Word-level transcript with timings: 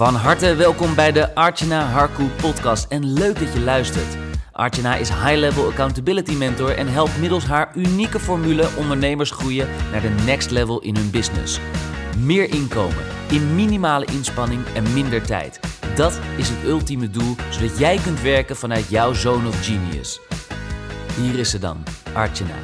Van 0.00 0.14
harte 0.14 0.54
welkom 0.54 0.94
bij 0.94 1.12
de 1.12 1.34
Archana 1.34 1.82
Harku 1.82 2.24
podcast 2.24 2.86
en 2.88 3.12
leuk 3.12 3.38
dat 3.38 3.52
je 3.52 3.60
luistert. 3.60 4.16
Archana 4.52 4.96
is 4.96 5.08
high-level 5.08 5.66
accountability 5.66 6.34
mentor 6.34 6.76
en 6.76 6.88
helpt 6.88 7.18
middels 7.18 7.44
haar 7.44 7.76
unieke 7.76 8.18
formule 8.18 8.68
ondernemers 8.76 9.30
groeien 9.30 9.68
naar 9.90 10.00
de 10.00 10.08
next 10.24 10.50
level 10.50 10.80
in 10.80 10.96
hun 10.96 11.10
business. 11.10 11.60
Meer 12.18 12.50
inkomen, 12.50 13.04
in 13.30 13.54
minimale 13.54 14.04
inspanning 14.04 14.66
en 14.74 14.92
minder 14.92 15.22
tijd. 15.22 15.60
Dat 15.94 16.20
is 16.36 16.48
het 16.48 16.64
ultieme 16.64 17.10
doel, 17.10 17.36
zodat 17.50 17.78
jij 17.78 17.98
kunt 18.04 18.22
werken 18.22 18.56
vanuit 18.56 18.88
jouw 18.88 19.12
zone 19.12 19.48
of 19.48 19.66
genius. 19.66 20.20
Hier 21.16 21.38
is 21.38 21.50
ze 21.50 21.58
dan, 21.58 21.82
Archana. 22.12 22.56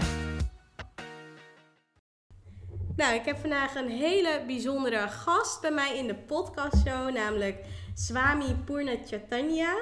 Nou, 2.96 3.14
ik 3.14 3.24
heb 3.24 3.38
vandaag 3.38 3.74
een 3.74 3.88
hele 3.88 4.42
bijzondere 4.46 5.09
gast 5.09 5.60
bij 5.60 5.70
mij 5.70 5.96
in 5.96 6.06
de 6.06 6.14
podcastshow, 6.14 7.10
namelijk 7.10 7.64
Swami 7.95 8.55
Purna 8.64 8.95
Chaitanya. 9.06 9.74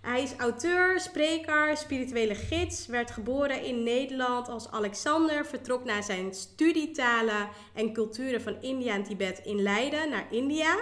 Hij 0.00 0.22
is 0.22 0.36
auteur, 0.36 1.00
spreker, 1.00 1.76
spirituele 1.76 2.34
gids, 2.34 2.86
werd 2.86 3.10
geboren 3.10 3.64
in 3.64 3.82
Nederland 3.82 4.48
als 4.48 4.70
Alexander, 4.70 5.46
vertrok 5.46 5.84
na 5.84 6.02
zijn 6.02 6.34
studietalen 6.34 7.48
en 7.74 7.92
culturen 7.92 8.40
van 8.40 8.62
India 8.62 8.94
en 8.94 9.02
Tibet 9.02 9.40
in 9.44 9.62
Leiden 9.62 10.10
naar 10.10 10.26
India, 10.30 10.76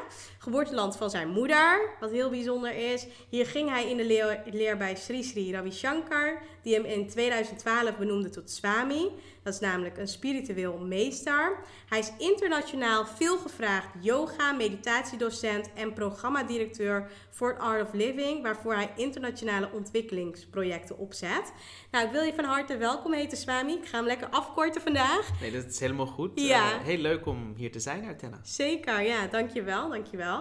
geboorteland 0.45 0.97
van 0.97 1.11
zijn 1.11 1.29
moeder, 1.29 1.91
wat 2.01 2.11
heel 2.11 2.31
bijzonder 2.31 2.93
is. 2.93 3.07
Hier 3.29 3.47
ging 3.47 3.71
hij 3.71 3.91
in 3.91 3.97
de 3.97 4.05
leer, 4.05 4.43
leer 4.51 4.77
bij 4.77 4.97
Sri 4.97 5.23
Sri 5.23 5.53
Ravi 5.53 5.73
Shankar, 5.73 6.43
die 6.63 6.75
hem 6.75 6.85
in 6.85 7.09
2012 7.09 7.97
benoemde 7.97 8.31
tot 8.31 8.51
Swami. 8.51 9.11
Dat 9.43 9.55
is 9.55 9.61
namelijk 9.61 9.99
een 9.99 10.09
spiritueel 10.09 10.79
meester. 10.79 11.57
Hij 11.89 11.99
is 11.99 12.13
internationaal 12.19 13.07
veelgevraagd 13.07 13.89
yoga, 14.01 14.53
meditatiedocent 14.53 15.71
en 15.75 15.93
programmadirecteur 15.93 17.11
voor 17.31 17.59
Art 17.59 17.83
of 17.83 17.93
Living, 17.93 18.43
waarvoor 18.43 18.75
hij 18.75 18.93
internationale 18.97 19.69
ontwikkelingsprojecten 19.73 20.99
opzet. 20.99 21.53
Nou, 21.91 22.07
ik 22.07 22.13
wil 22.13 22.23
je 22.23 22.35
van 22.35 22.45
harte 22.45 22.77
welkom 22.77 23.13
heten, 23.13 23.39
Swami. 23.39 23.73
Ik 23.73 23.87
ga 23.87 23.97
hem 23.97 24.07
lekker 24.07 24.29
afkorten 24.29 24.83
vandaag. 24.83 25.41
Nee, 25.41 25.53
dat 25.53 25.65
is 25.65 25.81
helemaal 25.81 26.07
goed. 26.07 26.41
Ja. 26.41 26.73
Eh, 26.73 26.85
heel 26.85 26.99
leuk 26.99 27.27
om 27.27 27.55
hier 27.57 27.73
te 27.73 27.81
zijn, 27.81 28.05
Artenna. 28.05 28.39
Zeker, 28.43 29.03
ja, 29.03 29.27
dankjewel, 29.27 29.89
dankjewel. 29.89 30.34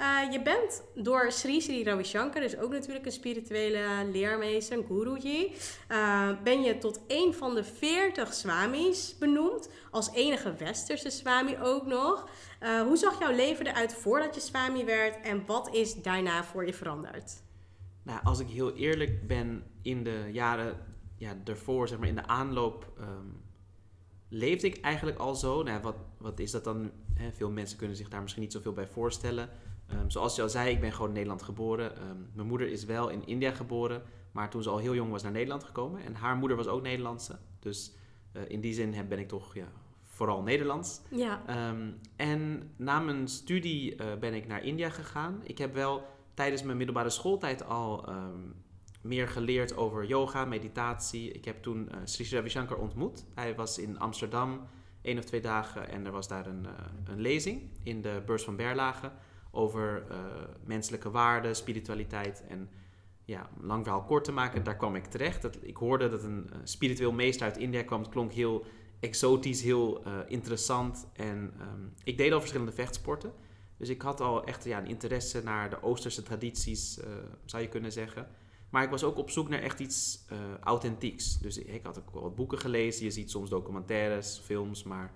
Uh, 0.00 0.32
je 0.32 0.42
bent 0.42 0.82
door 0.94 1.32
Sri 1.32 1.60
Sri 1.60 1.84
Ravi 1.84 2.04
Shankar, 2.04 2.40
dus 2.40 2.56
ook 2.56 2.70
natuurlijk 2.70 3.06
een 3.06 3.12
spirituele 3.12 3.84
leermeester, 4.12 4.78
een 4.78 4.84
guruji, 4.86 5.52
uh, 5.88 6.30
ben 6.42 6.62
je 6.62 6.78
tot 6.78 7.00
een 7.06 7.34
van 7.34 7.54
de 7.54 7.64
40 7.64 8.34
swamis 8.34 9.16
benoemd, 9.18 9.68
als 9.90 10.12
enige 10.12 10.54
westerse 10.54 11.10
swami 11.10 11.56
ook 11.62 11.86
nog. 11.86 12.28
Uh, 12.62 12.82
hoe 12.82 12.96
zag 12.96 13.18
jouw 13.18 13.32
leven 13.34 13.66
eruit 13.66 13.94
voordat 13.94 14.34
je 14.34 14.40
swami 14.40 14.84
werd 14.84 15.20
en 15.20 15.46
wat 15.46 15.74
is 15.74 16.02
daarna 16.02 16.44
voor 16.44 16.66
je 16.66 16.74
veranderd? 16.74 17.42
Nou, 18.02 18.20
als 18.24 18.38
ik 18.38 18.48
heel 18.48 18.74
eerlijk 18.74 19.26
ben, 19.26 19.64
in 19.82 20.04
de 20.04 20.28
jaren 20.32 20.76
ja, 21.16 21.32
daarvoor, 21.44 21.88
zeg 21.88 21.98
maar 21.98 22.08
in 22.08 22.14
de 22.14 22.26
aanloop, 22.26 22.92
um, 23.00 23.47
leefde 24.28 24.66
ik 24.66 24.80
eigenlijk 24.80 25.18
al 25.18 25.34
zo. 25.34 25.62
Nou, 25.62 25.80
wat, 25.80 25.96
wat 26.18 26.38
is 26.38 26.50
dat 26.50 26.64
dan? 26.64 26.90
He, 27.14 27.32
veel 27.32 27.50
mensen 27.50 27.78
kunnen 27.78 27.96
zich 27.96 28.08
daar 28.08 28.20
misschien 28.22 28.42
niet 28.42 28.52
zoveel 28.52 28.72
bij 28.72 28.86
voorstellen. 28.86 29.48
Um, 29.92 30.10
zoals 30.10 30.36
je 30.36 30.42
al 30.42 30.48
zei, 30.48 30.70
ik 30.70 30.80
ben 30.80 30.92
gewoon 30.92 31.08
in 31.08 31.14
Nederland 31.14 31.42
geboren. 31.42 32.02
Um, 32.08 32.30
mijn 32.34 32.46
moeder 32.46 32.68
is 32.68 32.84
wel 32.84 33.08
in 33.08 33.26
India 33.26 33.50
geboren, 33.50 34.02
maar 34.32 34.50
toen 34.50 34.62
ze 34.62 34.70
al 34.70 34.78
heel 34.78 34.94
jong 34.94 35.10
was 35.10 35.22
naar 35.22 35.32
Nederland 35.32 35.64
gekomen. 35.64 36.04
En 36.04 36.14
haar 36.14 36.36
moeder 36.36 36.56
was 36.56 36.66
ook 36.66 36.82
Nederlandse. 36.82 37.38
Dus 37.58 37.92
uh, 38.32 38.42
in 38.48 38.60
die 38.60 38.74
zin 38.74 39.08
ben 39.08 39.18
ik 39.18 39.28
toch 39.28 39.54
ja, 39.54 39.72
vooral 40.02 40.42
Nederlands. 40.42 41.00
Ja. 41.10 41.68
Um, 41.70 41.98
en 42.16 42.70
na 42.76 43.00
mijn 43.00 43.28
studie 43.28 43.94
uh, 43.94 44.06
ben 44.20 44.34
ik 44.34 44.46
naar 44.46 44.64
India 44.64 44.90
gegaan. 44.90 45.40
Ik 45.42 45.58
heb 45.58 45.74
wel 45.74 46.06
tijdens 46.34 46.62
mijn 46.62 46.76
middelbare 46.76 47.10
schooltijd 47.10 47.64
al 47.64 48.08
um, 48.08 48.54
meer 49.08 49.28
geleerd 49.28 49.76
over 49.76 50.04
yoga, 50.04 50.44
meditatie. 50.44 51.30
Ik 51.30 51.44
heb 51.44 51.62
toen 51.62 51.88
uh, 51.90 51.96
Sri 52.04 52.28
Ravi 52.30 52.48
Shankar 52.48 52.76
ontmoet. 52.76 53.24
Hij 53.34 53.54
was 53.54 53.78
in 53.78 53.98
Amsterdam 53.98 54.66
één 55.02 55.18
of 55.18 55.24
twee 55.24 55.40
dagen 55.40 55.88
en 55.88 56.06
er 56.06 56.12
was 56.12 56.28
daar 56.28 56.46
een, 56.46 56.64
uh, 56.64 56.70
een 57.04 57.20
lezing 57.20 57.62
in 57.82 58.02
de 58.02 58.22
beurs 58.26 58.42
van 58.42 58.56
Berlage 58.56 59.10
over 59.50 60.04
menselijke 60.64 61.10
waarden, 61.10 61.56
spiritualiteit 61.56 62.44
en 62.48 62.70
ja, 63.24 63.50
om 63.56 63.66
lang 63.66 63.84
verhaal 63.84 64.04
kort 64.04 64.24
te 64.24 64.32
maken, 64.32 64.64
daar 64.64 64.76
kwam 64.76 64.94
ik 64.94 65.04
terecht. 65.04 65.42
Dat, 65.42 65.58
ik 65.62 65.76
hoorde 65.76 66.08
dat 66.08 66.22
een 66.22 66.50
spiritueel 66.64 67.12
meester 67.12 67.46
uit 67.46 67.56
India 67.56 67.82
kwam. 67.82 68.00
Het 68.00 68.10
klonk 68.10 68.32
heel 68.32 68.64
exotisch, 69.00 69.62
heel 69.62 70.02
interessant. 70.26 71.06
En 71.12 71.54
um, 71.60 71.92
ik 72.04 72.16
deed 72.16 72.32
al 72.32 72.38
verschillende 72.38 72.72
vechtsporten. 72.72 73.32
Dus 73.76 73.88
ik 73.88 74.02
had 74.02 74.20
al 74.20 74.44
echt 74.44 74.64
ja, 74.64 74.78
een 74.78 74.86
interesse 74.86 75.42
naar 75.42 75.70
de 75.70 75.82
Oosterse 75.82 76.22
tradities, 76.22 77.00
zou 77.44 77.62
je 77.62 77.68
kunnen 77.68 77.92
zeggen. 77.92 78.28
Maar 78.70 78.82
ik 78.82 78.90
was 78.90 79.04
ook 79.04 79.16
op 79.16 79.30
zoek 79.30 79.48
naar 79.48 79.62
echt 79.62 79.80
iets 79.80 80.24
uh, 80.32 80.38
authentieks. 80.60 81.38
Dus 81.38 81.58
ik 81.58 81.84
had 81.84 81.98
ook 81.98 82.10
wat 82.10 82.34
boeken 82.34 82.58
gelezen. 82.58 83.04
Je 83.04 83.10
ziet 83.10 83.30
soms 83.30 83.50
documentaires, 83.50 84.40
films. 84.44 84.82
Maar 84.82 85.12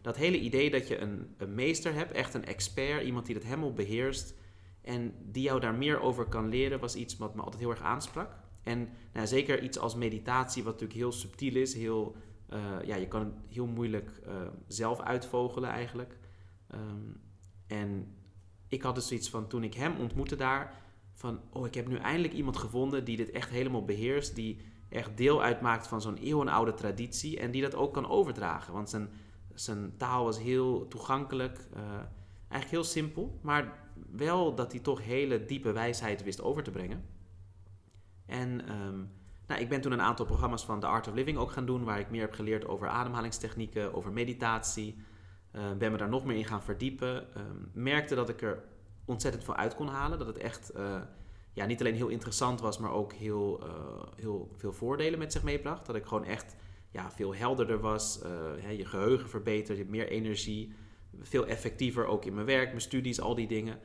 dat 0.00 0.16
hele 0.16 0.40
idee 0.40 0.70
dat 0.70 0.88
je 0.88 0.98
een, 0.98 1.34
een 1.36 1.54
meester 1.54 1.94
hebt, 1.94 2.12
echt 2.12 2.34
een 2.34 2.44
expert, 2.44 3.04
iemand 3.04 3.26
die 3.26 3.34
dat 3.34 3.44
helemaal 3.44 3.72
beheerst. 3.72 4.34
En 4.80 5.14
die 5.22 5.42
jou 5.42 5.60
daar 5.60 5.74
meer 5.74 6.00
over 6.00 6.24
kan 6.24 6.48
leren, 6.48 6.80
was 6.80 6.94
iets 6.94 7.16
wat 7.16 7.34
me 7.34 7.42
altijd 7.42 7.60
heel 7.60 7.70
erg 7.70 7.82
aansprak. 7.82 8.36
En 8.62 8.88
nou, 9.12 9.26
zeker 9.26 9.62
iets 9.62 9.78
als 9.78 9.94
meditatie, 9.94 10.62
wat 10.62 10.72
natuurlijk 10.72 11.00
heel 11.00 11.12
subtiel 11.12 11.54
is, 11.54 11.74
heel 11.74 12.16
uh, 12.52 12.58
ja, 12.84 12.96
je 12.96 13.08
kan 13.08 13.20
het 13.20 13.34
heel 13.48 13.66
moeilijk 13.66 14.20
uh, 14.26 14.32
zelf 14.66 15.00
uitvogelen 15.00 15.70
eigenlijk. 15.70 16.18
Um, 16.74 17.20
en 17.66 18.14
ik 18.68 18.82
had 18.82 18.94
dus 18.94 19.06
zoiets 19.06 19.30
van, 19.30 19.48
toen 19.48 19.64
ik 19.64 19.74
hem 19.74 19.96
ontmoette 19.96 20.36
daar, 20.36 20.74
van, 21.16 21.40
oh, 21.52 21.66
ik 21.66 21.74
heb 21.74 21.88
nu 21.88 21.96
eindelijk 21.96 22.32
iemand 22.32 22.56
gevonden 22.56 23.04
die 23.04 23.16
dit 23.16 23.30
echt 23.30 23.50
helemaal 23.50 23.84
beheerst, 23.84 24.34
die 24.34 24.60
echt 24.88 25.16
deel 25.16 25.42
uitmaakt 25.42 25.86
van 25.86 26.00
zo'n 26.00 26.16
eeuwenoude 26.16 26.74
traditie 26.74 27.38
en 27.40 27.50
die 27.50 27.62
dat 27.62 27.74
ook 27.74 27.92
kan 27.92 28.08
overdragen. 28.08 28.72
Want 28.72 28.90
zijn, 28.90 29.08
zijn 29.54 29.96
taal 29.96 30.24
was 30.24 30.38
heel 30.38 30.88
toegankelijk, 30.88 31.58
uh, 31.76 31.80
eigenlijk 32.48 32.70
heel 32.70 32.84
simpel, 32.84 33.38
maar 33.42 33.78
wel 34.10 34.54
dat 34.54 34.72
hij 34.72 34.80
toch 34.80 35.04
hele 35.04 35.44
diepe 35.44 35.72
wijsheid 35.72 36.22
wist 36.22 36.42
over 36.42 36.62
te 36.62 36.70
brengen. 36.70 37.04
En 38.26 38.72
um, 38.80 39.10
nou, 39.46 39.60
ik 39.60 39.68
ben 39.68 39.80
toen 39.80 39.92
een 39.92 40.00
aantal 40.00 40.26
programma's 40.26 40.64
van 40.64 40.80
The 40.80 40.86
Art 40.86 41.08
of 41.08 41.14
Living 41.14 41.38
ook 41.38 41.50
gaan 41.50 41.66
doen, 41.66 41.84
waar 41.84 41.98
ik 41.98 42.10
meer 42.10 42.20
heb 42.20 42.32
geleerd 42.32 42.66
over 42.66 42.88
ademhalingstechnieken, 42.88 43.94
over 43.94 44.12
meditatie. 44.12 44.96
Uh, 45.52 45.62
ben 45.78 45.92
me 45.92 45.98
daar 45.98 46.08
nog 46.08 46.24
meer 46.24 46.36
in 46.36 46.44
gaan 46.44 46.62
verdiepen. 46.62 47.26
Uh, 47.36 47.42
merkte 47.72 48.14
dat 48.14 48.28
ik 48.28 48.42
er 48.42 48.64
ontzettend 49.06 49.44
veel 49.44 49.56
uit 49.56 49.74
kon 49.74 49.88
halen. 49.88 50.18
Dat 50.18 50.26
het 50.26 50.38
echt 50.38 50.72
uh, 50.76 51.00
ja, 51.52 51.66
niet 51.66 51.80
alleen 51.80 51.94
heel 51.94 52.08
interessant 52.08 52.60
was, 52.60 52.78
maar 52.78 52.92
ook 52.92 53.12
heel, 53.12 53.60
heel 54.16 54.50
veel 54.56 54.72
voordelen 54.72 55.18
met 55.18 55.32
zich 55.32 55.42
meebracht. 55.42 55.86
Dat 55.86 55.96
ik 55.96 56.04
gewoon 56.06 56.24
echt 56.24 56.56
ja, 56.90 57.10
veel 57.10 57.34
helderder 57.34 57.80
was, 57.80 58.20
hè, 58.60 58.70
je 58.70 58.84
geheugen 58.84 59.28
verbeterd, 59.28 59.76
je 59.76 59.82
hebt 59.82 59.90
meer 59.90 60.08
energie, 60.08 60.74
veel 61.20 61.46
effectiever 61.46 62.06
ook 62.06 62.24
in 62.24 62.34
mijn 62.34 62.46
werk, 62.46 62.68
mijn 62.68 62.80
studies, 62.80 63.20
al 63.20 63.34
die 63.34 63.46
dingen. 63.46 63.78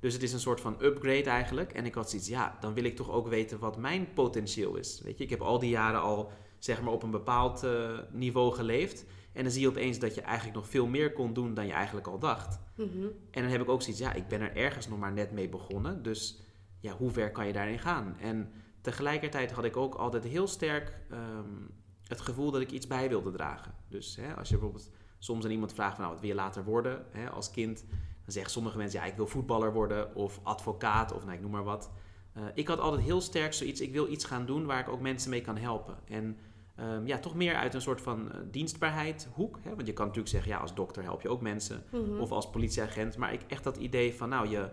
Dus 0.00 0.12
het 0.12 0.22
is 0.22 0.32
een 0.32 0.40
soort 0.40 0.60
van 0.60 0.76
upgrade 0.82 1.30
eigenlijk. 1.30 1.72
En 1.72 1.86
ik 1.86 1.94
had 1.94 2.10
zoiets, 2.10 2.28
ja, 2.28 2.56
dan 2.60 2.74
wil 2.74 2.84
ik 2.84 2.96
toch 2.96 3.10
ook 3.10 3.28
weten 3.28 3.58
wat 3.58 3.76
mijn 3.76 4.12
potentieel 4.14 4.76
is. 4.76 5.00
Weet 5.04 5.18
je, 5.18 5.24
ik 5.24 5.30
heb 5.30 5.40
al 5.40 5.58
die 5.58 5.70
jaren 5.70 6.00
al, 6.00 6.32
zeg 6.58 6.82
maar, 6.82 6.92
op 6.92 7.02
een 7.02 7.10
bepaald 7.10 7.66
niveau 8.12 8.54
geleefd. 8.54 9.04
En 9.38 9.44
dan 9.44 9.52
zie 9.52 9.62
je 9.62 9.68
opeens 9.68 9.98
dat 9.98 10.14
je 10.14 10.20
eigenlijk 10.20 10.56
nog 10.56 10.68
veel 10.68 10.86
meer 10.86 11.12
kon 11.12 11.32
doen 11.32 11.54
dan 11.54 11.66
je 11.66 11.72
eigenlijk 11.72 12.06
al 12.06 12.18
dacht. 12.18 12.60
Mm-hmm. 12.74 13.10
En 13.30 13.42
dan 13.42 13.50
heb 13.50 13.60
ik 13.60 13.68
ook 13.68 13.82
zoiets, 13.82 14.00
ja, 14.00 14.12
ik 14.12 14.28
ben 14.28 14.40
er 14.40 14.56
ergens 14.56 14.88
nog 14.88 14.98
maar 14.98 15.12
net 15.12 15.32
mee 15.32 15.48
begonnen. 15.48 16.02
Dus 16.02 16.40
ja, 16.80 16.92
hoe 16.92 17.10
ver 17.10 17.30
kan 17.30 17.46
je 17.46 17.52
daarin 17.52 17.78
gaan? 17.78 18.16
En 18.20 18.52
tegelijkertijd 18.80 19.52
had 19.52 19.64
ik 19.64 19.76
ook 19.76 19.94
altijd 19.94 20.24
heel 20.24 20.46
sterk 20.46 21.02
um, 21.12 21.70
het 22.02 22.20
gevoel 22.20 22.50
dat 22.50 22.60
ik 22.60 22.70
iets 22.70 22.86
bij 22.86 23.08
wilde 23.08 23.30
dragen. 23.30 23.74
Dus 23.88 24.16
hè, 24.16 24.34
als 24.34 24.48
je 24.48 24.54
bijvoorbeeld 24.54 24.90
soms 25.18 25.44
aan 25.44 25.50
iemand 25.50 25.72
vraagt 25.72 25.94
van, 25.94 26.00
nou, 26.00 26.12
wat 26.12 26.20
wil 26.22 26.30
je 26.30 26.36
later 26.36 26.64
worden 26.64 27.04
hè, 27.10 27.30
als 27.30 27.50
kind... 27.50 27.84
Dan 28.24 28.36
zeggen 28.36 28.52
sommige 28.52 28.76
mensen, 28.76 29.00
ja, 29.00 29.06
ik 29.06 29.16
wil 29.16 29.26
voetballer 29.26 29.72
worden 29.72 30.14
of 30.14 30.40
advocaat 30.42 31.12
of 31.12 31.24
nou, 31.24 31.36
ik 31.36 31.40
noem 31.40 31.50
maar 31.50 31.64
wat. 31.64 31.90
Uh, 32.36 32.42
ik 32.54 32.68
had 32.68 32.78
altijd 32.78 33.02
heel 33.02 33.20
sterk 33.20 33.52
zoiets, 33.52 33.80
ik 33.80 33.92
wil 33.92 34.08
iets 34.08 34.24
gaan 34.24 34.46
doen 34.46 34.66
waar 34.66 34.80
ik 34.80 34.88
ook 34.88 35.00
mensen 35.00 35.30
mee 35.30 35.40
kan 35.40 35.56
helpen. 35.56 35.98
En 36.04 36.38
um, 36.80 37.06
ja, 37.06 37.18
toch 37.18 37.34
meer 37.34 37.54
uit 37.54 37.74
een 37.74 37.80
soort 37.80 38.00
van 38.00 38.26
uh, 38.26 38.34
dienstbaarheid 38.50 39.28
hoek. 39.34 39.58
Hè? 39.62 39.74
Want 39.74 39.86
je 39.86 39.92
kan 39.92 40.06
natuurlijk 40.06 40.34
zeggen, 40.34 40.52
ja, 40.52 40.58
als 40.58 40.74
dokter 40.74 41.02
help 41.02 41.22
je 41.22 41.28
ook 41.28 41.40
mensen. 41.40 41.84
Mhm. 41.92 42.20
Of 42.20 42.30
als 42.30 42.50
politieagent. 42.50 43.16
Maar 43.16 43.32
ik 43.32 43.42
echt 43.46 43.64
dat 43.64 43.76
idee 43.76 44.14
van, 44.14 44.28
nou, 44.28 44.48
je, 44.48 44.70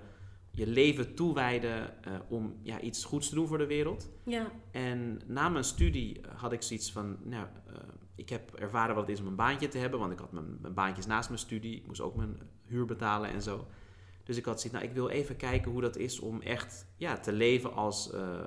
je 0.52 0.68
leven 0.68 1.16
toewijden 1.16 1.94
uh, 2.08 2.14
om 2.28 2.56
ja, 2.62 2.80
iets 2.80 3.04
goeds 3.04 3.30
te 3.30 3.36
doen 3.36 3.48
voor 3.48 3.58
de 3.58 3.68
wereld. 3.68 4.10
Ja. 4.24 4.52
En 4.72 5.22
na 5.26 5.50
mijn 5.50 5.64
studie 5.64 6.22
had 6.36 6.52
ik 6.52 6.62
zoiets 6.62 6.92
van, 6.92 7.18
nou, 7.24 7.48
ik 8.16 8.30
heb 8.30 8.54
ervaren 8.54 8.96
wat 8.96 9.08
het 9.08 9.16
is 9.16 9.22
om 9.22 9.28
een 9.28 9.36
baantje 9.36 9.68
te 9.68 9.78
hebben, 9.78 10.00
want 10.00 10.12
ik 10.12 10.20
had 10.20 10.32
mijn, 10.32 10.58
mijn 10.62 10.74
baantjes 10.74 11.06
naast 11.06 11.30
mijn 11.30 11.42
studie. 11.42 11.76
Ik 11.76 11.88
moest 11.88 12.02
ook 12.02 12.16
mijn 12.16 12.40
huur 12.66 12.86
betalen 12.86 13.30
en 13.30 13.42
zo. 13.42 13.68
Dus 14.24 14.38
ik 14.38 14.46
had 14.46 14.62
zoiets, 14.62 14.80
nou, 14.80 14.90
ik 14.90 14.96
wil 14.96 15.10
even 15.10 15.36
kijken 15.36 15.72
hoe 15.72 15.82
dat 15.82 15.98
is 15.98 16.20
om 16.20 16.42
echt 16.42 16.88
ja, 16.96 17.18
te 17.18 17.34
leven 17.34 17.74
als, 17.74 18.14
uh, 18.14 18.46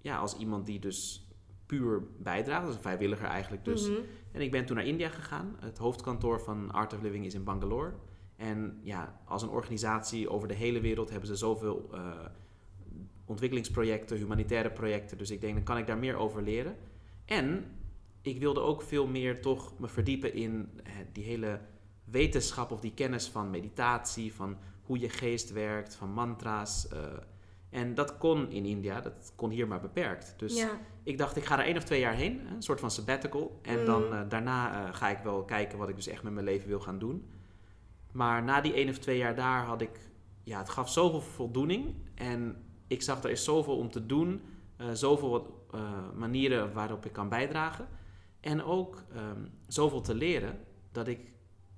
ja, 0.00 0.18
als 0.18 0.36
iemand 0.36 0.66
die 0.66 0.78
dus 0.78 1.29
puur 1.70 2.02
bijdraagt. 2.18 2.66
als 2.66 2.74
een 2.74 2.80
vrijwilliger 2.80 3.26
eigenlijk 3.26 3.64
dus. 3.64 3.88
Mm-hmm. 3.88 4.04
En 4.32 4.40
ik 4.40 4.50
ben 4.50 4.66
toen 4.66 4.76
naar 4.76 4.86
India 4.86 5.08
gegaan. 5.08 5.56
Het 5.60 5.78
hoofdkantoor 5.78 6.40
van 6.40 6.70
Art 6.70 6.92
of 6.92 7.00
Living 7.00 7.26
is 7.26 7.34
in 7.34 7.44
Bangalore. 7.44 7.92
En 8.36 8.78
ja, 8.82 9.20
als 9.24 9.42
een 9.42 9.48
organisatie 9.48 10.30
over 10.30 10.48
de 10.48 10.54
hele 10.54 10.80
wereld 10.80 11.10
hebben 11.10 11.28
ze 11.28 11.36
zoveel 11.36 11.90
uh, 11.94 12.10
ontwikkelingsprojecten, 13.24 14.16
humanitaire 14.16 14.70
projecten. 14.70 15.18
Dus 15.18 15.30
ik 15.30 15.40
denk, 15.40 15.54
dan 15.54 15.64
kan 15.64 15.78
ik 15.78 15.86
daar 15.86 15.98
meer 15.98 16.16
over 16.16 16.42
leren. 16.42 16.76
En 17.24 17.64
ik 18.22 18.38
wilde 18.38 18.60
ook 18.60 18.82
veel 18.82 19.06
meer 19.06 19.40
toch 19.40 19.78
me 19.78 19.88
verdiepen 19.88 20.34
in 20.34 20.52
uh, 20.52 20.92
die 21.12 21.24
hele 21.24 21.60
wetenschap 22.04 22.70
of 22.70 22.80
die 22.80 22.94
kennis 22.94 23.28
van 23.28 23.50
meditatie, 23.50 24.34
van 24.34 24.56
hoe 24.82 24.98
je 24.98 25.08
geest 25.08 25.52
werkt, 25.52 25.94
van 25.94 26.12
mantra's. 26.12 26.88
Uh, 26.92 26.98
en 27.70 27.94
dat 27.94 28.18
kon 28.18 28.50
in 28.50 28.64
India, 28.64 29.00
dat 29.00 29.32
kon 29.36 29.50
hier 29.50 29.68
maar 29.68 29.80
beperkt. 29.80 30.34
Dus 30.36 30.56
Ja. 30.56 30.68
ik 31.02 31.18
dacht, 31.18 31.36
ik 31.36 31.44
ga 31.44 31.58
er 31.58 31.64
één 31.64 31.76
of 31.76 31.84
twee 31.84 32.00
jaar 32.00 32.14
heen, 32.14 32.40
een 32.54 32.62
soort 32.62 32.80
van 32.80 32.90
sabbatical. 32.90 33.58
En 33.62 33.78
Mm. 33.78 33.84
dan 33.84 34.12
eh, 34.12 34.20
daarna 34.28 34.86
eh, 34.88 34.94
ga 34.94 35.08
ik 35.08 35.18
wel 35.18 35.44
kijken 35.44 35.78
wat 35.78 35.88
ik 35.88 35.96
dus 35.96 36.06
echt 36.08 36.22
met 36.22 36.32
mijn 36.32 36.44
leven 36.44 36.68
wil 36.68 36.80
gaan 36.80 36.98
doen. 36.98 37.28
Maar 38.12 38.42
na 38.42 38.60
die 38.60 38.72
één 38.74 38.88
of 38.88 38.98
twee 38.98 39.16
jaar 39.18 39.34
daar 39.34 39.64
had 39.64 39.80
ik, 39.80 40.10
ja, 40.42 40.58
het 40.58 40.68
gaf 40.70 40.90
zoveel 40.90 41.20
voldoening. 41.20 41.94
En 42.14 42.56
ik 42.86 43.02
zag 43.02 43.22
er 43.22 43.30
is 43.30 43.44
zoveel 43.44 43.76
om 43.76 43.90
te 43.90 44.06
doen, 44.06 44.40
eh, 44.76 44.86
zoveel 44.92 45.30
wat, 45.30 45.44
manieren 46.16 46.72
waarop 46.72 47.04
ik 47.06 47.12
kan 47.12 47.28
bijdragen. 47.28 47.88
En 48.40 48.62
ook 48.62 49.02
ehm, 49.14 49.44
zoveel 49.66 50.00
te 50.00 50.14
leren, 50.14 50.58
dat 50.92 51.08
ik 51.08 51.20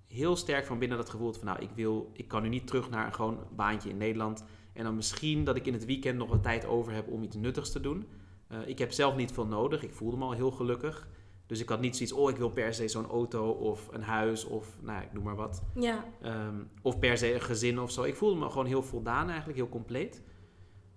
heel 0.06 0.36
sterk 0.36 0.66
van 0.66 0.78
binnen 0.78 0.96
dat 0.98 1.10
gevoel 1.10 1.26
had 1.26 1.36
van, 1.38 1.46
nou, 1.46 1.60
ik 1.60 1.70
wil, 1.74 2.10
ik 2.12 2.28
kan 2.28 2.42
nu 2.42 2.48
niet 2.48 2.66
terug 2.66 2.90
naar 2.90 3.06
een 3.06 3.14
gewoon 3.14 3.38
baantje 3.56 3.88
in 3.88 3.96
Nederland. 3.96 4.44
En 4.72 4.84
dan 4.84 4.94
misschien 4.94 5.44
dat 5.44 5.56
ik 5.56 5.66
in 5.66 5.72
het 5.72 5.84
weekend 5.84 6.18
nog 6.18 6.28
wat 6.28 6.42
tijd 6.42 6.66
over 6.66 6.92
heb 6.92 7.08
om 7.08 7.22
iets 7.22 7.36
nuttigs 7.36 7.72
te 7.72 7.80
doen. 7.80 8.06
Eh, 8.48 8.58
ik 8.66 8.78
heb 8.78 8.92
zelf 8.92 9.16
niet 9.16 9.32
veel 9.32 9.46
nodig. 9.46 9.82
Ik 9.82 9.94
voelde 9.94 10.16
me 10.16 10.24
al 10.24 10.32
heel 10.32 10.50
gelukkig. 10.50 11.08
Dus 11.46 11.60
ik 11.60 11.68
had 11.68 11.80
niet 11.80 11.96
zoiets, 11.96 12.14
oh, 12.14 12.30
ik 12.30 12.36
wil 12.36 12.50
per 12.50 12.74
se 12.74 12.88
zo'n 12.88 13.06
auto 13.06 13.50
of 13.50 13.88
een 13.90 14.02
huis 14.02 14.44
of, 14.44 14.76
nou, 14.80 14.98
ja, 14.98 15.04
ik 15.04 15.12
noem 15.12 15.24
maar 15.24 15.36
wat. 15.36 15.62
Ja. 15.74 16.04
Ehm, 16.22 16.62
of 16.82 16.98
per 16.98 17.18
se 17.18 17.34
een 17.34 17.40
gezin 17.40 17.80
of 17.80 17.90
zo. 17.90 18.02
Ik 18.02 18.16
voelde 18.16 18.40
me 18.40 18.50
gewoon 18.50 18.66
heel 18.66 18.82
voldaan 18.82 19.28
eigenlijk, 19.28 19.58
heel 19.58 19.68
compleet. 19.68 20.22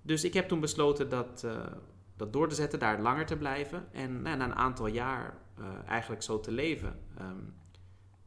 Dus 0.01 0.23
ik 0.23 0.33
heb 0.33 0.47
toen 0.47 0.59
besloten 0.59 1.09
dat, 1.09 1.43
eh, 1.43 1.67
dat 2.15 2.33
door 2.33 2.47
te 2.47 2.55
zetten, 2.55 2.79
daar 2.79 3.01
langer 3.01 3.25
te 3.25 3.37
blijven. 3.37 3.87
En 3.91 4.21
nou, 4.21 4.37
na 4.37 4.45
een 4.45 4.55
aantal 4.55 4.87
jaar 4.87 5.37
eh, 5.57 5.65
eigenlijk 5.87 6.21
zo 6.21 6.39
te 6.39 6.51
leven. 6.51 6.99
Ehm, 7.17 7.39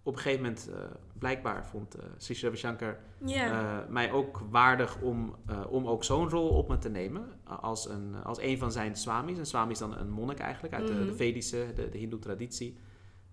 op 0.09 0.15
een 0.15 0.21
gegeven 0.21 0.43
moment, 0.45 0.71
eh, 0.75 0.81
blijkbaar 1.19 1.67
vond 1.67 1.97
uh, 1.97 2.03
Sri 2.17 2.39
Ravi 2.41 2.57
Shankar 2.57 2.99
Ja. 3.25 3.81
eh, 3.83 3.89
mij 3.91 4.13
ook 4.13 4.43
waardig 4.51 5.01
om, 5.01 5.35
eh, 5.47 5.61
om 5.71 5.87
ook 5.87 6.05
zo'n 6.05 6.29
rol 6.31 6.49
op 6.49 6.69
me 6.69 6.79
te 6.79 6.89
nemen. 6.91 7.29
eh, 7.47 7.59
Als 7.63 7.89
een, 7.89 8.15
als 8.25 8.41
een 8.41 8.59
van 8.59 8.73
zijn 8.73 8.97
swamis. 8.97 9.39
Een 9.39 9.47
swami 9.47 9.73
is 9.73 9.79
dan 9.79 9.97
een 9.99 10.11
monnik 10.11 10.39
eigenlijk 10.39 10.75
uit 10.75 10.87
de, 10.89 10.95
Mhm. 10.95 11.07
de 11.07 11.15
Vedische, 11.15 11.67
de, 11.75 11.89
de 11.89 11.99
hindoe 11.99 12.19
traditie. 12.19 12.79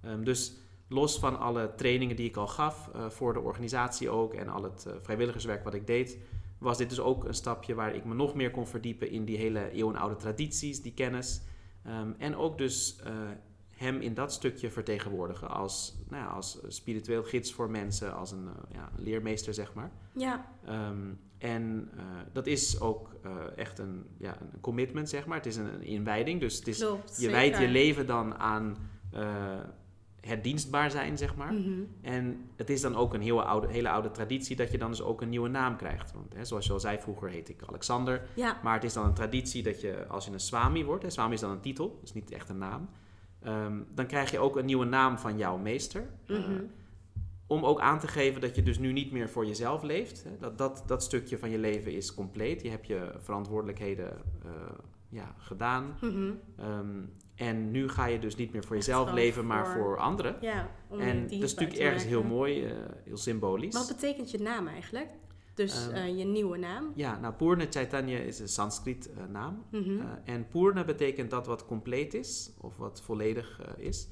Ehm, 0.02 0.24
dus 0.24 0.58
los 0.90 1.20
van 1.20 1.40
alle 1.40 1.74
trainingen 1.76 2.16
die 2.16 2.28
ik 2.28 2.38
al 2.38 2.48
gaf 2.48 2.90
eh, 2.94 3.10
voor 3.10 3.34
de 3.34 3.40
organisatie 3.40 4.10
ook 4.10 4.34
en 4.34 4.50
al 4.50 4.64
het 4.64 4.86
eh, 4.86 4.94
vrijwilligerswerk 5.02 5.64
wat 5.64 5.74
ik 5.74 5.88
deed, 5.88 6.18
was 6.60 6.78
dit 6.78 6.90
dus 6.90 7.00
ook 7.00 7.24
een 7.24 7.34
stapje 7.34 7.74
waar 7.76 7.96
ik 7.96 8.06
me 8.06 8.14
nog 8.14 8.36
meer 8.36 8.52
kon 8.52 8.68
verdiepen 8.68 9.10
in 9.10 9.26
die 9.26 9.38
hele 9.38 9.72
eeuwenoude 9.72 10.16
tradities, 10.16 10.82
die 10.82 10.94
kennis. 10.94 11.42
Ehm, 11.84 12.12
en 12.18 12.36
ook 12.36 12.58
dus 12.58 13.00
eh, 13.04 13.12
hem 13.76 14.02
in 14.02 14.14
dat 14.14 14.34
stukje 14.34 14.72
vertegenwoordigen 14.72 15.50
als, 15.50 15.96
nou 16.10 16.24
ja, 16.24 16.30
als 16.30 16.60
spiritueel 16.68 17.24
gids 17.24 17.54
voor 17.54 17.70
mensen, 17.70 18.16
als 18.16 18.32
een 18.32 18.48
eh, 18.48 18.76
ja, 18.76 18.90
leermeester 18.98 19.54
zeg 19.54 19.74
maar. 19.74 19.92
ja. 20.12 20.46
Ehm, 20.66 21.14
en 21.38 21.90
eh, 21.98 22.04
dat 22.32 22.48
is 22.48 22.80
ook 22.80 23.16
eh, 23.24 23.32
echt 23.56 23.80
een, 23.80 24.06
ja, 24.18 24.38
een 24.42 24.60
commitment, 24.62 25.10
zeg 25.10 25.26
maar. 25.26 25.38
Het 25.38 25.46
is 25.46 25.56
een, 25.56 25.74
een 25.74 25.84
inwijding. 25.84 26.40
Dus 26.40 26.58
het 26.58 26.68
is, 26.68 26.80
Klopt. 26.80 27.18
je 27.22 27.30
wijdt 27.30 27.58
je 27.58 27.68
leven 27.68 28.08
dan 28.08 28.36
aan 28.36 28.78
eh, 29.12 29.60
het 30.22 30.44
dienstbaar 30.44 30.92
zijn, 30.92 31.18
zeg 31.18 31.36
maar. 31.36 31.54
Mhm. 31.54 31.82
En 32.02 32.50
het 32.56 32.70
is 32.70 32.82
dan 32.82 32.96
ook 32.96 33.14
een 33.14 33.22
hele 33.22 33.44
oude, 33.44 33.68
hele 33.68 33.90
oude 33.90 34.12
traditie 34.12 34.56
dat 34.56 34.72
je 34.72 34.78
dan 34.78 34.90
dus 34.90 35.02
ook 35.02 35.22
een 35.22 35.30
nieuwe 35.30 35.50
naam 35.50 35.78
krijgt. 35.78 36.12
Want 36.12 36.34
hè, 36.34 36.46
zoals 36.46 36.66
je 36.66 36.74
al 36.74 36.80
zei, 36.80 37.00
vroeger 37.00 37.30
heette 37.30 37.52
ik 37.52 37.62
Alexander. 37.68 38.22
Ja. 38.34 38.60
Maar 38.64 38.74
het 38.74 38.84
is 38.84 38.94
dan 38.94 39.06
een 39.06 39.14
traditie 39.14 39.64
dat 39.64 39.82
je, 39.82 40.08
als 40.08 40.26
je 40.26 40.32
een 40.32 40.40
swami 40.40 40.84
wordt, 40.86 41.04
hè, 41.04 41.10
swami 41.10 41.34
is 41.34 41.40
dan 41.40 41.52
een 41.52 41.60
titel, 41.62 41.98
dus 42.02 42.14
niet 42.14 42.32
echt 42.32 42.50
een 42.50 42.58
naam. 42.58 42.90
Ehm, 43.46 43.78
dan 43.94 44.06
krijg 44.06 44.32
je 44.32 44.40
ook 44.40 44.56
een 44.58 44.66
nieuwe 44.66 44.86
naam 44.86 45.18
van 45.18 45.38
jouw 45.38 45.58
meester. 45.58 46.10
Eh, 46.28 46.38
Mhm. 46.38 46.62
om 47.48 47.66
ook 47.66 47.80
aan 47.80 48.00
te 48.00 48.08
geven 48.08 48.42
dat 48.42 48.56
je 48.56 48.64
dus 48.64 48.78
nu 48.80 48.92
niet 48.92 49.12
meer 49.12 49.30
voor 49.30 49.46
jezelf 49.46 49.84
leeft. 49.84 50.24
Hè. 50.24 50.30
Dat, 50.40 50.58
dat, 50.58 50.84
dat 50.88 51.04
stukje 51.04 51.38
van 51.38 51.50
je 51.50 51.58
leven 51.58 51.92
is 51.94 52.14
compleet. 52.14 52.62
Je 52.62 52.70
hebt 52.70 52.88
je 52.88 53.12
verantwoordelijkheden 53.20 54.12
eh, 54.46 54.52
ja, 55.10 55.36
gedaan. 55.38 55.98
Mhm. 56.02 56.32
Ehm, 56.58 57.02
en 57.36 57.72
nu 57.72 57.90
ga 57.90 58.06
je 58.06 58.20
dus 58.20 58.36
niet 58.36 58.52
meer 58.52 58.64
voor 58.64 58.76
Echt 58.76 58.86
jezelf 58.86 59.12
leven, 59.12 59.46
maar 59.46 59.68
voor- 59.68 59.98
anderen. 59.98 60.36
Ja, 60.42 60.70
En 61.00 61.22
dat 61.22 61.32
is 61.32 61.54
natuurlijk 61.54 61.80
ergens 61.80 62.04
heel 62.06 62.24
mooi, 62.24 62.66
eh, 62.66 62.72
heel 63.04 63.18
symbolisch. 63.18 63.74
Wat 63.74 63.88
betekent 63.88 64.32
je 64.32 64.40
naam 64.40 64.68
eigenlijk? 64.68 65.08
Dus 65.56 65.88
Ehm, 65.88 65.96
eh, 65.96 66.18
je 66.18 66.24
nieuwe 66.24 66.58
naam? 66.58 66.92
Ja, 66.96 67.20
nou, 67.20 67.34
Purna 67.34 67.66
Chaitanya 67.70 68.18
is 68.18 68.40
een 68.40 68.48
Sanskriet 68.48 69.10
eh, 69.14 69.24
naam. 69.32 69.64
Mhm. 69.72 70.00
Eh, 70.00 70.34
en 70.34 70.48
Purna 70.48 70.84
betekent 70.84 71.30
dat 71.30 71.48
wat 71.48 71.66
compleet 71.66 72.14
is, 72.14 72.52
of 72.58 72.78
wat 72.78 73.02
volledig 73.02 73.62
is. 73.78 74.08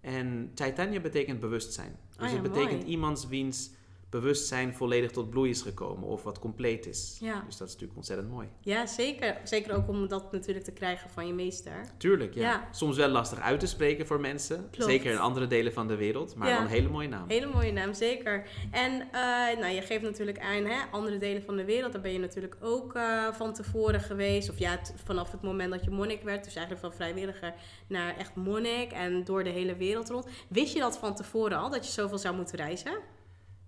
En 0.00 0.50
Chaitanya 0.54 1.00
betekent 1.00 1.40
bewustzijn. 1.40 1.96
Dus 2.08 2.16
Oh 2.26 2.26
ja, 2.26 2.42
het 2.42 2.52
betekent 2.52 2.80
mooi. 2.80 2.90
iemands 2.90 3.26
wiens 3.26 3.70
bewustzijn 4.12 4.74
volledig 4.74 5.10
tot 5.10 5.30
bloei 5.30 5.50
is 5.50 5.62
gekomen, 5.62 6.08
of 6.08 6.22
wat 6.22 6.38
compleet 6.38 6.86
is. 6.86 7.16
Ja. 7.20 7.42
Dus 7.46 7.56
dat 7.56 7.66
is 7.66 7.72
natuurlijk 7.72 7.98
ontzettend 7.98 8.30
mooi. 8.30 8.48
ja, 8.60 8.86
zeker. 8.86 9.36
Zeker 9.44 9.74
ook 9.74 9.88
om 9.88 10.08
dat 10.08 10.32
natuurlijk 10.32 10.64
te 10.64 10.72
krijgen 10.72 11.10
van 11.10 11.26
je 11.26 11.32
meester. 11.32 11.84
Tuurlijk, 11.96 12.34
ja. 12.34 12.40
Ja. 12.40 12.68
Soms 12.70 12.96
wel 12.96 13.08
lastig 13.08 13.40
uit 13.40 13.60
te 13.60 13.66
spreken 13.66 14.06
voor 14.06 14.20
mensen. 14.20 14.68
Klopt. 14.70 14.90
Zeker 14.90 15.10
in 15.12 15.18
andere 15.18 15.46
delen 15.46 15.72
van 15.72 15.88
de 15.88 15.96
wereld, 15.96 16.34
maar 16.36 16.48
Ja. 16.48 16.54
wel 16.54 16.62
een 16.64 16.70
hele 16.70 16.88
mooie 16.88 17.08
naam. 17.08 17.28
Hele 17.28 17.46
mooie 17.46 17.72
naam, 17.72 17.94
zeker. 17.94 18.46
En 18.70 18.92
eh, 19.12 19.58
nou, 19.60 19.66
je 19.74 19.82
geeft 19.82 20.02
natuurlijk 20.02 20.38
aan 20.38 20.64
hè, 20.64 20.76
andere 20.90 21.18
delen 21.18 21.42
van 21.42 21.56
de 21.56 21.64
wereld. 21.64 21.92
Daar 21.92 22.00
ben 22.02 22.12
je 22.12 22.18
natuurlijk 22.18 22.56
ook 22.60 22.94
eh, 22.94 23.32
van 23.32 23.52
tevoren 23.54 24.00
geweest. 24.00 24.50
Of 24.50 24.58
ja, 24.58 24.80
vanaf 25.04 25.30
het 25.32 25.42
moment 25.42 25.70
dat 25.72 25.84
je 25.84 25.90
monnik 25.90 26.22
werd. 26.22 26.44
Dus 26.44 26.54
eigenlijk 26.54 26.86
van 26.86 26.94
vrijwilliger 26.96 27.54
naar 27.86 28.16
echt 28.16 28.34
monnik. 28.34 28.92
En 28.92 29.24
door 29.24 29.44
de 29.44 29.50
hele 29.50 29.76
wereld 29.76 30.08
rond. 30.10 30.26
Wist 30.48 30.72
je 30.72 30.80
dat 30.80 30.98
van 30.98 31.14
tevoren 31.14 31.58
al, 31.58 31.70
dat 31.70 31.86
je 31.86 31.92
zoveel 31.92 32.18
zou 32.18 32.36
moeten 32.36 32.56
reizen? 32.56 32.92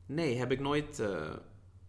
Nee, 0.06 0.36
heb 0.36 0.52
ik 0.52 0.60
nooit 0.60 0.98
eh, 0.98 1.30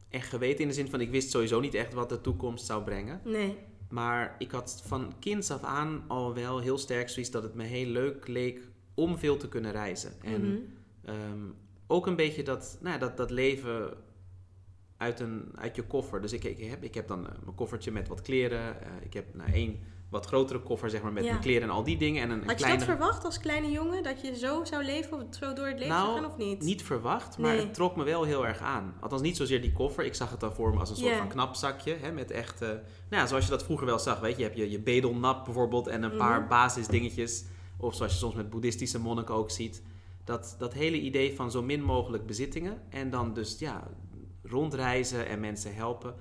echt 0.09 0.29
geweten 0.29 0.61
in 0.61 0.67
de 0.67 0.73
zin 0.73 0.89
van 0.89 1.01
ik 1.01 1.09
wist 1.11 1.29
sowieso 1.31 1.59
niet 1.59 1.73
echt 1.73 1.93
wat 1.93 2.09
de 2.09 2.21
toekomst 2.21 2.65
zou 2.65 2.83
brengen. 2.83 3.21
Nee. 3.23 3.57
Maar 3.89 4.35
ik 4.39 4.51
had 4.51 4.81
van 4.85 5.13
kinds 5.19 5.51
af 5.51 5.63
aan 5.63 6.03
al 6.07 6.33
wel 6.33 6.59
heel 6.59 6.77
sterk 6.77 7.09
zoiets 7.09 7.31
dat 7.31 7.43
het 7.43 7.53
me 7.53 7.63
heel 7.63 7.85
leuk 7.87 8.27
leek 8.27 8.59
om 8.93 9.17
veel 9.17 9.37
te 9.37 9.47
kunnen 9.47 9.71
reizen. 9.71 10.11
En 10.21 10.41
Mhm. 10.51 10.57
ehm, 11.05 11.39
ook 11.87 12.07
een 12.07 12.15
beetje 12.15 12.43
dat, 12.43 12.77
nou 12.81 12.93
ja, 12.93 12.99
dat, 12.99 13.17
dat 13.17 13.31
leven 13.31 13.93
uit, 14.97 15.19
een, 15.19 15.51
uit 15.55 15.75
je 15.75 15.83
koffer. 15.83 16.21
Dus 16.21 16.33
ik, 16.33 16.43
ik, 16.43 16.59
heb, 16.69 16.83
ik 16.83 16.93
heb 16.93 17.07
dan 17.07 17.27
eh, 17.29 17.33
mijn 17.43 17.55
koffertje 17.55 17.91
met 17.91 18.07
wat 18.07 18.21
kleren. 18.21 18.81
eh, 18.81 18.87
ik 19.01 19.13
heb 19.13 19.33
nou, 19.35 19.51
één 19.51 19.79
wat 20.15 20.25
grotere 20.25 20.59
koffer 20.59 20.89
zeg 20.89 21.01
maar, 21.01 21.13
met 21.13 21.23
Ja. 21.23 21.29
mijn 21.29 21.41
kleren 21.41 21.61
en 21.63 21.69
al 21.69 21.83
die 21.83 21.97
dingen. 21.97 22.21
En 22.21 22.29
een, 22.29 22.41
een 22.41 22.47
Had 22.47 22.59
je 22.59 22.65
dat 22.67 22.83
verwacht 22.83 23.25
als 23.25 23.39
kleine 23.39 23.71
jongen? 23.71 24.03
Dat 24.03 24.21
je 24.21 24.35
zo 24.35 24.63
zou 24.63 24.83
leven 24.83 25.17
of 25.17 25.23
zo 25.39 25.53
door 25.53 25.67
het 25.67 25.79
leven 25.79 25.95
zou 25.95 26.15
gaan 26.15 26.25
of 26.25 26.37
niet? 26.37 26.61
Niet 26.61 26.83
verwacht, 26.83 27.37
maar 27.37 27.51
Nee. 27.55 27.59
het 27.65 27.73
trok 27.73 27.95
me 27.95 28.03
wel 28.03 28.23
heel 28.23 28.47
erg 28.47 28.59
aan. 28.59 28.93
Althans, 29.01 29.21
niet 29.21 29.37
zozeer 29.37 29.61
die 29.61 29.71
koffer. 29.73 30.05
Ik 30.05 30.15
zag 30.15 30.29
het 30.31 30.39
dan 30.39 30.53
voor 30.53 30.73
me 30.73 30.79
als 30.79 30.89
een 30.89 30.95
soort 30.95 31.15
van 31.17 31.27
knapzakje. 31.27 31.95
Hè, 32.01 32.11
met 32.11 32.31
echt, 32.31 32.61
eh, 32.61 32.67
nou 32.69 32.79
ja, 33.09 33.27
zoals 33.27 33.43
je 33.43 33.49
dat 33.49 33.63
vroeger 33.63 33.85
wel 33.85 33.99
zag. 33.99 34.19
Weet 34.19 34.31
je, 34.31 34.37
je 34.37 34.43
hebt 34.43 34.57
je, 34.57 34.69
je 34.71 34.79
bedelnap 34.79 35.45
bijvoorbeeld 35.45 35.87
en 35.87 36.03
een 36.03 36.17
paar 36.17 36.39
Mhm. 36.39 36.49
basisdingetjes. 36.49 37.43
Of 37.77 37.95
zoals 37.95 38.11
je 38.11 38.17
soms 38.17 38.35
met 38.35 38.49
boeddhistische 38.49 38.99
monniken 38.99 39.35
ook 39.35 39.51
ziet. 39.51 39.81
Dat, 40.23 40.55
dat 40.59 40.73
hele 40.73 40.99
idee 40.99 41.35
van 41.35 41.51
zo 41.51 41.61
min 41.61 41.83
mogelijk 41.83 42.25
bezittingen. 42.25 42.81
En 42.89 43.09
dan 43.09 43.33
dus 43.33 43.59
ja, 43.59 43.87
rondreizen 44.43 45.27
en 45.27 45.39
mensen 45.39 45.75
helpen. 45.75 46.15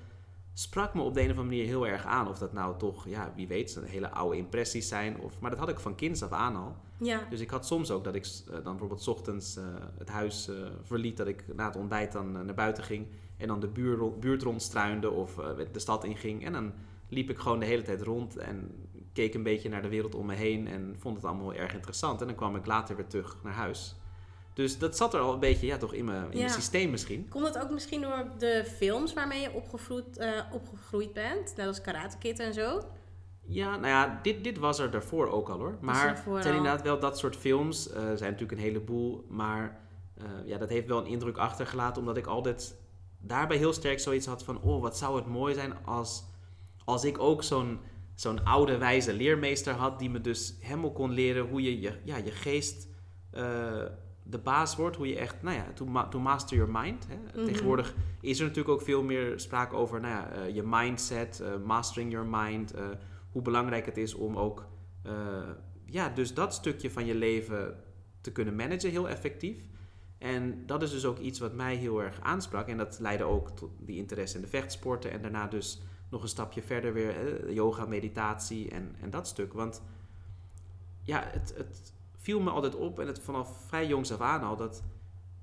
Sprak 0.57 0.93
me 0.93 1.01
op 1.01 1.13
de 1.13 1.19
een 1.21 1.25
of 1.31 1.37
andere 1.37 1.55
manier 1.55 1.65
heel 1.65 1.87
erg 1.87 2.05
aan. 2.05 2.27
Of 2.27 2.37
dat 2.37 2.53
nou 2.53 2.77
toch, 2.77 3.07
ja, 3.07 3.33
wie 3.35 3.47
weet, 3.47 3.79
hele 3.85 4.09
oude 4.09 4.37
impressies 4.37 4.87
zijn. 4.87 5.19
Of, 5.19 5.39
maar 5.39 5.49
dat 5.49 5.59
had 5.59 5.69
ik 5.69 5.79
van 5.79 5.95
kinds 5.95 6.23
af 6.23 6.31
aan 6.31 6.55
al. 6.55 6.75
Ja. 6.97 7.27
Dus 7.29 7.39
ik 7.39 7.49
had 7.49 7.65
soms 7.65 7.91
ook 7.91 8.03
dat 8.03 8.15
ik 8.15 8.25
eh, 8.25 8.53
dan 8.53 8.63
bijvoorbeeld 8.63 9.01
's 9.01 9.07
ochtends 9.07 9.57
eh, 9.57 9.63
het 9.97 10.09
huis 10.09 10.47
eh, 10.47 10.55
verliet, 10.83 11.17
dat 11.17 11.27
ik 11.27 11.43
na 11.55 11.65
het 11.65 11.75
ontbijt 11.75 12.11
dan 12.11 12.31
naar 12.31 12.53
buiten 12.53 12.83
ging 12.83 13.07
en 13.37 13.47
dan 13.47 13.59
de 13.59 13.67
buur, 13.67 13.97
rond- 13.97 14.19
buurt 14.19 14.43
rondstruinde 14.43 15.09
of 15.09 15.35
de 15.71 15.79
stad 15.79 16.03
inging. 16.03 16.45
En 16.45 16.53
dan 16.53 16.73
liep 17.09 17.29
ik 17.29 17.37
gewoon 17.37 17.59
de 17.59 17.65
hele 17.65 17.81
tijd 17.81 18.01
rond 18.01 18.37
en 18.37 18.71
keek 19.13 19.33
een 19.33 19.43
beetje 19.43 19.69
naar 19.69 19.81
de 19.81 19.89
wereld 19.89 20.15
om 20.15 20.25
me 20.25 20.33
heen 20.33 20.67
en 20.67 20.95
vond 20.97 21.15
het 21.15 21.25
allemaal 21.25 21.49
heel 21.49 21.61
erg 21.61 21.73
interessant. 21.73 22.21
En 22.21 22.27
dan 22.27 22.35
kwam 22.35 22.55
ik 22.55 22.65
later 22.65 22.95
weer 22.95 23.07
terug 23.07 23.37
naar 23.43 23.53
huis. 23.53 23.95
Dus 24.55 24.77
dat 24.77 24.97
zat 24.97 25.13
er 25.13 25.19
al 25.19 25.33
een 25.33 25.39
beetje 25.39 25.65
ja, 25.67 25.77
toch 25.77 25.93
in 25.93 26.05
mijn, 26.05 26.23
in 26.23 26.31
Ja. 26.31 26.37
mijn 26.37 26.49
systeem 26.49 26.89
misschien. 26.89 27.27
Komt 27.29 27.45
het 27.47 27.59
ook 27.59 27.69
misschien 27.69 28.01
door 28.01 28.25
de 28.37 28.65
films 28.77 29.13
waarmee 29.13 29.41
je 29.41 29.53
opgegroeid, 29.53 30.17
eh, 30.17 30.41
opgegroeid 30.51 31.13
bent? 31.13 31.53
Net 31.57 31.67
als 31.67 31.81
Karate 31.81 32.17
Kid 32.17 32.39
en 32.39 32.53
zo? 32.53 32.81
Ja, 33.47 33.69
nou 33.75 33.87
ja, 33.87 34.19
dit, 34.21 34.43
dit 34.43 34.57
was 34.57 34.79
er 34.79 34.91
daarvoor 34.91 35.27
ook 35.29 35.49
al 35.49 35.57
hoor. 35.57 35.77
Maar 35.81 36.07
het 36.09 36.17
zijn 36.43 36.53
al. 36.53 36.57
inderdaad 36.59 36.81
wel 36.81 36.99
dat 36.99 37.17
soort 37.17 37.35
films. 37.35 37.89
eh, 37.89 38.09
Er 38.09 38.17
zijn 38.17 38.31
natuurlijk 38.31 38.59
een 38.59 38.65
heleboel. 38.65 39.25
Maar 39.29 39.79
eh, 40.17 40.23
ja, 40.45 40.57
dat 40.57 40.69
heeft 40.69 40.87
wel 40.87 40.97
een 40.97 41.05
indruk 41.11 41.37
achtergelaten. 41.37 42.01
Omdat 42.01 42.17
ik 42.17 42.25
altijd 42.27 42.75
daarbij 43.19 43.57
heel 43.57 43.73
sterk 43.73 43.99
zoiets 43.99 44.25
had 44.25 44.43
van... 44.43 44.61
Oh, 44.61 44.81
wat 44.81 44.97
zou 44.97 45.15
het 45.15 45.25
mooi 45.27 45.53
zijn 45.53 45.73
als, 45.85 46.23
als 46.85 47.03
ik 47.03 47.19
ook 47.19 47.43
zo'n 47.43 47.79
zo'n 48.15 48.45
oude 48.45 48.77
wijze 48.77 49.13
leermeester 49.13 49.73
had... 49.73 49.99
die 49.99 50.09
me 50.09 50.21
dus 50.21 50.55
helemaal 50.59 50.91
kon 50.91 51.11
leren 51.11 51.47
hoe 51.47 51.61
je 51.61 51.79
je, 51.79 51.93
ja, 52.03 52.17
je 52.17 52.31
geest... 52.31 52.87
eh, 53.31 53.83
de 54.27 54.37
baas 54.37 54.75
wordt, 54.75 54.95
hoe 54.95 55.07
je 55.07 55.17
echt, 55.17 55.41
nou 55.41 55.55
ja, 55.55 55.65
to, 55.73 55.85
ma- 55.85 56.07
to 56.07 56.19
master 56.19 56.57
your 56.57 56.71
mind. 56.71 57.07
Hè. 57.07 57.15
Mhm. 57.15 57.45
Tegenwoordig 57.45 57.95
is 58.21 58.39
er 58.39 58.45
natuurlijk 58.45 58.75
ook 58.75 58.81
veel 58.85 59.03
meer 59.03 59.39
sprake 59.39 59.75
over 59.75 59.99
nou 59.99 60.13
ja, 60.13 60.29
eh, 60.31 60.55
je 60.55 60.63
mindset, 60.65 61.39
eh, 61.39 61.57
mastering 61.63 62.11
your 62.11 62.27
mind. 62.27 62.73
eh, 62.73 62.83
hoe 63.31 63.41
belangrijk 63.41 63.85
het 63.85 63.97
is 63.97 64.13
om 64.13 64.37
ook, 64.37 64.67
ja, 65.85 66.09
dus 66.09 66.33
dat 66.33 66.53
stukje 66.53 66.91
van 66.91 67.05
je 67.05 67.15
leven 67.15 67.83
te 68.21 68.31
kunnen 68.31 68.55
managen 68.55 68.89
heel 68.89 69.09
effectief. 69.09 69.57
En 70.17 70.65
dat 70.65 70.81
is 70.81 70.91
dus 70.91 71.05
ook 71.05 71.19
iets 71.19 71.39
wat 71.39 71.53
mij 71.53 71.75
heel 71.75 72.03
erg 72.03 72.21
aansprak. 72.21 72.67
En 72.67 72.77
dat 72.77 72.99
leidde 72.99 73.23
ook 73.23 73.49
tot 73.49 73.71
die 73.79 73.97
interesse 73.97 74.35
in 74.35 74.41
de 74.41 74.47
vechtsporten. 74.47 75.11
En 75.11 75.21
daarna 75.21 75.47
dus 75.47 75.81
nog 76.09 76.21
een 76.21 76.27
stapje 76.27 76.61
verder 76.61 76.93
weer 76.93 77.53
yoga, 77.53 77.85
meditatie 77.85 78.69
en, 78.69 78.95
en 79.01 79.09
dat 79.09 79.27
stuk. 79.27 79.53
Want 79.53 79.81
ja, 81.03 81.23
het, 81.31 81.53
het 81.57 81.93
viel 82.25 82.39
me 82.39 82.49
altijd 82.49 82.75
op 82.75 82.99
en 82.99 83.07
het 83.07 83.19
vanaf 83.19 83.49
vrij 83.67 83.87
jongs 83.87 84.11
af 84.11 84.19
aan 84.19 84.43
al 84.43 84.55
dat 84.55 84.83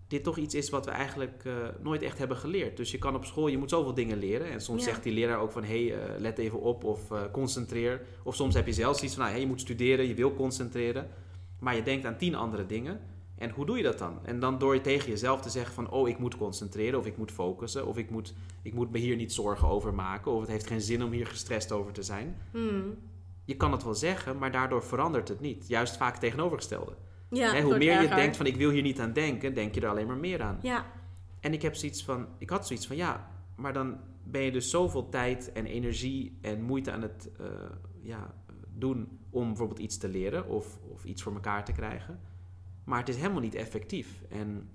dit 0.09 0.25
toch 0.25 0.37
iets 0.37 0.55
is 0.55 0.71
wat 0.71 0.85
we 0.85 0.91
eigenlijk 0.91 1.43
eh, 1.45 1.53
nooit 1.83 2.03
echt 2.03 2.19
hebben 2.19 2.37
geleerd. 2.37 2.77
Dus 2.77 2.91
je 2.91 2.99
kan 2.99 3.15
op 3.15 3.25
school, 3.25 3.47
je 3.49 3.59
moet 3.59 3.71
zoveel 3.71 3.95
dingen 3.95 4.19
leren. 4.19 4.51
En 4.51 4.61
soms 4.61 4.85
Ja. 4.85 4.89
zegt 4.91 5.03
die 5.03 5.13
leraar 5.13 5.39
ook 5.39 5.53
van, 5.53 5.65
hé, 5.65 5.87
hey, 5.87 5.99
eh, 6.01 6.21
let 6.21 6.39
even 6.39 6.61
op 6.61 6.85
of 6.85 7.11
eh, 7.11 7.21
concentreer. 7.33 8.03
Of 8.23 8.35
soms 8.35 8.55
heb 8.55 8.67
je 8.67 8.73
zelfs 8.73 9.03
iets 9.03 9.13
van, 9.15 9.23
nou, 9.23 9.33
hey, 9.35 9.43
je 9.43 9.49
moet 9.49 9.61
studeren, 9.61 10.09
je 10.09 10.15
wil 10.15 10.35
concentreren. 10.35 11.09
Maar 11.59 11.77
je 11.77 11.83
denkt 11.83 12.05
aan 12.05 12.17
tien 12.17 12.35
andere 12.35 12.67
dingen. 12.67 13.01
En 13.39 13.51
hoe 13.51 13.67
doe 13.67 13.77
je 13.77 13.83
dat 13.83 13.99
dan? 13.99 14.19
En 14.23 14.41
dan 14.41 14.59
door 14.59 14.75
je 14.75 14.81
tegen 14.81 15.09
jezelf 15.11 15.41
te 15.41 15.51
zeggen 15.51 15.75
van, 15.75 15.91
oh, 15.91 16.09
ik 16.09 16.19
moet 16.19 16.37
concentreren 16.37 16.99
of 16.99 17.07
ik 17.07 17.17
moet 17.17 17.31
focussen. 17.33 17.87
Of 17.87 17.97
ik 17.97 18.11
moet, 18.11 18.35
ik 18.63 18.75
moet 18.75 18.91
me 18.91 18.99
hier 18.99 19.17
niet 19.17 19.33
zorgen 19.33 19.69
over 19.69 19.95
maken. 19.95 20.33
Of 20.33 20.41
het 20.41 20.51
heeft 20.51 20.67
geen 20.67 20.81
zin 20.81 21.03
om 21.03 21.11
hier 21.13 21.27
gestrest 21.27 21.73
over 21.73 21.93
te 21.93 22.03
zijn. 22.03 22.37
Hmm. 22.51 22.95
Je 23.45 23.57
kan 23.57 23.73
het 23.73 23.85
wel 23.85 23.95
zeggen, 23.95 24.39
maar 24.39 24.53
daardoor 24.53 24.83
verandert 24.83 25.29
het 25.29 25.41
niet. 25.41 25.69
Juist 25.69 25.97
vaak 25.97 26.13
het 26.13 26.21
tegenovergestelde. 26.21 26.97
Ja, 27.31 27.53
Hè, 27.53 27.63
hoe 27.63 27.79
meer 27.79 28.03
je 28.03 28.09
denkt 28.09 28.37
van 28.37 28.47
ik 28.47 28.57
wil 28.57 28.71
hier 28.71 28.83
niet 28.83 29.01
aan 29.01 29.13
denken, 29.13 29.55
denk 29.55 29.75
je 29.75 29.81
er 29.81 29.89
alleen 29.89 30.07
maar 30.07 30.17
meer 30.17 30.43
aan. 30.43 30.59
Ja, 30.63 30.87
En 31.41 31.53
ik 31.53 31.63
heb 31.63 31.75
zoiets 31.75 32.05
van, 32.05 32.27
ik 32.39 32.51
had 32.51 32.67
zoiets 32.67 32.87
van 32.87 32.97
ja, 32.97 33.31
maar 33.57 33.73
dan 33.73 33.99
ben 34.25 34.43
je 34.43 34.51
dus 34.53 34.71
zoveel 34.71 35.09
tijd 35.09 35.53
en 35.53 35.67
energie 35.67 36.39
en 36.41 36.63
moeite 36.63 36.93
aan 36.93 37.03
het 37.03 37.31
eh, 37.39 37.47
ja, 38.01 38.35
doen 38.69 39.19
om 39.31 39.47
bijvoorbeeld 39.47 39.79
iets 39.79 39.99
te 39.99 40.09
leren 40.09 40.49
of, 40.49 40.79
of 40.93 41.05
iets 41.05 41.23
voor 41.23 41.35
elkaar 41.35 41.65
te 41.65 41.73
krijgen. 41.73 42.21
Maar 42.85 42.99
het 42.99 43.09
is 43.09 43.17
helemaal 43.17 43.41
niet 43.41 43.55
effectief. 43.55 44.23
En 44.29 44.71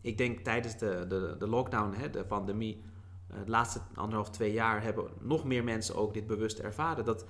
ik 0.00 0.18
denk 0.18 0.40
tijdens 0.40 0.78
de, 0.78 1.04
de, 1.08 1.34
de 1.38 1.48
lockdown, 1.48 1.94
hè, 1.94 2.10
de 2.10 2.24
pandemie, 2.24 2.82
eh, 3.28 3.36
de 3.44 3.50
laatste 3.50 3.80
anderhalf, 3.94 4.30
twee 4.30 4.52
jaar 4.52 4.82
hebben 4.82 5.10
nog 5.20 5.44
meer 5.44 5.64
mensen 5.64 5.94
ook 5.94 6.14
dit 6.14 6.26
bewust 6.26 6.58
ervaren. 6.58 7.04
Dat 7.04 7.24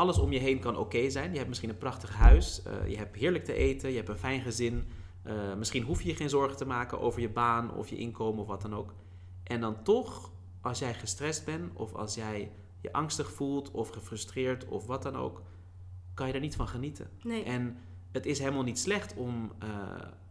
alles 0.00 0.18
om 0.18 0.32
je 0.32 0.38
heen 0.38 0.58
kan 0.58 0.76
oké 0.76 1.10
zijn. 1.10 1.30
Je 1.30 1.36
hebt 1.36 1.48
misschien 1.48 1.70
een 1.70 1.78
prachtig 1.78 2.14
huis, 2.14 2.62
eh, 2.62 2.88
je 2.88 2.96
hebt 2.96 3.16
heerlijk 3.16 3.44
te 3.44 3.54
eten, 3.54 3.90
je 3.90 3.96
hebt 3.96 4.08
een 4.08 4.16
fijn 4.16 4.40
gezin. 4.40 4.84
Eh, 5.22 5.54
misschien 5.54 5.82
hoef 5.82 6.02
je 6.02 6.08
je 6.08 6.14
geen 6.16 6.28
zorgen 6.28 6.56
te 6.56 6.66
maken 6.66 7.00
over 7.00 7.20
je 7.20 7.28
baan 7.28 7.74
of 7.74 7.88
je 7.88 7.96
inkomen 7.96 8.40
of 8.40 8.46
wat 8.46 8.62
dan 8.62 8.74
ook. 8.74 8.94
En 9.42 9.60
dan 9.60 9.82
toch, 9.82 10.32
als 10.60 10.78
jij 10.78 10.94
gestrest 10.94 11.44
bent 11.44 11.72
of 11.74 11.94
als 11.94 12.14
jij 12.14 12.52
je 12.80 12.92
angstig 12.92 13.32
voelt 13.32 13.70
of 13.70 13.88
gefrustreerd 13.88 14.66
of 14.66 14.86
wat 14.86 15.02
dan 15.02 15.16
ook, 15.16 15.42
kan 16.14 16.26
je 16.26 16.32
er 16.32 16.40
niet 16.40 16.56
van 16.56 16.68
genieten. 16.68 17.10
nee. 17.22 17.42
En 17.42 17.76
het 18.12 18.26
is 18.26 18.38
helemaal 18.38 18.62
niet 18.62 18.78
slecht 18.78 19.14
om 19.14 19.52
eh, 19.58 19.68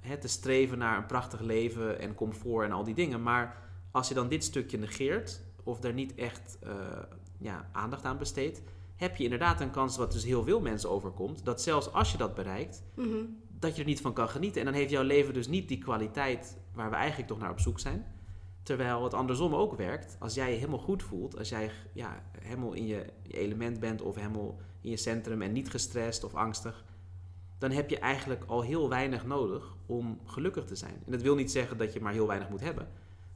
hè, 0.01 0.17
te 0.17 0.27
streven 0.27 0.77
naar 0.77 0.97
een 0.97 1.05
prachtig 1.05 1.39
leven 1.39 1.99
en 1.99 2.15
comfort 2.15 2.65
en 2.65 2.71
al 2.71 2.83
die 2.83 2.93
dingen. 2.93 3.23
Maar 3.23 3.57
als 3.91 4.07
je 4.07 4.13
dan 4.13 4.27
dit 4.27 4.43
stukje 4.43 4.77
negeert 4.77 5.41
of 5.63 5.83
er 5.83 5.93
niet 5.93 6.15
echt 6.15 6.57
eh, 6.61 6.73
ja, 7.38 7.69
aandacht 7.71 8.05
aan 8.05 8.17
besteedt, 8.17 8.61
heb 9.00 9.15
je 9.15 9.24
inderdaad 9.24 9.62
een 9.62 9.72
kans, 9.72 9.98
wat 9.98 10.12
dus 10.12 10.24
heel 10.24 10.44
veel 10.44 10.62
mensen 10.62 10.89
overkomt, 10.89 11.46
dat 11.46 11.62
zelfs 11.62 11.94
als 11.94 12.12
je 12.12 12.18
dat 12.18 12.36
bereikt, 12.36 12.84
Mhm. 12.96 13.18
dat 13.60 13.75
je 13.75 13.82
er 13.82 13.88
niet 13.88 14.01
van 14.01 14.13
kan 14.13 14.29
genieten. 14.29 14.60
En 14.60 14.65
dan 14.65 14.75
heeft 14.75 14.89
jouw 14.89 15.03
leven 15.03 15.34
dus 15.34 15.48
niet 15.48 15.68
die 15.68 15.77
kwaliteit 15.77 16.58
waar 16.74 16.89
we 16.89 16.96
eigenlijk 16.96 17.27
toch 17.27 17.39
naar 17.39 17.51
op 17.51 17.60
zoek 17.60 17.79
zijn. 17.79 18.06
Terwijl 18.63 19.03
het 19.03 19.13
andersom 19.13 19.56
ook 19.56 19.75
werkt. 19.75 20.15
Als 20.20 20.34
jij 20.34 20.51
je 20.51 20.58
helemaal 20.58 20.79
goed 20.79 21.03
voelt, 21.03 21.38
als 21.38 21.50
jij 21.50 21.72
ja, 21.94 22.24
helemaal 22.39 22.74
in 22.74 22.88
je, 22.88 23.06
je 23.24 23.38
element 23.38 23.79
bent 23.79 24.01
of 24.01 24.15
helemaal 24.15 24.58
in 24.82 24.89
je 24.89 24.98
centrum 24.98 25.41
en 25.41 25.51
niet 25.51 25.70
gestrest 25.70 26.24
of 26.24 26.36
angstig, 26.36 26.86
dan 27.58 27.72
heb 27.72 27.89
je 27.89 28.00
eigenlijk 28.00 28.44
al 28.48 28.62
heel 28.62 28.89
weinig 28.89 29.25
nodig 29.25 29.75
om 29.86 30.20
gelukkig 30.25 30.65
te 30.65 30.75
zijn. 30.75 30.94
En 31.06 31.12
dat 31.12 31.22
wil 31.22 31.36
niet 31.36 31.51
zeggen 31.51 31.77
dat 31.77 31.94
je 31.94 32.01
maar 32.01 32.13
heel 32.13 32.27
weinig 32.27 32.50
moet 32.50 32.62
hebben. 32.62 32.88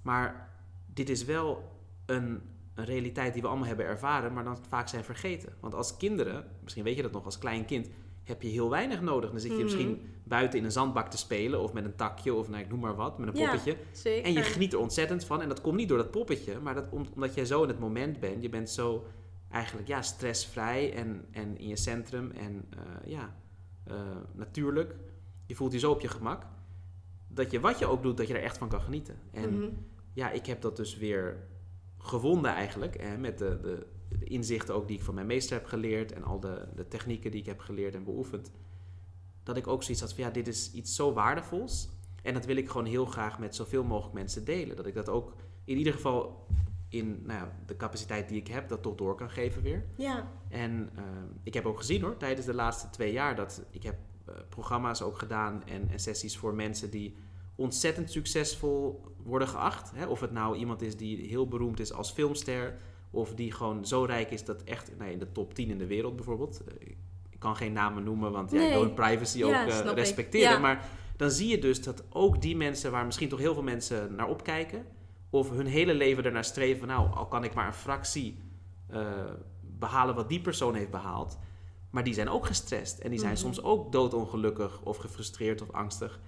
Maar 0.02 0.50
dit 0.94 1.10
is 1.10 1.26
wel 1.26 1.64
een, 2.06 2.42
een 2.74 2.86
realiteit 2.86 3.34
die 3.34 3.42
we 3.42 3.48
allemaal 3.48 3.68
hebben 3.68 3.86
ervaren, 3.86 4.34
maar 4.34 4.44
dan 4.44 4.58
vaak 4.68 4.88
zijn 4.88 5.04
vergeten. 5.04 5.54
Want 5.60 5.74
als 5.76 5.98
kinderen, 5.98 6.46
misschien 6.64 6.84
weet 6.84 6.96
je 6.96 7.02
dat 7.02 7.12
nog 7.12 7.26
als 7.26 7.38
klein 7.38 7.66
kind, 7.66 7.90
heb 8.24 8.42
je 8.42 8.48
heel 8.48 8.70
weinig 8.70 9.02
nodig. 9.02 9.30
Dan 9.32 9.40
zit 9.40 9.50
je 9.50 9.56
Mhm. 9.56 9.64
misschien 9.66 10.02
buiten 10.24 10.60
in 10.60 10.66
een 10.66 10.72
zandbak 10.72 11.10
te 11.10 11.18
spelen 11.18 11.62
of 11.62 11.74
met 11.74 11.86
een 11.86 11.96
takje 11.96 12.34
of 12.34 12.50
nou, 12.50 12.62
ik 12.64 12.70
noem 12.70 12.80
maar 12.80 12.96
wat, 12.96 13.18
met 13.18 13.28
een 13.28 13.34
poppetje. 13.34 13.76
En 14.24 14.34
je 14.34 14.42
geniet 14.42 14.74
er 14.74 14.80
ontzettend 14.80 15.26
van. 15.26 15.42
En 15.42 15.48
dat 15.48 15.62
komt 15.62 15.76
niet 15.78 15.88
door 15.90 15.98
dat 15.98 16.12
poppetje, 16.12 16.60
maar 16.60 16.74
dat, 16.76 16.88
om- 16.90 17.08
omdat 17.14 17.34
jij 17.36 17.46
zo 17.46 17.62
in 17.62 17.68
het 17.68 17.80
moment 17.80 18.20
bent. 18.20 18.42
Je 18.42 18.50
bent 18.50 18.70
zo 18.70 19.06
eigenlijk 19.50 19.88
ja, 19.88 20.02
stressvrij 20.02 20.94
en, 20.94 21.26
en 21.32 21.58
in 21.58 21.68
je 21.68 21.76
centrum 21.78 22.32
en 22.32 22.66
eh, 22.70 23.12
ja, 23.12 23.36
eh, 23.84 23.96
natuurlijk. 24.34 24.96
Je 25.46 25.56
voelt 25.56 25.72
je 25.74 25.80
zo 25.80 25.92
op 25.92 26.02
je 26.02 26.08
gemak. 26.08 26.46
Dat 27.28 27.52
je 27.52 27.60
wat 27.60 27.80
je 27.80 27.86
ook 27.86 28.04
doet, 28.04 28.18
dat 28.18 28.28
je 28.28 28.34
er 28.34 28.44
echt 28.44 28.58
van 28.58 28.70
kan 28.70 28.82
genieten. 28.82 29.16
En 29.32 29.58
Mhm. 29.60 29.70
ja, 30.14 30.32
ik 30.32 30.46
heb 30.46 30.62
dat 30.62 30.76
dus 30.78 30.98
weer 30.98 31.48
gevonden 32.04 32.52
eigenlijk. 32.52 33.02
Hè, 33.02 33.18
met 33.18 33.38
de, 33.38 33.60
de, 33.62 33.88
de 34.20 34.26
inzichten 34.26 34.76
ook 34.76 34.88
die 34.88 34.98
ik 34.98 35.04
van 35.04 35.14
mijn 35.14 35.28
meester 35.28 35.58
heb 35.58 35.66
geleerd. 35.66 36.12
En 36.12 36.24
al 36.24 36.40
de, 36.40 36.68
de 36.76 36.88
technieken 36.88 37.32
die 37.32 37.40
ik 37.40 37.46
heb 37.46 37.60
geleerd 37.60 37.96
en 37.96 38.04
beoefend. 38.04 38.52
Dat 39.44 39.58
ik 39.58 39.68
ook 39.68 39.84
zoiets 39.84 40.02
had 40.02 40.14
van 40.14 40.24
ja, 40.24 40.30
dit 40.30 40.48
is 40.48 40.72
iets 40.74 40.96
zo 40.96 41.14
waardevols. 41.14 41.90
En 42.24 42.34
dat 42.34 42.46
wil 42.46 42.56
ik 42.56 42.70
gewoon 42.70 42.86
heel 42.86 43.06
graag 43.06 43.40
met 43.40 43.56
zoveel 43.56 43.84
mogelijk 43.84 44.14
mensen 44.14 44.46
delen. 44.46 44.76
Dat 44.76 44.86
ik 44.86 44.94
dat 44.94 45.10
ook 45.10 45.36
in 45.64 45.78
ieder 45.78 45.94
geval 45.94 46.48
in 46.90 47.22
nou 47.26 47.40
ja, 47.40 47.56
de 47.66 47.78
capaciteit 47.78 48.30
die 48.30 48.40
ik 48.40 48.48
heb, 48.48 48.70
dat 48.70 48.82
toch 48.82 48.96
door 48.96 49.16
kan 49.16 49.30
geven 49.30 49.62
weer. 49.62 49.86
Ja, 49.96 50.32
En 50.50 50.90
eh, 50.96 51.04
ik 51.44 51.54
heb 51.54 51.66
ook 51.66 51.78
gezien 51.78 52.02
hoor, 52.02 52.18
tijdens 52.18 52.46
de 52.46 52.54
laatste 52.54 52.90
twee 52.90 53.12
jaar, 53.12 53.36
dat 53.36 53.66
ik 53.70 53.84
heb 53.84 53.96
eh, 54.26 54.36
programma's 54.50 55.02
ook 55.02 55.18
gedaan 55.18 55.64
en, 55.66 55.90
en 55.90 56.00
sessies 56.00 56.38
voor 56.38 56.54
mensen 56.54 56.90
die 56.90 57.16
ontzettend 57.56 58.12
succesvol 58.12 59.02
worden 59.24 59.48
geacht. 59.48 59.92
Hè? 59.96 60.06
Of 60.06 60.20
het 60.20 60.32
nou 60.32 60.56
iemand 60.58 60.82
is 60.82 60.98
die 60.98 61.28
heel 61.28 61.48
beroemd 61.48 61.80
is 61.80 61.94
als 61.94 62.12
filmster, 62.12 62.76
of 63.12 63.34
die 63.36 63.52
gewoon 63.52 63.86
zo 63.86 64.04
rijk 64.04 64.32
is 64.32 64.46
dat 64.46 64.64
echt 64.64 64.98
nou, 64.98 65.12
in 65.12 65.20
de 65.20 65.32
top 65.32 65.54
10 65.54 65.70
in 65.70 65.78
de 65.78 65.88
wereld 65.88 66.16
bijvoorbeeld. 66.16 66.62
eh, 66.64 66.88
Ik 67.30 67.40
kan 67.40 67.56
geen 67.56 67.74
namen 67.74 68.04
noemen, 68.04 68.32
want 68.32 68.52
ja, 68.52 68.62
ik 68.66 68.72
wil 68.74 68.82
hun 68.84 68.94
privacy 68.94 69.38
Ja, 69.38 69.64
ook 69.64 69.70
eh, 69.70 69.92
respecteren. 69.94 70.52
Ja. 70.52 70.60
Maar 70.60 70.90
dan 71.18 71.32
zie 71.32 71.48
je 71.48 71.60
dus 71.60 71.84
dat 71.84 72.04
ook 72.10 72.42
die 72.42 72.56
mensen 72.56 72.92
waar 72.92 73.06
misschien 73.06 73.30
toch 73.30 73.40
heel 73.40 73.54
veel 73.54 73.64
mensen 73.64 74.16
naar 74.16 74.28
opkijken, 74.30 74.86
of 75.30 75.50
hun 75.50 75.66
hele 75.66 75.94
leven 75.94 76.24
ernaar 76.26 76.46
streven, 76.46 76.80
van, 76.80 76.88
nou, 76.88 77.14
al 77.14 77.26
kan 77.28 77.44
ik 77.44 77.54
maar 77.54 77.68
een 77.68 77.74
fractie 77.74 78.38
eh, 78.88 79.02
behalen 79.62 80.16
wat 80.16 80.30
die 80.30 80.42
persoon 80.42 80.76
heeft 80.76 80.92
behaald. 80.92 81.38
Maar 81.90 82.04
die 82.04 82.14
zijn 82.14 82.30
ook 82.30 82.46
gestrest. 82.46 83.00
En 83.00 83.10
die 83.10 83.20
zijn 83.20 83.32
Mhm. 83.32 83.42
soms 83.42 83.64
ook 83.64 83.92
doodongelukkig 83.92 84.82
of 84.82 84.98
gefrustreerd 84.98 85.62
of 85.62 85.72
angstig. 85.72 86.20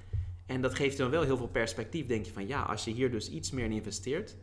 En 0.45 0.61
dat 0.61 0.75
geeft 0.75 0.97
dan 0.97 1.09
wel 1.09 1.21
heel 1.21 1.37
veel 1.37 1.47
perspectief. 1.47 2.05
Denk 2.05 2.25
je 2.25 2.31
van 2.31 2.47
ja, 2.47 2.61
als 2.61 2.85
je 2.85 2.91
hier 2.91 3.11
dus 3.11 3.29
iets 3.29 3.51
meer 3.51 3.65
in 3.65 3.71
investeert, 3.71 4.37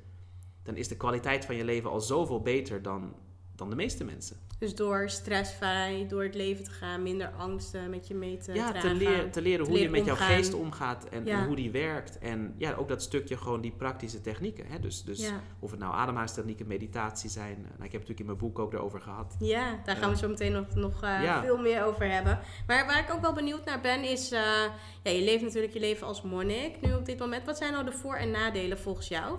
dan 0.63 0.77
is 0.77 0.89
de 0.89 0.97
kwaliteit 0.97 1.45
van 1.45 1.57
je 1.57 1.65
leven 1.65 1.91
al 1.91 2.01
zoveel 2.01 2.43
beter 2.43 2.83
dan, 2.83 3.15
dan 3.62 3.71
de 3.71 3.76
meeste 3.76 4.04
mensen. 4.04 4.37
dus 4.59 4.75
door 4.75 5.11
stressvrij, 5.11 6.07
door 6.09 6.23
het 6.23 6.35
leven 6.35 6.64
te 6.64 6.71
gaan, 6.71 7.02
minder 7.02 7.31
angsten 7.38 7.90
met 7.90 8.07
je 8.09 8.14
mee 8.14 8.37
te 8.37 8.52
ja, 8.52 8.73
te, 8.73 8.95
leren, 8.95 9.31
te 9.31 9.42
leren 9.42 9.64
te 9.64 9.71
hoe 9.71 9.81
je 9.81 9.90
met 9.90 10.04
jouw 10.04 10.14
geest 10.16 10.54
omgaat 10.54 11.04
en, 11.09 11.25
Ja. 11.25 11.38
en 11.40 11.47
hoe 11.47 11.57
die 11.57 11.71
werkt. 11.71 12.19
En 12.19 12.54
ja, 12.57 12.73
ook 12.75 12.88
dat 12.88 13.02
stukje 13.02 13.37
gewoon 13.37 13.61
die 13.61 13.71
praktische 13.71 14.21
technieken. 14.21 14.66
Hè? 14.66 14.81
Dus, 14.81 15.04
dus 15.04 15.21
Ja. 15.21 15.40
of 15.59 15.71
het 15.71 15.81
nou 15.81 15.95
ademhalingstechnieken, 15.95 16.66
meditatie 16.66 17.31
zijn. 17.31 17.54
Nou, 17.57 17.64
ik 17.66 17.69
heb 17.69 17.81
het 17.81 17.92
natuurlijk 17.92 18.21
in 18.21 18.26
mijn 18.26 18.38
boek 18.38 18.59
ook 18.59 18.71
daarover 18.71 19.00
gehad. 19.00 19.37
Ja, 19.38 19.81
daar 19.85 19.97
gaan 19.97 20.11
we 20.11 20.16
zo 20.16 20.28
meteen 20.28 20.52
nog, 20.52 20.75
nog 20.75 21.02
eh, 21.02 21.23
Ja. 21.23 21.42
veel 21.42 21.59
meer 21.59 21.85
over 21.85 22.11
hebben. 22.11 22.38
Maar 22.66 22.87
waar 22.87 22.99
ik 23.09 23.12
ook 23.14 23.21
wel 23.21 23.33
benieuwd 23.33 23.64
naar 23.64 23.81
ben 23.81 24.02
is... 24.04 24.31
eh, 24.33 24.40
ja, 25.02 25.11
je 25.11 25.23
leeft 25.25 25.42
natuurlijk 25.42 25.73
je 25.73 25.81
leven 25.81 26.07
als 26.07 26.23
monnik 26.23 26.81
nu 26.81 26.95
op 26.95 27.04
dit 27.07 27.19
moment. 27.19 27.45
Wat 27.47 27.57
zijn 27.59 27.73
nou 27.73 27.85
de 27.85 27.92
voor- 27.92 28.16
en 28.16 28.31
nadelen 28.31 28.78
volgens 28.78 29.09
jou? 29.09 29.38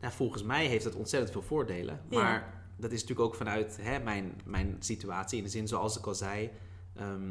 Nou, 0.00 0.12
volgens 0.12 0.42
mij 0.42 0.66
heeft 0.66 0.84
het 0.84 0.94
ontzettend 0.94 1.32
veel 1.32 1.42
voordelen. 1.42 2.00
Maar 2.10 2.57
dat 2.78 2.92
is 2.92 3.00
natuurlijk 3.00 3.28
ook 3.28 3.34
vanuit 3.34 3.78
hè, 3.80 3.98
mijn, 3.98 4.40
mijn 4.44 4.76
situatie. 4.78 5.38
In 5.38 5.44
de 5.44 5.50
zin, 5.50 5.68
zoals 5.68 5.98
ik 5.98 6.06
al 6.06 6.14
zei. 6.14 6.50
ehm, 6.96 7.30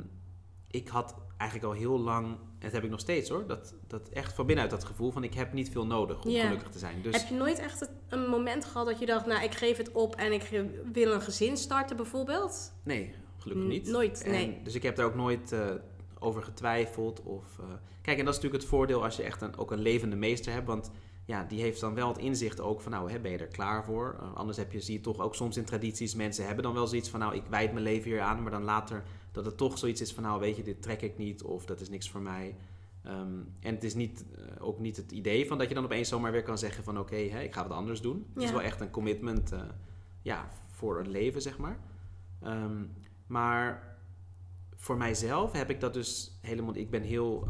ik 0.71 0.87
had 0.87 1.15
eigenlijk 1.37 1.71
al 1.71 1.77
heel 1.79 1.99
lang, 1.99 2.25
en 2.27 2.39
dat 2.59 2.71
heb 2.71 2.83
ik 2.83 2.89
nog 2.89 2.99
steeds 2.99 3.29
hoor, 3.29 3.47
dat, 3.47 3.73
dat 3.87 4.09
echt 4.09 4.33
van 4.33 4.45
binnenuit 4.45 4.73
dat 4.75 4.83
gevoel 4.87 5.11
van 5.11 5.23
ik 5.23 5.33
heb 5.33 5.53
niet 5.53 5.69
veel 5.69 5.85
nodig 5.85 6.23
om 6.25 6.31
gelukkig 6.33 6.69
te 6.69 6.79
zijn. 6.79 7.01
Dus 7.01 7.15
Heb 7.15 7.27
je 7.29 7.35
nooit 7.35 7.59
echt 7.59 7.79
het- 7.79 7.91
een 8.09 8.29
moment 8.29 8.65
gehad 8.65 8.85
dat 8.87 8.99
je 8.99 9.05
dacht... 9.05 9.25
nou, 9.25 9.43
ik 9.43 9.53
geef 9.55 9.77
het 9.77 9.91
op 9.91 10.15
en 10.15 10.31
ik 10.31 10.63
wil 10.91 11.11
een 11.11 11.21
gezin 11.21 11.57
starten 11.57 11.95
bijvoorbeeld? 11.97 12.73
nee, 12.83 13.13
gelukkig 13.37 13.65
N- 13.65 13.69
niet. 13.69 13.87
nooit, 13.87 14.21
En 14.23 14.31
nee. 14.31 14.59
Dus 14.63 14.75
ik 14.75 14.83
heb 14.83 14.95
daar 14.95 15.05
ook 15.05 15.15
nooit 15.15 15.51
eh, 15.51 15.65
over 16.19 16.43
getwijfeld. 16.43 17.23
Of, 17.23 17.45
eh, 17.59 17.65
kijk, 18.01 18.17
en 18.19 18.25
dat 18.25 18.33
is 18.33 18.39
natuurlijk 18.41 18.61
het 18.63 18.71
voordeel 18.71 19.03
als 19.03 19.15
je 19.15 19.23
echt 19.23 19.41
een, 19.41 19.57
ook 19.57 19.71
een 19.71 19.79
levende 19.81 20.15
meester 20.15 20.53
hebt. 20.53 20.67
Want 20.67 20.91
ja, 21.27 21.43
die 21.43 21.61
heeft 21.61 21.79
dan 21.79 21.93
wel 21.93 22.07
het 22.07 22.17
inzicht 22.17 22.59
ook 22.59 22.81
van, 22.81 22.91
nou, 22.91 23.11
hè, 23.11 23.19
ben 23.19 23.31
je 23.31 23.37
er 23.37 23.47
klaar 23.47 23.83
voor? 23.83 24.17
Eh, 24.19 24.33
anders 24.33 24.57
heb 24.57 24.71
je, 24.71 24.79
zie 24.79 24.93
je 24.93 25.01
toch 25.01 25.19
ook 25.19 25.35
soms 25.35 25.57
in 25.57 25.65
tradities, 25.65 26.15
mensen 26.15 26.45
hebben 26.45 26.63
dan 26.63 26.73
wel 26.73 26.87
zoiets 26.87 27.09
van, 27.09 27.19
nou, 27.19 27.35
ik 27.35 27.43
wijd 27.49 27.71
mijn 27.71 27.83
leven 27.83 28.09
hier 28.09 28.21
aan. 28.21 28.41
Maar 28.41 28.51
dan 28.51 28.63
later 28.63 29.03
dat 29.31 29.45
het 29.45 29.57
toch 29.57 29.77
zoiets 29.77 30.01
is 30.01 30.13
van, 30.13 30.23
nou, 30.23 30.39
weet 30.39 30.55
je, 30.55 30.63
dit 30.63 30.81
trek 30.81 31.01
ik 31.01 31.17
niet. 31.17 31.43
Of 31.43 31.65
dat 31.65 31.79
is 31.79 31.89
niks 31.89 32.09
voor 32.09 32.21
mij. 32.21 32.55
Ehm, 33.03 33.39
en 33.59 33.73
het 33.73 33.83
is 33.83 33.93
niet, 33.93 34.25
eh, 34.35 34.65
ook 34.65 34.79
niet 34.79 34.97
het 34.97 35.11
idee 35.11 35.47
van 35.47 35.57
dat 35.57 35.67
je 35.67 35.73
dan 35.73 35.83
opeens 35.83 36.09
zomaar 36.09 36.31
weer 36.31 36.43
kan 36.43 36.57
zeggen 36.57 36.83
van 36.83 36.99
oké, 36.99 37.15
hè, 37.15 37.41
ik 37.41 37.53
ga 37.53 37.67
wat 37.67 37.77
anders 37.77 38.01
doen. 38.01 38.25
Het 38.33 38.43
is 38.43 38.51
wel 38.51 38.61
echt 38.61 38.81
een 38.81 38.91
commitment 38.91 39.51
eh, 39.51 39.61
ja, 40.21 40.49
voor 40.67 40.99
een 40.99 41.09
leven, 41.09 41.41
zeg 41.41 41.57
maar. 41.57 41.79
Ehm, 42.41 42.85
maar 43.27 43.97
voor 44.75 44.97
mijzelf 44.97 45.51
heb 45.51 45.69
ik 45.69 45.79
dat 45.79 45.93
dus 45.93 46.37
helemaal... 46.41 46.75
Ik 46.75 46.89
ben 46.89 47.01
heel 47.01 47.47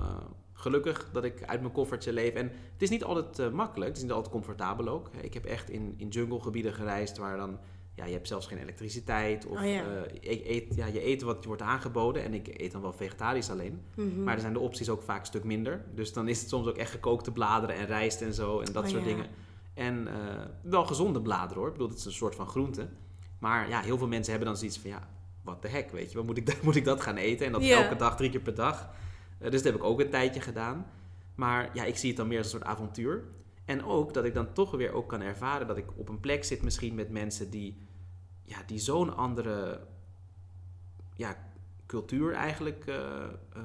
gelukkig 0.58 1.10
dat 1.12 1.24
ik 1.24 1.44
uit 1.44 1.62
mijn 1.62 1.74
koffertje 1.74 2.14
leef. 2.14 2.34
En 2.34 2.46
het 2.74 2.82
is 2.82 2.90
niet 2.90 3.04
altijd 3.04 3.40
eh, 3.40 3.50
makkelijk, 3.50 3.88
het 3.88 3.98
is 3.98 4.04
niet 4.04 4.12
altijd 4.12 4.34
comfortabel 4.34 4.88
ook. 4.88 5.10
Ik 5.22 5.34
heb 5.34 5.46
echt 5.46 5.70
in, 5.70 5.94
in 5.98 6.08
junglegebieden 6.08 6.74
gereisd 6.74 7.18
waar 7.18 7.38
dan... 7.38 7.60
Ja, 7.94 8.06
je 8.06 8.14
hebt 8.14 8.28
zelfs 8.28 8.48
geen 8.48 8.58
elektriciteit. 8.58 9.46
Of 9.46 9.58
Oh 9.60 9.66
ja. 9.66 9.82
eh, 9.84 10.22
je, 10.22 10.50
eet, 10.50 10.76
ja, 10.76 10.86
je 10.86 11.08
eet 11.08 11.22
wat 11.22 11.38
je 11.42 11.48
wordt 11.48 11.62
aangeboden. 11.62 12.24
En 12.24 12.34
ik 12.34 12.48
eet 12.62 12.72
dan 12.72 12.82
wel 12.82 12.94
vegetarisch 12.94 13.50
alleen. 13.50 13.82
Mhm. 13.96 14.24
Maar 14.24 14.34
er 14.34 14.40
zijn 14.40 14.54
de 14.54 14.60
opties 14.60 14.90
ook 14.90 15.02
vaak 15.02 15.20
een 15.20 15.26
stuk 15.26 15.44
minder. 15.44 15.86
Dus 15.94 16.14
dan 16.14 16.28
is 16.28 16.40
het 16.40 16.50
soms 16.50 16.68
ook 16.68 16.78
echt 16.78 16.92
gekookte 16.92 17.32
bladeren 17.32 17.76
en 17.76 17.86
rijst 17.86 18.22
en 18.22 18.34
zo 18.34 18.60
en 18.60 18.74
dat 18.74 18.84
Oh 18.84 18.90
soort 18.90 19.02
ja. 19.04 19.08
dingen. 19.08 19.26
En 19.74 20.08
eh, 20.08 20.14
wel 20.62 20.86
gezonde 20.86 21.22
bladeren 21.22 21.58
hoor. 21.58 21.68
Ik 21.68 21.74
bedoel, 21.74 21.90
het 21.90 21.98
is 21.98 22.06
een 22.06 22.12
soort 22.12 22.36
van 22.36 22.48
groente. 22.48 22.88
Maar 23.40 23.70
ja, 23.70 23.82
heel 23.82 23.98
veel 23.98 24.08
mensen 24.08 24.32
hebben 24.32 24.50
dan 24.50 24.58
zoiets 24.58 24.80
van 24.80 24.90
ja, 24.90 25.08
wat 25.44 25.62
de 25.62 25.68
hek, 25.68 25.92
weet 25.92 26.12
je. 26.12 26.18
Wat 26.18 26.26
moet 26.26 26.38
ik, 26.38 26.58
moet 26.64 26.76
ik 26.76 26.86
dat 26.86 27.02
gaan 27.02 27.16
eten? 27.18 27.46
En 27.46 27.52
dat 27.52 27.62
elke 27.62 27.96
dag, 27.96 28.16
drie 28.16 28.30
keer 28.30 28.40
per 28.42 28.56
dag. 28.56 28.90
Eh, 29.38 29.52
dus 29.52 29.62
dat 29.64 29.72
heb 29.72 29.82
ik 29.82 29.88
ook 29.88 30.00
een 30.00 30.10
tijdje 30.10 30.42
gedaan. 30.42 30.86
Maar 31.36 31.70
ja, 31.74 31.84
ik 31.84 31.98
zie 31.98 32.08
het 32.10 32.18
dan 32.18 32.28
meer 32.28 32.38
als 32.38 32.46
een 32.54 32.60
soort 32.60 32.72
avontuur. 32.72 33.24
En 33.66 33.84
ook 33.84 34.14
dat 34.14 34.26
ik 34.26 34.34
dan 34.34 34.54
toch 34.54 34.72
weer 34.72 34.92
ook 34.94 35.10
kan 35.10 35.22
ervaren 35.22 35.68
dat 35.68 35.78
ik 35.78 35.86
op 35.96 36.10
een 36.10 36.20
plek 36.20 36.44
zit 36.44 36.62
misschien 36.62 36.96
met 36.96 37.10
mensen 37.10 37.50
die, 37.50 37.78
ja, 38.44 38.58
die 38.66 38.80
zo'n 38.80 39.16
andere 39.16 39.80
ja, 41.16 41.38
cultuur 41.86 42.34
eigenlijk, 42.34 42.84
eh, 42.88 43.24
eh, 43.54 43.62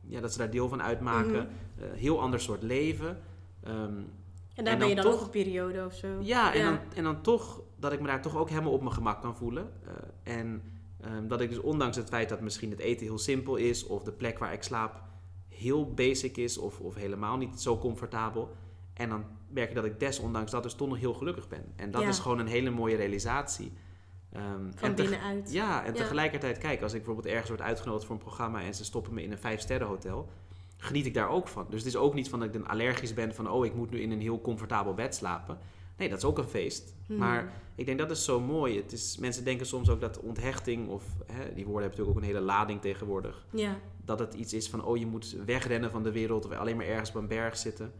ja, 0.00 0.20
dat 0.20 0.32
ze 0.32 0.38
daar 0.38 0.50
deel 0.50 0.68
van 0.68 0.82
uitmaken. 0.82 1.48
Eh, 1.78 1.84
heel 1.94 2.20
ander 2.20 2.40
soort 2.40 2.62
leven. 2.62 3.20
Ehm, 3.62 3.74
en 4.54 4.64
daar 4.64 4.72
en 4.72 4.78
ben 4.78 4.88
je 4.88 4.94
dan 4.94 5.04
toch- 5.04 5.14
ook 5.14 5.20
een 5.20 5.30
periode 5.30 5.84
of 5.84 5.94
zo. 5.94 6.08
ja, 6.20 6.54
en, 6.54 6.64
Dan, 6.64 6.78
en 6.94 7.02
dan 7.04 7.22
toch 7.22 7.62
dat 7.76 7.92
ik 7.92 8.00
me 8.00 8.06
daar 8.06 8.22
toch 8.22 8.36
ook 8.36 8.48
helemaal 8.48 8.72
op 8.72 8.80
mijn 8.82 8.92
gemak 8.94 9.20
kan 9.20 9.36
voelen. 9.36 9.72
En 10.22 10.62
ehm, 11.00 11.26
dat 11.28 11.40
ik 11.40 11.48
dus 11.48 11.60
ondanks 11.60 11.96
het 11.96 12.08
feit 12.08 12.28
dat 12.28 12.40
misschien 12.40 12.70
het 12.70 12.78
eten 12.80 13.06
heel 13.06 13.18
simpel 13.18 13.56
is, 13.56 13.86
of 13.86 14.02
de 14.02 14.12
plek 14.12 14.38
waar 14.38 14.52
ik 14.52 14.62
slaap 14.62 15.02
heel 15.48 15.92
basic 15.94 16.36
is, 16.36 16.58
of, 16.58 16.80
of 16.80 16.94
helemaal 16.94 17.36
niet 17.36 17.60
zo 17.60 17.78
comfortabel. 17.78 18.50
En 18.94 19.08
dan 19.08 19.24
merk 19.48 19.68
ik 19.68 19.74
dat 19.74 19.84
ik 19.84 20.00
desondanks 20.00 20.50
dat 20.50 20.62
dus 20.62 20.74
toch 20.74 20.88
nog 20.88 20.98
heel 20.98 21.14
gelukkig 21.14 21.48
ben. 21.48 21.72
En 21.76 21.90
dat 21.90 22.02
Ja. 22.02 22.08
is 22.08 22.18
gewoon 22.18 22.38
een 22.38 22.46
hele 22.46 22.70
mooie 22.70 22.96
realisatie. 22.96 23.72
Ehm, 24.32 24.70
Van 24.74 24.94
binnenuit. 24.94 25.52
ja, 25.52 25.80
en 25.84 25.92
Ja. 25.92 25.98
tegelijkertijd, 25.98 26.58
kijk, 26.58 26.82
als 26.82 26.92
ik 26.92 26.98
bijvoorbeeld 26.98 27.26
ergens 27.34 27.48
word 27.48 27.62
uitgenodigd 27.62 28.04
voor 28.04 28.14
een 28.14 28.20
programma 28.22 28.60
en 28.62 28.74
ze 28.74 28.84
stoppen 28.84 29.14
me 29.14 29.22
in 29.22 29.32
een 29.32 29.38
vijfsterrenhotel, 29.38 30.28
geniet 30.76 31.06
ik 31.06 31.14
daar 31.14 31.28
ook 31.28 31.48
van. 31.48 31.66
Dus 31.70 31.78
het 31.78 31.88
is 31.88 31.96
ook 31.96 32.14
niet 32.14 32.28
van 32.28 32.38
dat 32.38 32.48
ik 32.48 32.54
dan 32.54 32.66
allergisch 32.68 33.14
ben 33.14 33.34
van, 33.34 33.50
oh, 33.50 33.64
ik 33.66 33.74
moet 33.74 33.90
nu 33.90 34.00
in 34.00 34.10
een 34.10 34.20
heel 34.20 34.40
comfortabel 34.40 34.94
bed 34.94 35.14
slapen. 35.14 35.58
Nee, 35.98 36.08
dat 36.08 36.18
is 36.18 36.24
ook 36.24 36.38
een 36.38 36.48
feest. 36.48 36.94
Mhm. 37.06 37.18
Maar 37.18 37.52
ik 37.74 37.86
denk 37.86 37.98
dat 37.98 38.10
is 38.10 38.24
zo 38.24 38.40
mooi. 38.40 38.76
Het 38.76 38.92
is, 38.92 39.16
mensen 39.18 39.44
denken 39.44 39.66
soms 39.66 39.88
ook 39.88 40.00
dat 40.00 40.18
onthechting, 40.20 40.88
of 40.88 41.04
hè, 41.26 41.54
die 41.54 41.64
woorden 41.66 41.82
hebben 41.82 41.82
natuurlijk 41.82 42.08
ook 42.08 42.16
een 42.16 42.22
hele 42.34 42.40
lading 42.40 42.80
tegenwoordig, 42.80 43.46
Ja. 43.52 43.78
dat 44.04 44.18
het 44.18 44.34
iets 44.34 44.52
is 44.52 44.68
van, 44.68 44.84
oh, 44.84 44.96
je 44.96 45.06
moet 45.06 45.36
wegrennen 45.46 45.90
van 45.90 46.02
de 46.02 46.12
wereld 46.12 46.44
of 46.46 46.52
alleen 46.52 46.76
maar 46.76 46.86
ergens 46.86 47.08
op 47.10 47.14
een 47.16 47.28
berg 47.28 47.56
zitten. 47.56 47.92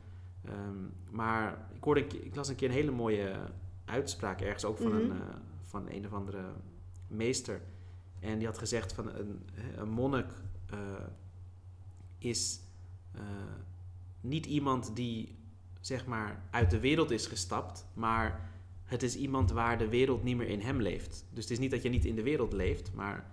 Ehm, 0.45 0.77
maar 1.11 1.69
ik, 1.75 1.85
hoorde, 1.85 2.01
ik 2.07 2.35
las 2.37 2.49
een 2.49 2.55
keer 2.57 2.69
een 2.69 2.75
hele 2.75 2.91
mooie 2.91 3.37
uitspraak 3.85 4.41
ergens 4.41 4.65
ook 4.65 4.79
van, 4.79 4.93
een, 4.93 5.07
Mhm. 5.07 5.17
eh, 5.17 5.23
van 5.63 5.87
een 5.91 6.07
of 6.07 6.13
andere 6.13 6.43
meester. 7.09 7.61
En 8.21 8.39
die 8.39 8.47
had 8.47 8.59
gezegd 8.59 8.93
van 8.93 9.09
een, 9.15 9.43
een 9.77 9.89
monnik 9.89 10.27
eh, 10.71 10.79
is 12.19 12.61
eh, 13.13 13.21
niet 14.21 14.47
iemand 14.47 14.91
die 14.97 15.38
zeg 15.81 16.07
maar 16.07 16.43
uit 16.51 16.71
de 16.71 16.81
wereld 16.81 17.11
is 17.11 17.27
gestapt, 17.27 17.87
maar 17.95 18.51
het 18.85 19.03
is 19.03 19.17
iemand 19.17 19.51
waar 19.53 19.79
de 19.79 19.89
wereld 19.89 20.23
niet 20.23 20.37
meer 20.37 20.49
in 20.49 20.61
hem 20.61 20.81
leeft. 20.83 21.25
Dus 21.33 21.43
het 21.43 21.53
is 21.53 21.59
niet 21.59 21.71
dat 21.71 21.83
je 21.83 21.89
niet 21.89 22.05
in 22.05 22.15
de 22.15 22.23
wereld 22.23 22.53
leeft, 22.53 22.91
maar 22.95 23.27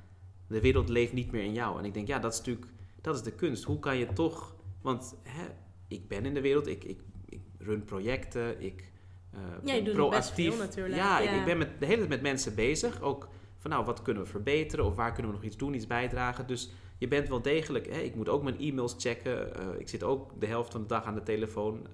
de 0.47 0.61
wereld 0.61 0.89
leeft 0.89 1.13
niet 1.13 1.31
meer 1.31 1.43
in 1.43 1.53
jou. 1.53 1.79
En 1.79 1.85
ik 1.85 1.93
denk, 1.93 2.07
ja, 2.07 2.19
dat 2.19 2.31
is 2.33 2.37
natuurlijk, 2.37 2.67
dat 3.01 3.15
is 3.15 3.21
de 3.21 3.31
kunst. 3.31 3.63
Hoe 3.63 3.79
kan 3.79 3.97
je 3.97 4.13
toch, 4.13 4.55
want 4.81 5.15
hè, 5.23 5.45
ik 5.87 6.07
ben 6.07 6.25
in 6.25 6.33
de 6.33 6.41
wereld, 6.41 6.67
ik, 6.67 6.83
ik, 6.83 6.99
ik 7.25 7.39
run 7.57 7.83
projecten, 7.83 8.61
ik 8.61 8.91
eh 9.31 9.39
Ja, 9.63 9.73
je 9.73 9.83
ben 9.83 9.83
doet 9.83 9.95
nog 9.95 10.09
best 10.09 10.33
proactief. 10.33 10.55
veel 10.55 10.65
natuurlijk. 10.65 10.95
Ja, 10.95 11.19
Ik, 11.19 11.29
Ja. 11.29 11.39
ik 11.39 11.45
ben 11.45 11.57
met, 11.57 11.69
de 11.79 11.85
hele 11.85 11.97
tijd 11.97 12.09
met 12.09 12.21
mensen 12.21 12.55
bezig, 12.55 13.01
ook 13.01 13.27
van 13.57 13.71
nou, 13.71 13.85
wat 13.85 14.01
kunnen 14.01 14.23
we 14.23 14.29
verbeteren 14.29 14.85
of 14.85 14.95
waar 14.95 15.11
kunnen 15.13 15.31
we 15.31 15.37
nog 15.37 15.45
iets 15.47 15.57
doen, 15.57 15.73
iets 15.73 15.87
bijdragen. 15.87 16.47
Dus 16.47 16.69
je 16.97 17.07
bent 17.07 17.27
wel 17.29 17.41
degelijk, 17.41 17.87
hè, 17.91 17.99
ik 17.99 18.15
moet 18.15 18.29
ook 18.29 18.43
mijn 18.43 18.59
e-mails 18.59 18.95
checken, 18.97 19.55
eh, 19.55 19.79
ik 19.79 19.89
zit 19.89 20.03
ook 20.03 20.39
de 20.39 20.45
helft 20.45 20.71
van 20.71 20.81
de 20.81 20.87
dag 20.87 21.03
aan 21.03 21.15
de 21.15 21.23
telefoon. 21.23 21.87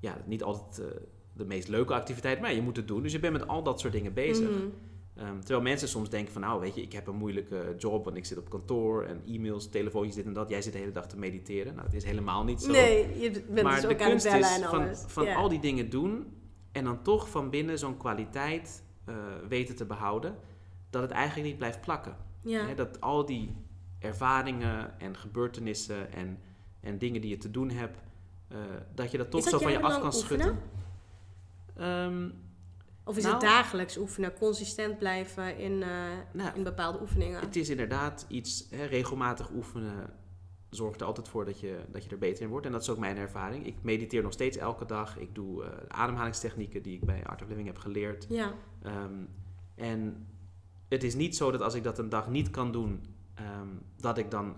Ja, 0.00 0.16
niet 0.26 0.42
altijd 0.42 0.78
eh, 0.78 1.00
de 1.32 1.44
meest 1.44 1.68
leuke 1.68 1.94
activiteit, 1.94 2.40
maar 2.40 2.54
je 2.54 2.62
moet 2.62 2.76
het 2.76 2.88
doen. 2.88 3.02
Dus 3.02 3.12
je 3.12 3.18
bent 3.18 3.32
met 3.32 3.46
al 3.46 3.62
dat 3.62 3.80
soort 3.80 3.92
dingen 3.92 4.14
bezig. 4.14 4.50
Mhm. 4.50 4.68
Ehm, 5.14 5.38
terwijl 5.38 5.60
mensen 5.60 5.88
soms 5.88 6.10
denken 6.10 6.32
van 6.32 6.42
nou 6.42 6.60
weet 6.60 6.74
je, 6.74 6.82
ik 6.82 6.92
heb 6.92 7.06
een 7.06 7.16
moeilijke 7.16 7.74
job, 7.78 8.04
want 8.04 8.16
ik 8.16 8.24
zit 8.24 8.38
op 8.38 8.50
kantoor 8.50 9.04
en 9.04 9.22
e-mails, 9.26 9.68
telefoontjes, 9.68 10.14
dit 10.14 10.24
en 10.26 10.32
dat. 10.32 10.48
Jij 10.48 10.62
zit 10.62 10.72
de 10.72 10.78
hele 10.78 10.92
dag 10.92 11.06
te 11.06 11.18
mediteren. 11.18 11.74
Nou, 11.74 11.86
het 11.86 11.96
is 11.96 12.04
helemaal 12.04 12.44
niet 12.44 12.62
zo. 12.62 12.70
Nee, 12.70 13.20
je 13.20 13.30
bent 13.30 13.62
maar 13.62 13.72
dus 13.72 13.80
de 13.80 13.88
ook 13.88 14.00
aan 14.00 14.10
het 14.10 14.10
kunst 14.10 14.24
bellen 14.24 14.40
is 14.40 14.56
en 14.56 14.68
van, 14.68 14.80
alles. 14.80 15.04
van 15.06 15.24
Ja. 15.24 15.34
al 15.34 15.48
die 15.48 15.60
dingen 15.60 15.90
doen 15.90 16.26
en 16.72 16.84
dan 16.84 17.02
toch 17.02 17.30
van 17.30 17.50
binnen 17.50 17.78
zo'n 17.78 17.96
kwaliteit 17.96 18.82
eh, 19.04 19.14
weten 19.48 19.76
te 19.76 19.84
behouden, 19.84 20.36
dat 20.90 21.02
het 21.02 21.10
eigenlijk 21.10 21.48
niet 21.48 21.58
blijft 21.58 21.80
plakken. 21.80 22.16
Dat 22.76 23.00
al 23.00 23.24
die 23.26 23.50
ervaringen 23.98 25.00
en 25.00 25.16
gebeurtenissen 25.16 26.12
en, 26.12 26.38
en 26.80 26.98
dingen 26.98 27.20
die 27.20 27.30
je 27.30 27.36
te 27.36 27.50
doen 27.50 27.70
hebt, 27.70 27.98
eh, 28.54 28.60
dat 28.94 29.10
je 29.10 29.18
dat 29.18 29.30
toch 29.30 29.48
zo 29.48 29.58
van 29.58 29.72
je 29.72 29.80
af 29.80 30.00
kan 30.00 30.12
schudden. 30.12 30.58
Ehm, 31.76 32.28
Of 33.06 33.16
is 33.16 33.22
Nou- 33.22 33.34
het 33.34 33.44
dagelijks 33.44 33.98
oefenen, 33.98 34.34
consistent 34.34 34.98
blijven 34.98 35.58
in, 35.58 35.82
eh, 35.82 35.88
nou, 36.32 36.54
in 36.54 36.62
bepaalde 36.62 37.00
oefeningen? 37.00 37.40
Het 37.40 37.56
is 37.56 37.68
inderdaad 37.68 38.26
iets, 38.28 38.66
hè, 38.70 38.84
regelmatig 38.84 39.50
oefenen 39.50 40.10
zorgt 40.70 41.00
er 41.00 41.06
altijd 41.06 41.28
voor 41.28 41.44
dat 41.44 41.60
je, 41.60 41.84
dat 41.92 42.04
je 42.04 42.10
er 42.10 42.18
beter 42.18 42.42
in 42.42 42.48
wordt. 42.48 42.66
En 42.66 42.72
dat 42.72 42.82
is 42.82 42.88
ook 42.88 42.98
mijn 42.98 43.16
ervaring. 43.16 43.66
Ik 43.66 43.82
mediteer 43.82 44.22
nog 44.22 44.32
steeds 44.32 44.56
elke 44.56 44.86
dag. 44.86 45.18
Ik 45.18 45.34
doe 45.34 45.64
eh, 45.64 45.70
ademhalingstechnieken 45.88 46.82
die 46.82 46.94
ik 46.94 47.04
bij 47.04 47.26
Art 47.26 47.42
of 47.42 47.48
Living 47.48 47.66
heb 47.66 47.78
geleerd. 47.78 48.26
Ja. 48.28 48.52
Ehm, 48.82 49.24
en 49.74 50.26
het 50.88 51.02
is 51.02 51.14
niet 51.14 51.36
zo 51.36 51.50
dat 51.50 51.60
als 51.60 51.74
ik 51.74 51.82
dat 51.82 51.98
een 51.98 52.08
dag 52.08 52.28
niet 52.28 52.50
kan 52.50 52.72
doen, 52.72 53.04
ehm, 53.34 53.68
dat, 53.96 54.18
ik 54.18 54.30
dan, 54.30 54.56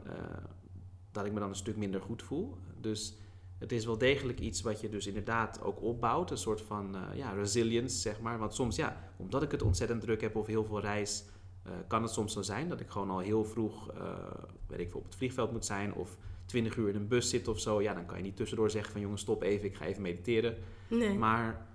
dat 1.12 1.26
ik 1.26 1.32
me 1.32 1.40
dan 1.40 1.48
een 1.48 1.54
stuk 1.54 1.76
minder 1.76 2.00
goed 2.00 2.22
voel. 2.22 2.56
Dus 2.80 3.16
het 3.58 3.72
is 3.72 3.84
wel 3.84 3.98
degelijk 3.98 4.40
iets 4.40 4.62
wat 4.62 4.80
je 4.80 4.88
dus 4.88 5.06
inderdaad 5.06 5.62
ook 5.62 5.82
opbouwt. 5.82 6.30
Een 6.30 6.38
soort 6.38 6.60
van 6.60 6.96
eh, 6.96 7.16
ja, 7.16 7.32
resilience, 7.32 7.98
zeg 7.98 8.20
maar. 8.20 8.38
Want 8.38 8.54
soms, 8.54 8.76
ja, 8.76 9.10
omdat 9.16 9.42
ik 9.42 9.50
het 9.50 9.62
ontzettend 9.62 10.00
druk 10.00 10.20
heb 10.20 10.36
of 10.36 10.46
heel 10.46 10.64
veel 10.64 10.80
reis, 10.80 11.24
eh, 11.62 11.72
kan 11.88 12.02
het 12.02 12.12
soms 12.12 12.32
zo 12.32 12.42
zijn 12.42 12.68
dat 12.68 12.80
ik 12.80 12.88
gewoon 12.88 13.10
al 13.10 13.18
heel 13.18 13.44
vroeg, 13.44 13.90
eh, 13.90 14.00
weet 14.66 14.80
ik 14.80 14.90
veel, 14.90 14.98
op 14.98 15.04
het 15.04 15.16
vliegveld 15.16 15.52
moet 15.52 15.64
zijn 15.64 15.94
of 15.94 16.16
20 16.46 16.76
uur 16.76 16.88
in 16.88 16.94
een 16.94 17.08
bus 17.08 17.30
zit 17.30 17.48
of 17.48 17.60
zo. 17.60 17.82
Ja, 17.82 17.94
dan 17.94 18.06
kan 18.06 18.16
je 18.16 18.22
niet 18.22 18.36
tussendoor 18.36 18.70
zeggen 18.70 18.92
van 18.92 19.00
jongens, 19.00 19.20
stop 19.20 19.42
even, 19.42 19.66
ik 19.66 19.76
ga 19.76 19.84
even 19.84 20.02
mediteren. 20.02 20.56
Nee. 20.88 21.14
Maar 21.14 21.66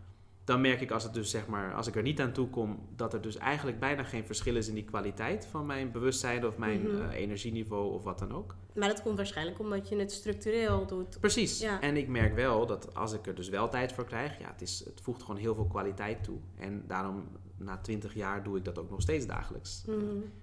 dan 0.44 0.62
merk 0.62 0.82
ik 0.82 0.92
als 0.92 1.04
het 1.04 1.14
dus 1.14 1.30
zeg 1.30 1.48
maar, 1.48 1.74
als 1.74 1.88
ik 1.88 1.96
er 1.96 2.02
niet 2.02 2.20
aan 2.22 2.32
toe 2.32 2.48
kom, 2.50 2.80
dat 2.96 3.14
er 3.14 3.22
dus 3.22 3.38
eigenlijk 3.38 3.80
bijna 3.80 4.04
geen 4.04 4.26
verschil 4.26 4.56
is 4.56 4.68
in 4.68 4.74
die 4.74 4.84
kwaliteit 4.84 5.46
van 5.46 5.66
mijn 5.66 5.92
bewustzijn 5.92 6.46
of 6.46 6.58
mijn 6.58 6.82
Mhm. 6.82 7.02
eh, 7.02 7.14
energieniveau 7.20 7.94
of 7.94 8.04
wat 8.04 8.20
dan 8.20 8.32
ook. 8.34 8.56
Maar 8.76 8.88
dat 8.88 9.02
komt 9.02 9.18
waarschijnlijk 9.18 9.60
omdat 9.60 9.90
je 9.90 9.96
het 9.96 10.12
structureel 10.12 10.86
doet. 10.88 11.20
Precies. 11.20 11.60
Ja. 11.60 11.82
En 11.82 11.98
ik 11.98 12.08
merk 12.08 12.36
wel 12.36 12.66
dat 12.66 12.96
als 12.96 13.14
ik 13.14 13.28
er 13.28 13.36
dus 13.36 13.50
wel 13.50 13.70
tijd 13.70 13.94
voor 13.94 14.06
krijg, 14.06 14.40
ja, 14.40 14.48
het, 14.48 14.62
is, 14.62 14.80
het 14.86 15.02
voegt 15.02 15.22
gewoon 15.24 15.38
heel 15.40 15.56
veel 15.56 15.68
kwaliteit 15.68 16.24
toe. 16.24 16.38
En 16.58 16.84
daarom, 16.88 17.24
na 17.58 17.78
20 17.78 18.14
jaar, 18.14 18.44
doe 18.44 18.58
ik 18.58 18.66
dat 18.66 18.78
ook 18.80 18.90
nog 18.90 19.02
steeds 19.02 19.26
dagelijks. 19.26 19.84
Mhm. 19.88 19.98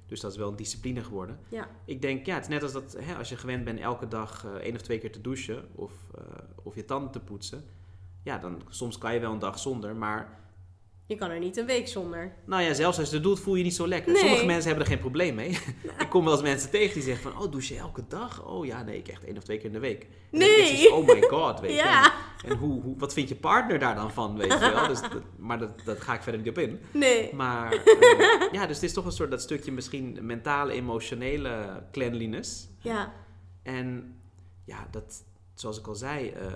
Dus 0.07 0.21
dat 0.21 0.31
is 0.33 0.37
wel 0.39 0.49
een 0.49 0.57
discipline 0.57 1.05
geworden. 1.05 1.39
Ja. 1.49 1.69
Ik 1.85 2.03
denk, 2.03 2.27
ja, 2.27 2.35
het 2.35 2.43
is 2.43 2.49
net 2.49 2.63
als 2.63 2.73
dat 2.73 2.97
hè, 3.01 3.15
als 3.15 3.29
je 3.29 3.37
gewend 3.37 3.65
bent 3.65 3.81
elke 3.81 4.09
dag 4.09 4.45
eh, 4.45 4.51
één 4.55 4.75
of 4.75 4.81
twee 4.83 4.99
keer 4.99 5.13
te 5.13 5.21
douchen 5.21 5.69
of, 5.75 5.93
eh, 6.15 6.23
of 6.63 6.75
je 6.75 6.85
tanden 6.85 7.11
te 7.11 7.21
poetsen. 7.21 7.65
Ja, 8.23 8.39
dan 8.39 8.63
soms 8.69 8.99
kan 8.99 9.15
je 9.15 9.21
wel 9.21 9.33
een 9.33 9.39
dag 9.39 9.59
zonder, 9.59 9.97
maar 9.97 10.37
Je 11.07 11.17
kan 11.17 11.31
er 11.31 11.39
niet 11.39 11.57
een 11.57 11.67
week 11.67 11.89
zonder. 11.89 12.33
Nou 12.47 12.63
ja, 12.63 12.75
zelfs 12.75 12.99
als 12.99 13.09
je 13.09 13.15
het 13.15 13.25
doet, 13.25 13.41
voel 13.41 13.53
je 13.55 13.59
je 13.59 13.65
niet 13.65 13.75
zo 13.75 13.89
lekker. 13.89 14.13
Nee. 14.13 14.21
Sommige 14.21 14.47
mensen 14.47 14.67
hebben 14.67 14.85
er 14.85 14.91
geen 14.91 15.01
probleem 15.01 15.35
mee. 15.35 15.51
ik 16.05 16.07
kom 16.09 16.25
wel 16.25 16.33
eens 16.33 16.43
mensen 16.43 16.71
tegen 16.71 16.95
die 16.95 17.03
zeggen 17.03 17.33
van... 17.33 17.43
Oh, 17.43 17.51
douche 17.51 17.75
je 17.75 17.81
elke 17.81 18.05
dag? 18.09 18.45
Oh 18.47 18.67
ja, 18.67 18.83
nee, 18.83 18.99
ik 18.99 19.09
echt 19.09 19.25
één 19.25 19.37
of 19.37 19.43
twee 19.43 19.57
keer 19.57 19.67
in 19.67 19.73
de 19.73 19.79
week. 19.79 20.03
En 20.03 20.39
Nee. 20.39 20.93
oh 20.93 21.07
my 21.07 21.23
god, 21.23 21.61
weet 21.61 21.71
je. 21.71 21.77
Ja. 21.83 22.13
En, 22.45 22.51
en 22.51 22.57
hoe, 22.57 22.83
hoe, 22.83 22.99
wat 22.99 23.13
vindt 23.13 23.29
je 23.29 23.37
partner 23.37 23.79
daar 23.79 23.95
dan 23.95 24.13
van, 24.13 24.37
weet 24.37 24.53
je 24.53 24.59
wel? 24.59 24.89
Dus 24.89 25.01
dat, 25.01 25.23
maar 25.37 25.59
dat, 25.59 25.85
dat 25.85 26.01
ga 26.01 26.15
ik 26.15 26.23
verder 26.23 26.41
niet 26.41 26.51
op 26.51 26.59
in. 26.59 26.81
Nee. 26.93 27.35
Maar 27.35 27.73
eh, 27.73 28.53
ja, 28.53 28.67
dus 28.67 28.77
het 28.77 28.85
is 28.85 28.93
toch 28.93 29.05
een 29.05 29.13
soort 29.13 29.31
dat 29.31 29.43
stukje 29.43 29.73
misschien 29.73 30.19
mentale, 30.21 30.73
emotionele 30.73 31.83
cleanliness. 31.93 32.69
Ja. 32.81 33.13
En 33.63 34.17
ja, 34.65 34.89
dat, 34.91 35.25
zoals 35.55 35.79
ik 35.79 35.87
al 35.87 35.95
zei, 35.95 36.31
eh, 36.31 36.53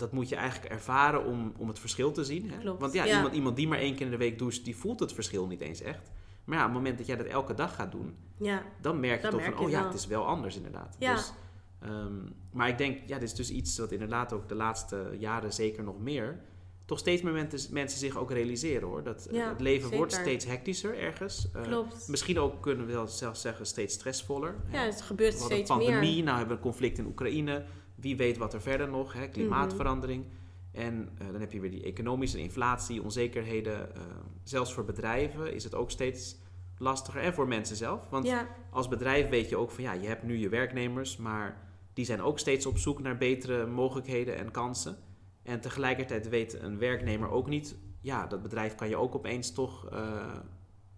dat 0.00 0.12
moet 0.12 0.28
je 0.28 0.36
eigenlijk 0.36 0.72
ervaren 0.72 1.24
om, 1.24 1.52
om 1.58 1.68
het 1.68 1.78
verschil 1.78 2.12
te 2.12 2.24
zien. 2.24 2.50
Hè? 2.50 2.58
Klopt, 2.58 2.80
Want 2.80 2.92
ja, 2.92 3.04
ja. 3.04 3.16
Iemand, 3.16 3.34
iemand 3.34 3.56
die 3.56 3.68
maar 3.68 3.78
één 3.78 3.94
keer 3.94 4.04
in 4.04 4.10
de 4.12 4.16
week 4.18 4.38
doucht, 4.38 4.64
die 4.64 4.76
voelt 4.76 5.00
het 5.00 5.12
verschil 5.12 5.46
niet 5.46 5.60
eens 5.60 5.80
echt. 5.82 6.10
Maar 6.44 6.56
ja, 6.58 6.64
op 6.64 6.70
het 6.70 6.78
moment 6.78 6.98
dat 6.98 7.06
jij 7.06 7.16
dat 7.16 7.26
elke 7.26 7.54
dag 7.54 7.74
gaat 7.74 7.92
doen, 7.92 8.16
Ja. 8.36 8.62
dan 8.80 9.00
merk 9.00 9.16
je 9.16 9.22
Dan 9.22 9.30
toch 9.30 9.40
merk 9.40 9.54
van, 9.54 9.64
oh 9.64 9.70
ja, 9.70 9.78
wel. 9.78 9.86
het 9.88 9.98
is 9.98 10.06
wel 10.06 10.26
anders 10.26 10.56
inderdaad. 10.56 10.96
Ja. 10.98 11.14
Dus 11.14 11.32
Ehm, 11.80 12.14
maar 12.52 12.68
ik 12.68 12.78
denk, 12.78 12.98
ja, 13.06 13.18
dit 13.18 13.28
is 13.28 13.34
dus 13.34 13.50
iets 13.50 13.78
wat 13.78 13.92
inderdaad 13.92 14.32
ook 14.32 14.48
de 14.48 14.54
laatste 14.54 15.10
jaren 15.18 15.52
zeker 15.52 15.82
nog 15.84 15.98
meer... 15.98 16.40
toch 16.84 16.98
steeds 16.98 17.22
meer 17.22 17.32
mensen, 17.70 17.98
zich 17.98 18.16
ook 18.16 18.30
realiseren 18.30 18.88
hoor. 18.88 19.02
Dat 19.02 19.28
Ja, 19.30 19.48
het 19.48 19.60
leven 19.60 19.96
wordt 19.96 20.12
steeds 20.12 20.44
hectischer 20.44 20.98
ergens. 20.98 21.48
Eh, 21.52 21.62
Klopt. 21.62 22.08
Misschien 22.08 22.38
ook 22.38 22.62
kunnen 22.62 22.86
we 22.86 22.92
wel 22.92 23.08
zelfs 23.08 23.40
zeggen 23.40 23.66
steeds 23.66 23.94
stressvoller. 23.94 24.54
Ja, 24.72 24.84
het 24.84 25.00
gebeurt 25.02 25.32
we 25.34 25.38
hadden 25.40 25.56
steeds 25.58 25.70
pandemie, 25.70 26.14
meer. 26.14 26.24
nou 26.24 26.38
hebben 26.38 26.56
we 26.56 26.62
een 26.62 26.70
conflict 26.70 26.98
in 26.98 27.06
Oekraïne. 27.06 27.64
Wie 28.00 28.16
weet 28.16 28.36
wat 28.36 28.54
er 28.54 28.60
verder 28.60 28.88
nog, 28.88 29.12
hè? 29.12 29.28
klimaatverandering. 29.28 30.24
En 30.72 31.08
eh, 31.18 31.26
dan 31.32 31.40
heb 31.40 31.52
je 31.52 31.60
weer 31.60 31.70
die 31.70 31.82
economische 31.82 32.38
inflatie, 32.38 33.02
onzekerheden. 33.02 33.94
eh, 33.94 34.02
zelfs 34.42 34.72
voor 34.72 34.84
bedrijven 34.84 35.54
is 35.54 35.64
het 35.64 35.74
ook 35.74 35.90
steeds 35.90 36.36
lastiger. 36.78 37.20
En 37.20 37.34
voor 37.34 37.48
mensen 37.48 37.76
zelf. 37.76 38.08
Want 38.08 38.26
Ja, 38.26 38.48
als 38.70 38.88
bedrijf 38.88 39.28
weet 39.28 39.48
je 39.48 39.56
ook 39.56 39.70
van 39.70 39.84
ja, 39.84 39.92
je 39.92 40.06
hebt 40.06 40.22
nu 40.22 40.38
je 40.38 40.48
werknemers, 40.48 41.16
maar 41.16 41.68
die 41.92 42.04
zijn 42.04 42.22
ook 42.22 42.38
steeds 42.38 42.66
op 42.66 42.78
zoek 42.78 43.00
naar 43.02 43.16
betere 43.16 43.66
mogelijkheden 43.66 44.36
en 44.36 44.50
kansen. 44.50 44.96
En 45.42 45.60
tegelijkertijd 45.60 46.28
weet 46.28 46.60
een 46.60 46.78
werknemer 46.78 47.30
ook 47.30 47.48
niet, 47.48 47.76
ja, 48.00 48.26
dat 48.26 48.42
bedrijf 48.42 48.74
kan 48.74 48.88
je 48.88 48.96
ook 48.96 49.14
opeens 49.14 49.52
toch 49.52 49.88
eh, 49.88 50.36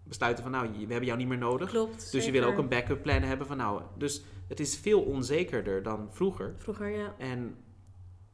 besluiten 0.03 0.43
van 0.43 0.51
nou, 0.51 0.69
we 0.71 0.77
hebben 0.79 1.05
jou 1.05 1.17
niet 1.17 1.27
meer 1.27 1.37
nodig. 1.37 1.69
klopt. 1.69 2.11
Dus 2.11 2.25
je 2.25 2.31
wil 2.31 2.43
ook 2.43 2.57
een 2.57 2.67
backup 2.69 3.01
plan 3.01 3.21
hebben 3.21 3.47
van 3.47 3.57
nou, 3.57 3.81
dus 3.97 4.23
het 4.47 4.59
is 4.59 4.77
veel 4.77 5.01
onzekerder 5.01 5.83
dan 5.83 6.07
vroeger. 6.11 6.55
Vroeger, 6.57 6.87
ja. 6.89 7.15
En 7.17 7.55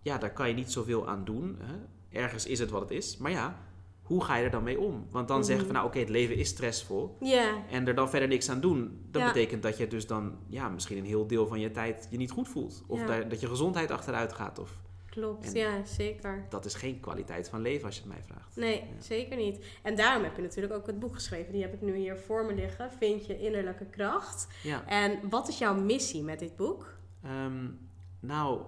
ja, 0.02 0.18
daar 0.18 0.34
kan 0.34 0.48
je 0.48 0.54
niet 0.54 0.72
zoveel 0.72 1.08
aan 1.08 1.26
doen. 1.26 1.58
Hè? 1.60 1.74
Ergens 2.22 2.46
is 2.46 2.60
het 2.60 2.70
wat 2.70 2.82
het 2.82 2.92
is. 2.92 3.18
Maar 3.18 3.32
ja, 3.32 3.60
hoe 4.02 4.24
ga 4.24 4.36
je 4.36 4.44
er 4.44 4.52
dan 4.52 4.64
mee 4.64 4.80
om? 4.80 5.06
Want 5.12 5.28
dan 5.28 5.46
zeggen 5.46 5.66
Mhm. 5.66 5.74
van 5.74 5.76
nou 5.76 5.88
oké, 5.88 6.00
het 6.00 6.10
leven 6.10 6.36
is 6.36 6.48
stressvol. 6.50 7.18
Ja, 7.20 7.64
En 7.70 7.88
er 7.88 7.96
dan 7.96 8.10
verder 8.10 8.28
niks 8.28 8.50
aan 8.50 8.60
doen. 8.62 9.00
Dat 9.12 9.22
Ja. 9.22 9.28
betekent 9.28 9.64
dat 9.64 9.78
je 9.78 9.88
dus 9.88 10.08
dan 10.08 10.38
ja, 10.48 10.70
misschien 10.70 10.98
een 10.98 11.06
heel 11.06 11.28
deel 11.28 11.48
van 11.48 11.60
je 11.60 11.72
tijd 11.72 12.08
je 12.12 12.18
niet 12.18 12.32
goed 12.32 12.48
voelt. 12.48 12.84
Of 12.88 13.00
Ja. 13.00 13.06
daar- 13.06 13.30
dat 13.30 13.40
je 13.42 13.48
gezondheid 13.48 13.92
achteruit 13.92 14.34
gaat. 14.34 14.60
Of, 14.60 14.78
klopt. 15.20 15.46
En- 15.54 15.60
Ja, 15.60 15.86
zeker. 15.86 16.46
dat 16.50 16.66
is 16.66 16.74
geen 16.74 17.00
kwaliteit 17.00 17.50
van 17.50 17.62
leven 17.62 17.86
als 17.86 17.96
je 17.96 18.02
het 18.02 18.12
mij 18.12 18.22
vraagt. 18.24 18.56
Nee, 18.56 18.76
Ja. 18.76 19.02
zeker 19.02 19.38
niet. 19.38 19.66
En 19.84 19.96
daarom 19.96 20.24
heb 20.24 20.36
je 20.36 20.42
natuurlijk 20.42 20.74
ook 20.74 20.88
het 20.88 21.00
boek 21.00 21.14
geschreven. 21.14 21.52
Die 21.52 21.62
heb 21.62 21.74
ik 21.74 21.82
nu 21.82 21.96
hier 21.96 22.18
voor 22.18 22.46
me 22.46 22.54
liggen. 22.54 22.92
Vind 22.92 23.26
je 23.26 23.40
innerlijke 23.40 23.86
kracht. 23.86 24.48
Ja. 24.64 24.86
En 24.88 25.20
wat 25.30 25.48
is 25.48 25.58
jouw 25.58 25.76
missie 25.76 26.24
met 26.24 26.40
dit 26.40 26.56
boek? 26.56 26.94
Ehm, 27.24 27.68
nou, 28.20 28.62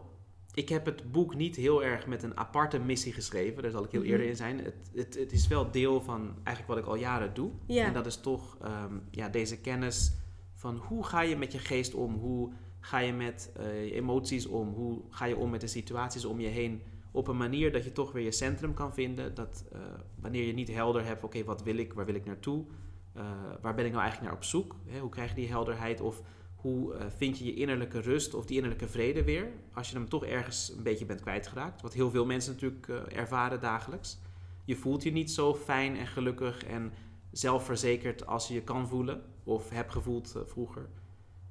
ik 0.53 0.69
heb 0.69 0.85
het 0.85 1.11
boek 1.11 1.35
niet 1.35 1.55
heel 1.55 1.83
erg 1.83 2.07
met 2.07 2.23
een 2.23 2.37
aparte 2.37 2.79
missie 2.79 3.13
geschreven. 3.13 3.61
Daar 3.61 3.71
zal 3.71 3.83
ik 3.83 3.91
heel 3.91 4.01
Mhm. 4.01 4.09
eerder 4.11 4.27
in 4.27 4.35
zijn. 4.35 4.57
Het, 4.59 4.75
het, 4.95 5.15
het 5.15 5.31
is 5.31 5.47
wel 5.47 5.71
deel 5.71 6.01
van 6.01 6.35
eigenlijk 6.43 6.67
wat 6.67 6.77
ik 6.77 6.85
al 6.85 6.95
jaren 7.01 7.33
doe. 7.33 7.51
Ja. 7.65 7.85
En 7.85 7.93
dat 7.93 8.05
is 8.05 8.17
toch 8.17 8.57
ehm, 8.61 8.93
ja, 9.11 9.29
deze 9.29 9.57
kennis 9.59 10.11
van 10.55 10.75
hoe 10.75 11.03
ga 11.03 11.21
je 11.21 11.35
met 11.37 11.51
je 11.51 11.59
geest 11.59 11.93
om? 11.93 12.13
Hoe 12.15 12.51
ga 12.81 12.99
je 12.99 13.13
met 13.13 13.51
eh, 13.55 13.85
je 13.85 13.93
emoties 13.93 14.45
om? 14.45 14.73
Hoe 14.73 15.01
ga 15.09 15.25
je 15.25 15.37
om 15.37 15.49
met 15.49 15.61
de 15.61 15.67
situaties 15.67 16.25
om 16.25 16.39
je 16.39 16.47
heen? 16.47 16.81
Op 17.11 17.27
een 17.27 17.37
manier 17.37 17.71
dat 17.71 17.83
je 17.83 17.91
toch 17.91 18.11
weer 18.11 18.23
je 18.23 18.31
centrum 18.31 18.73
kan 18.73 18.93
vinden. 18.93 19.35
Dat 19.35 19.65
eh, 19.71 19.79
wanneer 20.19 20.45
je 20.45 20.53
niet 20.53 20.71
helder 20.71 21.05
hebt, 21.05 21.23
oké, 21.23 21.43
wat 21.43 21.63
wil 21.63 21.77
ik? 21.77 21.93
Waar 21.93 22.05
wil 22.05 22.15
ik 22.15 22.25
naartoe? 22.25 22.65
Eh, 23.13 23.23
waar 23.61 23.75
ben 23.75 23.85
ik 23.85 23.91
nou 23.91 24.03
eigenlijk 24.03 24.31
naar 24.31 24.41
op 24.41 24.47
zoek? 24.47 24.75
Hè, 24.85 24.99
hoe 24.99 25.09
krijg 25.09 25.29
je 25.29 25.35
die 25.35 25.49
helderheid? 25.49 26.01
Of 26.01 26.21
hoe 26.55 26.95
vind 27.17 27.37
je 27.37 27.45
je 27.45 27.53
innerlijke 27.53 27.99
rust 27.99 28.33
of 28.33 28.45
die 28.45 28.55
innerlijke 28.55 28.87
vrede 28.87 29.23
weer? 29.23 29.51
Als 29.73 29.89
je 29.89 29.95
hem 29.95 30.09
toch 30.09 30.25
ergens 30.25 30.73
een 30.77 30.83
beetje 30.83 31.05
bent 31.05 31.21
kwijtgeraakt. 31.21 31.81
Wat 31.81 31.93
heel 31.93 32.09
veel 32.09 32.25
mensen 32.25 32.53
natuurlijk 32.53 32.87
ervaren 33.13 33.59
dagelijks. 33.59 34.19
Je 34.65 34.75
voelt 34.75 35.03
je 35.03 35.11
niet 35.11 35.31
zo 35.31 35.55
fijn 35.55 35.97
en 35.97 36.07
gelukkig 36.07 36.63
en 36.63 36.93
zelfverzekerd 37.31 38.25
als 38.25 38.47
je 38.47 38.53
je 38.53 38.63
kan 38.63 38.87
voelen. 38.87 39.21
Of 39.43 39.69
hebt 39.69 39.91
gevoeld 39.91 40.35
vroeger. 40.45 40.89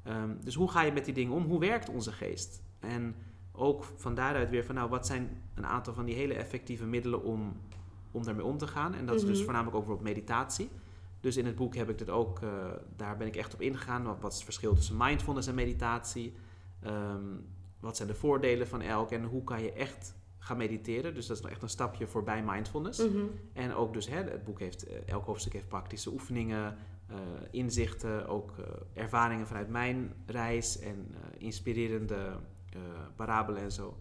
Ehm, 0.03 0.31
dus 0.45 0.55
hoe 0.55 0.71
ga 0.71 0.83
je 0.83 0.93
met 0.93 1.05
die 1.05 1.15
dingen 1.15 1.33
om? 1.33 1.45
Hoe 1.45 1.61
werkt 1.61 1.89
onze 1.89 2.13
geest? 2.13 2.63
En 2.79 3.15
ook 3.53 3.85
van 3.97 4.15
daaruit 4.15 4.51
weer 4.51 4.65
van 4.65 4.75
nou, 4.75 4.89
wat 4.91 5.07
zijn 5.07 5.43
een 5.55 5.67
aantal 5.67 5.95
van 5.95 6.05
die 6.05 6.15
hele 6.15 6.35
effectieve 6.35 6.87
middelen 6.87 7.23
om, 7.23 7.57
om 8.11 8.25
daarmee 8.25 8.45
om 8.45 8.59
te 8.59 8.67
gaan? 8.67 8.95
En 8.95 9.07
dat 9.07 9.15
is 9.17 9.25
dus 9.25 9.35
Mhm. 9.37 9.45
voornamelijk 9.45 9.77
ook 9.77 9.85
bijvoorbeeld 9.87 10.15
meditatie. 10.17 10.69
Dus 11.21 11.37
in 11.37 11.47
het 11.47 11.57
boek 11.57 11.75
heb 11.75 11.89
ik 11.91 11.99
dit 11.99 12.11
ook, 12.11 12.41
eh, 12.41 12.49
daar 12.97 13.17
ben 13.17 13.27
ik 13.27 13.37
echt 13.37 13.55
op 13.55 13.61
ingegaan. 13.61 14.05
Wat, 14.05 14.21
wat 14.21 14.31
is 14.31 14.37
het 14.37 14.45
verschil 14.45 14.75
tussen 14.75 14.97
mindfulness 14.99 15.49
en 15.49 15.55
meditatie? 15.55 16.35
Ehm, 16.83 17.25
wat 17.81 17.97
zijn 17.97 18.09
de 18.09 18.15
voordelen 18.15 18.67
van 18.69 18.81
elk? 18.81 19.11
En 19.11 19.25
hoe 19.25 19.45
kan 19.45 19.63
je 19.63 19.73
echt 19.73 20.15
gaan 20.39 20.57
mediteren? 20.57 21.15
Dus 21.15 21.27
dat 21.27 21.37
is 21.37 21.43
nog 21.43 21.53
echt 21.53 21.63
een 21.63 21.69
stapje 21.69 22.07
voorbij 22.07 22.43
mindfulness. 22.45 22.99
Mhm. 23.09 23.25
En 23.53 23.75
ook 23.75 23.93
dus, 23.93 24.09
hè, 24.09 24.23
het 24.23 24.45
boek 24.45 24.59
heeft, 24.59 24.87
eh, 24.87 24.97
elk 25.09 25.25
hoofdstuk 25.25 25.53
heeft 25.53 25.69
praktische 25.69 26.11
oefeningen, 26.13 26.77
eh, 27.11 27.17
inzichten, 27.51 28.29
ook 28.29 28.59
eh, 28.59 28.65
ervaringen 29.03 29.47
vanuit 29.47 29.69
mijn 29.69 30.13
reis 30.27 30.79
en 30.79 31.15
eh, 31.15 31.21
inspirerende 31.39 32.37
parabelen 33.17 33.63
en 33.63 33.73
zo. 33.73 33.99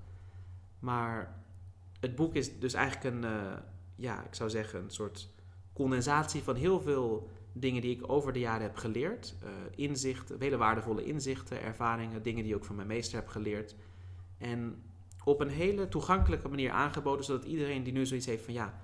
Maar 0.79 1.41
het 1.99 2.15
boek 2.15 2.35
is 2.35 2.59
dus 2.59 2.73
eigenlijk 2.73 3.15
een, 3.15 3.31
ja, 3.95 4.23
ik 4.23 4.35
zou 4.35 4.49
zeggen, 4.49 4.83
een 4.83 4.89
soort 4.89 5.29
condensatie 5.73 6.43
van 6.43 6.55
heel 6.55 6.81
veel 6.81 7.29
dingen 7.53 7.81
die 7.81 7.95
ik 7.95 8.11
over 8.11 8.33
de 8.33 8.39
jaren 8.39 8.61
heb 8.61 8.75
geleerd. 8.75 9.35
Inzichten, 9.75 10.35
hele 10.39 10.57
waardevolle 10.57 11.03
inzichten, 11.03 11.61
ervaringen, 11.61 12.23
dingen 12.23 12.43
die 12.43 12.51
ik 12.51 12.57
ook 12.57 12.65
van 12.65 12.75
mijn 12.75 12.87
meester 12.87 13.19
heb 13.19 13.27
geleerd. 13.27 13.75
En 14.37 14.83
op 15.23 15.39
een 15.39 15.49
hele 15.49 15.87
toegankelijke 15.87 16.47
manier 16.47 16.71
aangeboden, 16.71 17.25
zodat 17.25 17.43
iedereen 17.43 17.83
die 17.83 17.93
nu 17.93 18.05
zoiets 18.05 18.25
heeft 18.25 18.43
van 18.45 18.53
ja, 18.53 18.79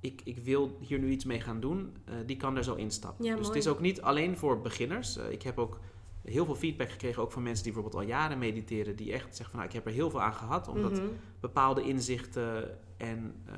ik, 0.00 0.20
ik 0.24 0.38
wil 0.38 0.76
hier 0.80 0.98
nu 0.98 1.10
iets 1.10 1.24
mee 1.24 1.40
gaan 1.40 1.60
doen, 1.60 1.96
eh, 2.04 2.14
die 2.26 2.36
kan 2.36 2.56
er 2.56 2.64
zo 2.64 2.74
instappen. 2.74 3.24
Ja, 3.24 3.30
dus 3.36 3.46
mooi. 3.46 3.56
het 3.58 3.66
is 3.66 3.72
ook 3.72 3.80
niet 3.80 4.02
alleen 4.02 4.36
voor 4.36 4.60
beginners. 4.60 5.16
Eh, 5.16 5.30
ik 5.30 5.42
heb 5.42 5.58
ook 5.58 5.80
heel 6.22 6.44
veel 6.44 6.54
feedback 6.54 6.90
gekregen, 6.90 7.22
ook 7.22 7.32
van 7.32 7.42
mensen 7.42 7.64
die 7.64 7.72
bijvoorbeeld 7.72 8.02
al 8.02 8.08
jaren 8.08 8.38
mediteren, 8.38 8.96
die 8.96 9.12
echt 9.12 9.26
zeggen 9.36 9.44
van 9.46 9.54
nou, 9.56 9.66
ik 9.66 9.72
heb 9.72 9.86
er 9.86 9.92
heel 9.92 10.10
veel 10.10 10.22
aan 10.22 10.34
gehad, 10.34 10.68
omdat 10.68 10.92
Mhm. 10.92 11.06
bepaalde 11.40 11.82
inzichten 11.82 12.78
en, 12.96 13.34
eh, 13.46 13.54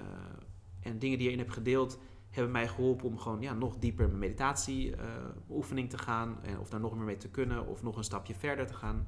en 0.81 0.99
dingen 0.99 1.19
die 1.19 1.27
je 1.27 1.33
in 1.33 1.39
hebt 1.39 1.53
gedeeld, 1.53 1.99
hebben 2.31 2.53
mij 2.53 2.69
geholpen 2.69 3.07
om 3.07 3.19
gewoon 3.19 3.41
ja, 3.41 3.53
nog 3.55 3.77
dieper 3.79 4.05
in 4.05 4.09
mijn 4.11 4.21
meditatieoefening 4.21 5.91
te 5.91 5.99
gaan. 5.99 6.39
En 6.43 6.59
of 6.59 6.69
daar 6.69 6.81
nog 6.81 6.95
meer 6.95 7.05
mee 7.05 7.17
te 7.17 7.29
kunnen 7.29 7.67
of 7.67 7.83
nog 7.83 7.97
een 7.97 8.05
stapje 8.05 8.35
verder 8.35 8.67
te 8.67 8.75
gaan. 8.75 9.07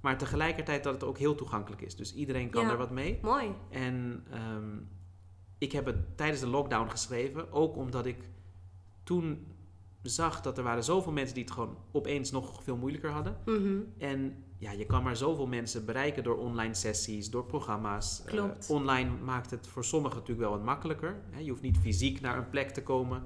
Maar 0.00 0.18
tegelijkertijd 0.18 0.84
dat 0.84 0.92
het 0.94 1.04
ook 1.04 1.18
heel 1.18 1.34
toegankelijk 1.34 1.82
is. 1.82 1.96
Dus 1.96 2.14
iedereen 2.14 2.50
kan 2.50 2.64
Ja. 2.64 2.70
er 2.70 2.76
wat 2.76 2.90
mee. 2.90 3.18
Mooi. 3.22 3.50
En 3.70 4.24
ehm, 4.30 4.78
ik 5.60 5.72
heb 5.72 5.86
het 5.86 6.16
tijdens 6.16 6.40
de 6.40 6.46
lockdown 6.46 6.90
geschreven, 6.90 7.52
ook 7.52 7.76
omdat 7.76 8.06
ik 8.06 8.28
toen 9.02 9.46
zag 10.02 10.40
dat 10.40 10.58
er 10.58 10.64
waren 10.64 10.84
zoveel 10.84 11.12
mensen 11.12 11.34
die 11.34 11.44
het 11.44 11.52
gewoon 11.52 11.76
opeens 11.92 12.30
nog 12.30 12.62
veel 12.62 12.76
moeilijker 12.76 13.10
hadden. 13.10 13.36
Mhm. 13.44 13.78
En 13.98 14.44
ja, 14.58 14.70
je 14.70 14.86
kan 14.86 15.02
maar 15.02 15.16
zoveel 15.16 15.46
mensen 15.46 15.84
bereiken 15.84 16.22
door 16.22 16.36
online 16.36 16.74
sessies, 16.74 17.30
door 17.30 17.44
programma's. 17.44 18.22
Klopt. 18.24 18.70
online 18.70 19.10
maakt 19.24 19.50
het 19.50 19.66
voor 19.66 19.84
sommigen 19.84 20.18
natuurlijk 20.18 20.48
wel 20.48 20.56
wat 20.56 20.66
makkelijker. 20.66 21.20
Hè? 21.30 21.40
Je 21.40 21.50
hoeft 21.50 21.62
niet 21.62 21.78
fysiek 21.78 22.20
naar 22.20 22.38
een 22.38 22.50
plek 22.50 22.70
te 22.70 22.82
komen. 22.82 23.22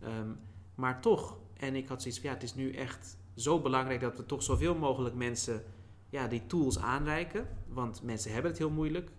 Ehm, 0.00 0.28
maar 0.74 1.00
toch, 1.00 1.38
en 1.56 1.74
ik 1.74 1.88
had 1.88 2.02
zoiets 2.02 2.20
van 2.20 2.28
ja, 2.28 2.34
het 2.34 2.44
is 2.44 2.54
nu 2.54 2.72
echt 2.72 3.16
zo 3.34 3.60
belangrijk 3.60 4.00
dat 4.00 4.16
we 4.16 4.26
toch 4.26 4.42
zoveel 4.42 4.74
mogelijk 4.74 5.14
mensen 5.14 5.62
ja, 6.10 6.28
die 6.28 6.46
tools 6.46 6.78
aanreiken. 6.78 7.48
Want 7.68 8.02
mensen 8.02 8.32
hebben 8.32 8.50
het 8.50 8.60
heel 8.60 8.70
moeilijk. 8.70 9.10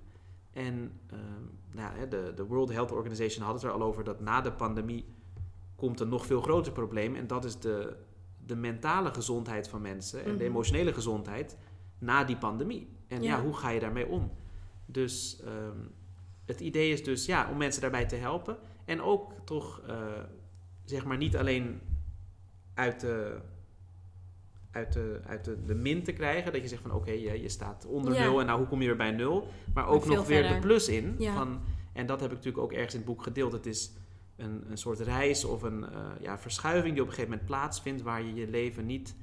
En 0.54 0.91
ehm, 1.10 1.43
nou, 1.74 2.08
de, 2.10 2.32
de 2.36 2.46
World 2.46 2.70
Health 2.72 2.92
Organization 2.92 3.46
had 3.46 3.54
het 3.54 3.64
er 3.64 3.72
al 3.72 3.82
over 3.82 4.04
dat 4.04 4.20
na 4.20 4.42
de 4.42 4.52
pandemie 4.52 5.06
komt 5.76 6.00
een 6.00 6.10
nog 6.10 6.26
veel 6.26 6.42
groter 6.42 6.72
probleem. 6.72 7.16
En 7.16 7.28
dat 7.28 7.46
is 7.46 7.60
de, 7.60 7.96
de 8.46 8.56
mentale 8.56 9.14
gezondheid 9.14 9.68
van 9.70 9.82
mensen 9.82 10.20
en 10.20 10.26
de 10.30 10.34
Mhm. 10.36 10.44
emotionele 10.44 10.94
gezondheid 10.94 11.58
na 12.00 12.24
die 12.24 12.38
pandemie. 12.38 12.90
En 13.08 13.22
ja, 13.22 13.36
Ja. 13.38 13.42
hoe 13.44 13.54
ga 13.54 13.70
je 13.70 13.80
daarmee 13.80 14.08
om? 14.08 14.32
Dus 14.86 15.42
ehm, 15.46 15.78
het 16.46 16.60
idee 16.60 16.92
is 16.92 17.04
dus 17.04 17.26
ja, 17.26 17.50
om 17.52 17.58
mensen 17.58 17.82
daarbij 17.82 18.06
te 18.06 18.16
helpen. 18.16 18.58
En 18.86 19.02
ook 19.02 19.34
toch, 19.46 19.82
eh, 19.88 19.98
zeg 20.84 21.06
maar, 21.06 21.18
niet 21.18 21.38
alleen 21.38 21.82
uit 22.74 23.00
de, 23.00 23.38
uit 24.74 24.94
de, 24.94 25.20
uit 25.26 25.46
de, 25.46 25.64
de 25.66 25.76
min 25.76 26.04
te 26.04 26.12
krijgen. 26.12 26.52
Dat 26.52 26.62
je 26.62 26.68
zegt 26.68 26.82
van 26.82 26.92
oké, 26.92 27.12
je, 27.12 27.42
je 27.42 27.50
staat 27.50 27.86
onder 27.86 28.20
nul 28.20 28.40
en 28.40 28.46
nou 28.46 28.60
hoe 28.60 28.68
kom 28.68 28.82
je 28.82 28.88
weer 28.88 28.96
bij 28.96 29.12
nul? 29.12 29.48
Maar 29.74 29.88
ook 29.88 30.06
nog 30.06 30.28
weer 30.28 30.42
verder. 30.42 30.62
de 30.62 30.68
plus 30.68 30.88
in. 30.88 31.16
Van, 31.20 31.62
en 31.94 32.06
dat 32.06 32.20
heb 32.20 32.30
ik 32.30 32.36
natuurlijk 32.36 32.64
ook 32.64 32.72
ergens 32.72 32.94
in 32.94 33.00
het 33.00 33.10
boek 33.10 33.24
gedeeld. 33.24 33.52
Het 33.52 33.66
is 33.66 33.92
een, 34.36 34.64
een 34.70 34.78
soort 34.78 35.00
reis 35.00 35.46
of 35.46 35.62
een 35.62 35.84
eh, 35.90 36.00
ja, 36.22 36.38
verschuiving 36.38 36.94
die 36.94 37.02
op 37.02 37.08
een 37.08 37.14
gegeven 37.14 37.32
moment 37.32 37.50
plaatsvindt. 37.50 38.02
Waar 38.02 38.24
je 38.24 38.34
je 38.34 38.48
leven 38.48 38.86
niet 38.86 39.16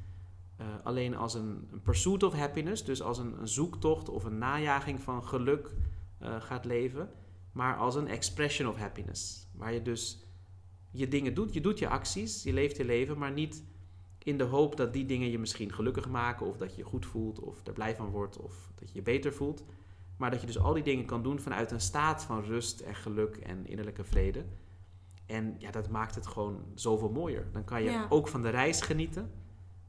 eh, 0.57 0.67
alleen 0.83 1.17
als 1.17 1.35
een, 1.35 1.69
een 1.73 1.83
pursuit 1.83 2.23
of 2.23 2.35
happiness, 2.35 2.85
dus 2.85 3.03
als 3.03 3.19
een, 3.19 3.41
een 3.41 3.49
zoektocht 3.49 4.09
of 4.09 4.25
een 4.25 4.39
najaging 4.39 5.01
van 5.01 5.25
geluk 5.25 5.71
eh, 6.19 6.41
gaat 6.41 6.65
leven. 6.65 7.11
Maar 7.53 7.77
als 7.77 7.95
een 7.95 8.09
expression 8.09 8.69
of 8.69 8.77
happiness. 8.77 9.49
Waar 9.53 9.73
je 9.73 9.83
dus 9.83 10.25
je 10.91 11.09
dingen 11.09 11.35
doet, 11.35 11.55
je 11.55 11.61
doet 11.61 11.79
je 11.79 11.89
acties, 11.89 12.43
je 12.43 12.53
leeft 12.53 12.77
je 12.77 12.85
leven, 12.85 13.19
maar 13.19 13.33
niet 13.33 13.65
in 14.31 14.39
de 14.39 14.45
hoop 14.45 14.77
dat 14.77 14.93
die 14.93 15.05
dingen 15.07 15.31
je 15.31 15.39
misschien 15.39 15.73
gelukkig 15.73 16.09
maken 16.09 16.47
of 16.47 16.57
dat 16.57 16.71
je 16.71 16.77
je 16.77 16.85
goed 16.85 17.07
voelt 17.07 17.41
of 17.41 17.67
er 17.67 17.73
blij 17.73 17.97
van 17.97 18.11
wordt 18.11 18.37
of 18.39 18.71
dat 18.75 18.89
je 18.89 18.95
je 18.95 19.03
beter 19.03 19.33
voelt. 19.33 19.65
Maar 20.17 20.31
dat 20.31 20.41
je 20.41 20.47
dus 20.47 20.59
al 20.59 20.73
die 20.75 20.83
dingen 20.83 21.05
kan 21.05 21.23
doen 21.23 21.41
vanuit 21.41 21.71
een 21.71 21.81
staat 21.81 22.23
van 22.25 22.43
rust 22.45 22.81
en 22.81 22.95
geluk 22.95 23.37
en 23.37 23.67
innerlijke 23.67 24.05
vrede. 24.05 24.45
En 25.27 25.55
ja, 25.59 25.71
dat 25.71 25.89
maakt 25.89 26.15
het 26.15 26.27
gewoon 26.27 26.65
zoveel 26.75 27.11
mooier. 27.11 27.49
Dan 27.53 27.65
kan 27.65 27.83
je 27.83 27.91
Ja. 27.91 28.07
ook 28.09 28.29
van 28.29 28.43
de 28.43 28.49
reis 28.49 28.81
genieten 28.81 29.31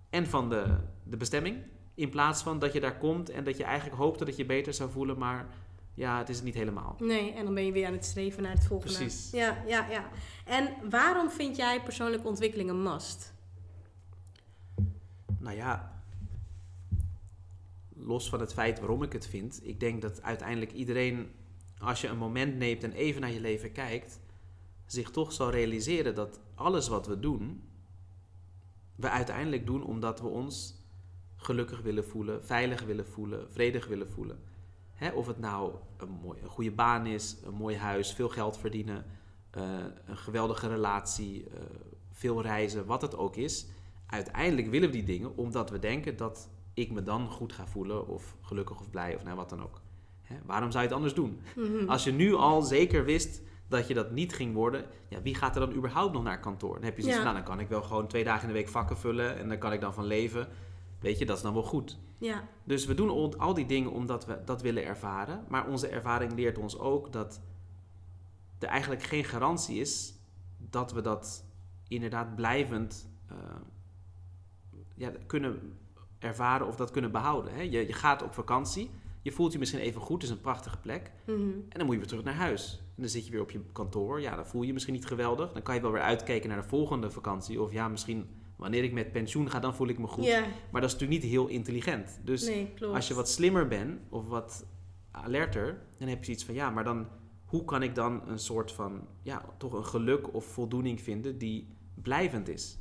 en 0.10 0.28
van 0.28 0.50
de, 0.50 0.78
de 1.04 1.18
bestemming. 1.18 1.58
In 1.94 2.10
plaats 2.10 2.44
van 2.44 2.60
dat 2.60 2.74
je 2.74 2.80
daar 2.80 2.98
komt 2.98 3.30
en 3.30 3.44
dat 3.44 3.58
je 3.58 3.64
eigenlijk 3.64 3.98
hoopte 3.98 4.26
dat 4.26 4.36
je 4.36 4.46
beter 4.46 4.74
zou 4.74 4.92
voelen, 4.92 5.18
maar 5.18 5.48
ja, 5.94 6.18
het 6.18 6.30
is 6.30 6.36
het 6.36 6.46
niet 6.46 6.54
helemaal. 6.54 6.96
Nee, 7.00 7.34
en 7.34 7.46
dan 7.46 7.54
ben 7.54 7.66
je 7.66 7.72
weer 7.72 7.88
aan 7.88 7.94
het 7.94 8.06
streven 8.06 8.44
naar 8.44 8.54
het 8.54 8.66
volgende. 8.66 8.96
Precies. 8.96 9.32
Ja, 9.32 9.64
ja, 9.68 9.88
ja. 9.90 10.10
En 10.46 10.70
waarom 10.90 11.30
vind 11.30 11.56
jij 11.56 11.82
persoonlijke 11.84 12.28
ontwikkeling 12.28 12.70
een 12.70 12.84
must? 12.84 13.34
Nou 15.52 15.64
ja, 15.64 16.04
los 17.94 18.30
van 18.30 18.40
het 18.40 18.54
feit 18.54 18.80
waarom 18.80 19.04
ik 19.04 19.14
het 19.14 19.28
vind, 19.28 19.60
ik 19.64 19.80
denk 19.80 20.02
dat 20.02 20.22
uiteindelijk 20.22 20.72
iedereen, 20.72 21.32
als 21.80 22.02
je 22.02 22.08
een 22.08 22.18
moment 22.18 22.56
neemt 22.56 22.84
en 22.84 22.92
even 22.92 23.22
naar 23.22 23.32
je 23.32 23.42
leven 23.42 23.72
kijkt, 23.72 24.20
zich 24.86 25.12
toch 25.12 25.34
zal 25.34 25.50
realiseren 25.50 26.16
dat 26.16 26.40
alles 26.56 26.88
wat 26.88 27.08
we 27.08 27.20
doen, 27.20 27.64
we 28.96 29.10
uiteindelijk 29.10 29.66
doen 29.66 29.84
omdat 29.84 30.22
we 30.22 30.28
ons 30.28 30.76
gelukkig 31.36 31.82
willen 31.82 32.06
voelen, 32.06 32.46
veilig 32.46 32.84
willen 32.84 33.08
voelen, 33.08 33.52
vredig 33.52 33.88
willen 33.88 34.12
voelen. 34.12 34.40
Hè, 34.94 35.12
of 35.12 35.28
het 35.28 35.40
nou 35.40 35.76
een, 35.98 36.10
mooie, 36.10 36.42
een 36.42 36.50
goede 36.50 36.72
baan 36.72 37.06
is, 37.06 37.38
een 37.44 37.54
mooi 37.54 37.78
huis, 37.78 38.14
veel 38.14 38.30
geld 38.30 38.58
verdienen, 38.58 39.06
uh, 39.58 39.86
een 40.06 40.18
geweldige 40.18 40.68
relatie, 40.68 41.44
uh, 41.44 41.60
veel 42.10 42.42
reizen, 42.42 42.86
wat 42.86 43.02
het 43.02 43.16
ook 43.16 43.36
is. 43.36 43.68
Uiteindelijk 44.12 44.70
willen 44.70 44.90
we 44.90 44.96
die 44.96 45.04
dingen 45.04 45.38
omdat 45.38 45.70
we 45.70 45.80
denken 45.80 46.18
dat 46.18 46.50
ik 46.74 46.92
me 46.92 47.04
dan 47.04 47.30
goed 47.30 47.54
ga 47.54 47.68
voelen 47.68 48.08
of 48.08 48.36
gelukkig 48.42 48.80
of 48.80 48.90
blij 48.90 49.16
of 49.16 49.24
nou 49.24 49.36
wat 49.36 49.50
dan 49.50 49.64
ook. 49.64 49.82
Hè, 50.22 50.36
waarom 50.46 50.72
zou 50.72 50.84
je 50.84 50.88
het 50.90 50.98
anders 50.98 51.14
doen? 51.16 51.40
Mhm. 51.56 51.90
Als 51.90 52.04
je 52.04 52.12
nu 52.12 52.34
al 52.34 52.62
zeker 52.62 53.06
wist 53.06 53.42
dat 53.68 53.88
je 53.88 53.94
dat 53.94 54.12
niet 54.12 54.34
ging 54.34 54.54
worden, 54.54 54.86
ja, 55.08 55.22
wie 55.22 55.36
gaat 55.36 55.56
er 55.56 55.62
dan 55.62 55.76
überhaupt 55.76 56.14
nog 56.14 56.24
naar 56.24 56.40
kantoor? 56.40 56.74
Dan 56.74 56.84
heb 56.84 56.96
je 56.96 57.02
zoiets 57.02 57.20
Ja. 57.20 57.24
van, 57.26 57.34
nou, 57.34 57.46
dan 57.46 57.56
kan 57.56 57.64
ik 57.64 57.70
wel 57.70 57.82
gewoon 57.82 58.08
twee 58.08 58.24
dagen 58.24 58.42
in 58.42 58.48
de 58.48 58.60
week 58.60 58.68
vakken 58.70 58.98
vullen 58.98 59.38
en 59.38 59.48
dan 59.50 59.58
kan 59.58 59.74
ik 59.74 59.82
dan 59.82 59.94
van 59.94 60.06
leven. 60.06 60.48
Weet 61.00 61.18
je, 61.20 61.26
dat 61.26 61.38
is 61.38 61.44
dan 61.44 61.54
wel 61.54 61.64
goed. 61.64 61.98
Ja, 62.18 62.48
Dus 62.64 62.86
we 62.86 62.94
doen 62.94 63.10
al, 63.10 63.36
al 63.38 63.54
die 63.54 63.66
dingen 63.66 63.92
omdat 63.92 64.26
we 64.26 64.42
dat 64.46 64.62
willen 64.62 64.86
ervaren. 64.86 65.44
Maar 65.48 65.68
onze 65.68 65.88
ervaring 65.88 66.34
leert 66.34 66.58
ons 66.58 66.80
ook 66.80 67.12
dat 67.14 67.42
er 68.60 68.68
eigenlijk 68.68 69.04
geen 69.04 69.24
garantie 69.24 69.80
is 69.80 70.14
dat 70.58 70.92
we 70.92 71.02
dat 71.02 71.46
inderdaad 71.88 72.36
blijvend 72.36 73.10
eh, 73.28 73.36
ja, 75.02 75.12
kunnen 75.28 75.78
ervaren 76.20 76.68
of 76.68 76.76
dat 76.76 76.92
kunnen 76.92 77.12
behouden. 77.12 77.54
Hè? 77.54 77.62
Je, 77.62 77.88
je 77.88 77.94
gaat 77.94 78.24
op 78.24 78.34
vakantie, 78.34 78.90
je 79.22 79.32
voelt 79.32 79.54
je 79.54 79.60
misschien 79.60 79.80
even 79.80 80.02
goed, 80.02 80.22
het 80.22 80.32
is 80.32 80.38
een 80.38 80.42
prachtige 80.42 80.78
plek. 80.78 81.12
Mhm. 81.26 81.40
En 81.42 81.78
dan 81.78 81.86
moet 81.86 81.94
je 81.94 82.00
weer 82.00 82.08
terug 82.10 82.24
naar 82.24 82.34
huis. 82.34 82.84
En 82.96 83.02
dan 83.02 83.10
zit 83.10 83.26
je 83.26 83.32
weer 83.32 83.42
op 83.42 83.52
je 83.52 83.62
kantoor. 83.72 84.22
Ja, 84.22 84.36
dan 84.36 84.48
voel 84.48 84.62
je 84.62 84.68
je 84.68 84.74
misschien 84.74 84.94
niet 84.94 85.06
geweldig. 85.06 85.52
Dan 85.52 85.62
kan 85.62 85.76
je 85.76 85.82
wel 85.82 85.92
weer 85.92 86.02
uitkijken 86.02 86.50
naar 86.50 86.62
de 86.62 86.68
volgende 86.68 87.12
vakantie. 87.12 87.62
Of 87.62 87.72
ja, 87.72 87.88
misschien 87.88 88.30
wanneer 88.56 88.84
ik 88.84 88.94
met 88.94 89.12
pensioen 89.12 89.50
ga, 89.50 89.60
dan 89.60 89.76
voel 89.76 89.88
ik 89.88 90.00
me 90.00 90.08
goed. 90.08 90.26
Maar 90.72 90.82
dat 90.82 90.90
is 90.90 90.94
natuurlijk 90.94 91.22
niet 91.22 91.32
heel 91.32 91.48
intelligent. 91.48 92.20
Dus 92.24 92.46
nee, 92.48 92.74
als 92.94 93.08
je 93.08 93.14
wat 93.14 93.30
slimmer 93.30 93.68
bent 93.68 94.00
of 94.10 94.28
wat 94.28 94.66
alerter, 95.12 95.82
dan 95.98 96.08
heb 96.08 96.18
je 96.18 96.26
zoiets 96.26 96.46
van 96.46 96.54
ja, 96.54 96.70
maar 96.70 96.84
dan 96.84 97.08
hoe 97.46 97.66
kan 97.66 97.84
ik 97.84 97.96
dan 97.96 98.28
een 98.28 98.40
soort 98.40 98.72
van 98.72 99.08
ja, 99.22 99.46
toch 99.58 99.74
een 99.74 99.86
geluk 99.86 100.34
of 100.34 100.46
voldoening 100.46 101.02
vinden 101.02 101.38
die 101.38 101.68
blijvend 101.94 102.48
is? 102.48 102.80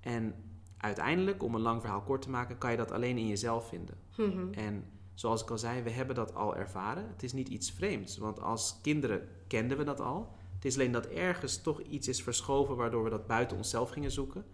En 0.00 0.34
uiteindelijk, 0.80 1.42
om 1.42 1.54
een 1.54 1.60
lang 1.60 1.80
verhaal 1.80 2.02
kort 2.02 2.22
te 2.22 2.30
maken, 2.30 2.58
kan 2.58 2.70
je 2.70 2.76
dat 2.76 2.90
alleen 2.90 3.18
in 3.18 3.26
jezelf 3.26 3.68
vinden. 3.68 3.96
Mhm. 4.16 4.52
En 4.52 4.84
zoals 5.14 5.42
ik 5.42 5.50
al 5.50 5.58
zei, 5.58 5.82
we 5.82 5.90
hebben 5.90 6.14
dat 6.14 6.34
al 6.34 6.56
ervaren. 6.56 7.08
Het 7.08 7.22
is 7.22 7.32
niet 7.32 7.48
iets 7.48 7.70
vreemds, 7.70 8.18
want 8.18 8.40
als 8.40 8.78
kinderen 8.82 9.28
kenden 9.46 9.78
we 9.78 9.84
dat 9.84 10.00
al. 10.00 10.34
Het 10.54 10.64
is 10.64 10.74
alleen 10.74 10.92
dat 10.92 11.06
ergens 11.06 11.62
toch 11.62 11.80
iets 11.80 12.08
is 12.08 12.22
verschoven 12.22 12.76
waardoor 12.76 13.04
we 13.04 13.10
dat 13.10 13.26
buiten 13.26 13.56
onszelf 13.56 13.90
gingen 13.90 14.10
zoeken. 14.10 14.44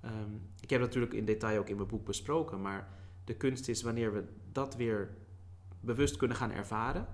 Ehm, 0.00 0.34
ik 0.60 0.70
heb 0.70 0.80
dat 0.80 0.88
natuurlijk 0.88 1.14
in 1.14 1.24
detail 1.24 1.58
ook 1.58 1.68
in 1.68 1.76
mijn 1.76 1.88
boek 1.88 2.04
besproken, 2.04 2.60
maar 2.60 2.88
de 3.24 3.34
kunst 3.34 3.68
is 3.68 3.82
wanneer 3.82 4.12
we 4.12 4.24
dat 4.52 4.76
weer 4.76 5.16
bewust 5.80 6.16
kunnen 6.16 6.36
gaan 6.36 6.50
ervaren. 6.50 7.06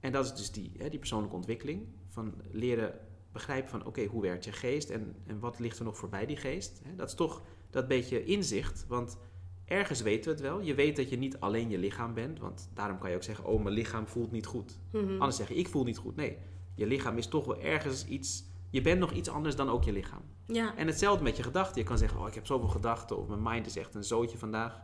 En 0.00 0.12
dat 0.12 0.24
is 0.24 0.34
dus 0.34 0.50
die, 0.50 0.72
hè, 0.78 0.88
die 0.88 0.98
persoonlijke 0.98 1.36
ontwikkeling. 1.36 1.86
Van 2.08 2.34
leren 2.50 3.00
begrijpen 3.34 3.70
van 3.70 3.86
oké, 3.86 4.04
hoe 4.04 4.22
werkt 4.22 4.44
je 4.44 4.52
geest 4.52 4.90
en, 4.90 5.14
en 5.26 5.38
wat 5.38 5.58
ligt 5.58 5.78
er 5.78 5.84
nog 5.84 5.96
voorbij 5.96 6.26
die 6.26 6.36
geest. 6.36 6.80
Hè, 6.84 6.94
dat 6.94 7.08
is 7.08 7.14
toch 7.14 7.42
dat 7.70 7.88
beetje 7.88 8.24
inzicht, 8.24 8.84
want 8.88 9.18
ergens 9.64 10.00
weten 10.00 10.24
we 10.24 10.30
het 10.30 10.40
wel. 10.40 10.60
Je 10.60 10.74
weet 10.74 10.96
dat 10.96 11.10
je 11.10 11.16
niet 11.16 11.40
alleen 11.40 11.70
je 11.70 11.78
lichaam 11.78 12.14
bent, 12.14 12.38
want 12.38 12.70
daarom 12.74 12.98
kan 12.98 13.10
je 13.10 13.16
ook 13.16 13.22
zeggen, 13.22 13.44
oh 13.44 13.62
mijn 13.62 13.74
lichaam 13.74 14.06
voelt 14.06 14.32
niet 14.32 14.46
goed. 14.46 14.78
Mhm. 14.92 15.12
Anders 15.12 15.36
zeg 15.36 15.48
je, 15.48 15.54
ik 15.54 15.68
voel 15.68 15.84
niet 15.84 15.98
goed. 15.98 16.16
Nee, 16.16 16.38
je 16.74 16.86
lichaam 16.86 17.18
is 17.18 17.26
toch 17.26 17.44
wel 17.44 17.60
ergens 17.60 18.06
iets, 18.06 18.44
je 18.70 18.80
bent 18.80 19.00
nog 19.00 19.12
iets 19.12 19.28
anders 19.28 19.56
dan 19.56 19.68
ook 19.68 19.84
je 19.84 19.92
lichaam. 19.92 20.22
Ja, 20.46 20.76
En 20.76 20.86
hetzelfde 20.86 21.24
met 21.24 21.36
je 21.36 21.42
gedachten. 21.42 21.80
Je 21.80 21.86
kan 21.86 21.98
zeggen, 21.98 22.20
oh, 22.20 22.28
ik 22.28 22.34
heb 22.34 22.46
zoveel 22.46 22.68
gedachten. 22.68 23.18
Of 23.18 23.28
mijn 23.28 23.42
mind 23.42 23.66
is 23.66 23.76
echt 23.76 23.94
een 23.94 24.04
zootje 24.04 24.38
vandaag. 24.38 24.80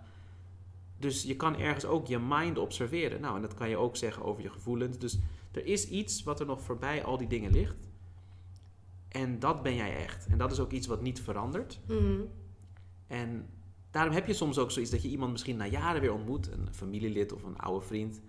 Dus 0.98 1.22
je 1.22 1.36
kan 1.36 1.56
ergens 1.56 1.84
ook 1.84 2.06
je 2.06 2.18
mind 2.18 2.58
observeren. 2.58 3.20
Nou, 3.20 3.36
en 3.36 3.42
dat 3.42 3.54
kan 3.54 3.68
je 3.68 3.76
ook 3.76 3.96
zeggen 3.96 4.24
over 4.24 4.42
je 4.42 4.50
gevoelens. 4.50 4.98
Dus 4.98 5.18
er 5.52 5.66
is 5.66 5.88
iets 5.88 6.22
wat 6.22 6.40
er 6.40 6.46
nog 6.46 6.62
voorbij 6.62 7.04
al 7.04 7.16
die 7.16 7.28
dingen 7.28 7.52
ligt. 7.52 7.89
En 9.10 9.38
dat 9.38 9.62
ben 9.62 9.74
jij 9.74 9.96
echt. 9.96 10.26
En 10.26 10.38
dat 10.38 10.52
is 10.52 10.60
ook 10.60 10.70
iets 10.72 10.86
wat 10.86 11.02
niet 11.02 11.20
verandert. 11.20 11.80
Mhm. 11.88 12.20
En 13.06 13.48
daarom 13.90 14.14
heb 14.14 14.26
je 14.26 14.32
soms 14.32 14.58
ook 14.58 14.70
zoiets 14.70 14.90
dat 14.90 15.02
je 15.02 15.08
iemand 15.08 15.30
misschien 15.32 15.56
na 15.56 15.66
jaren 15.66 16.00
weer 16.00 16.12
ontmoet. 16.12 16.50
Een 16.52 16.68
familielid 16.74 17.32
of 17.32 17.42
een 17.42 17.58
oude 17.58 17.86
vriend. 17.86 18.20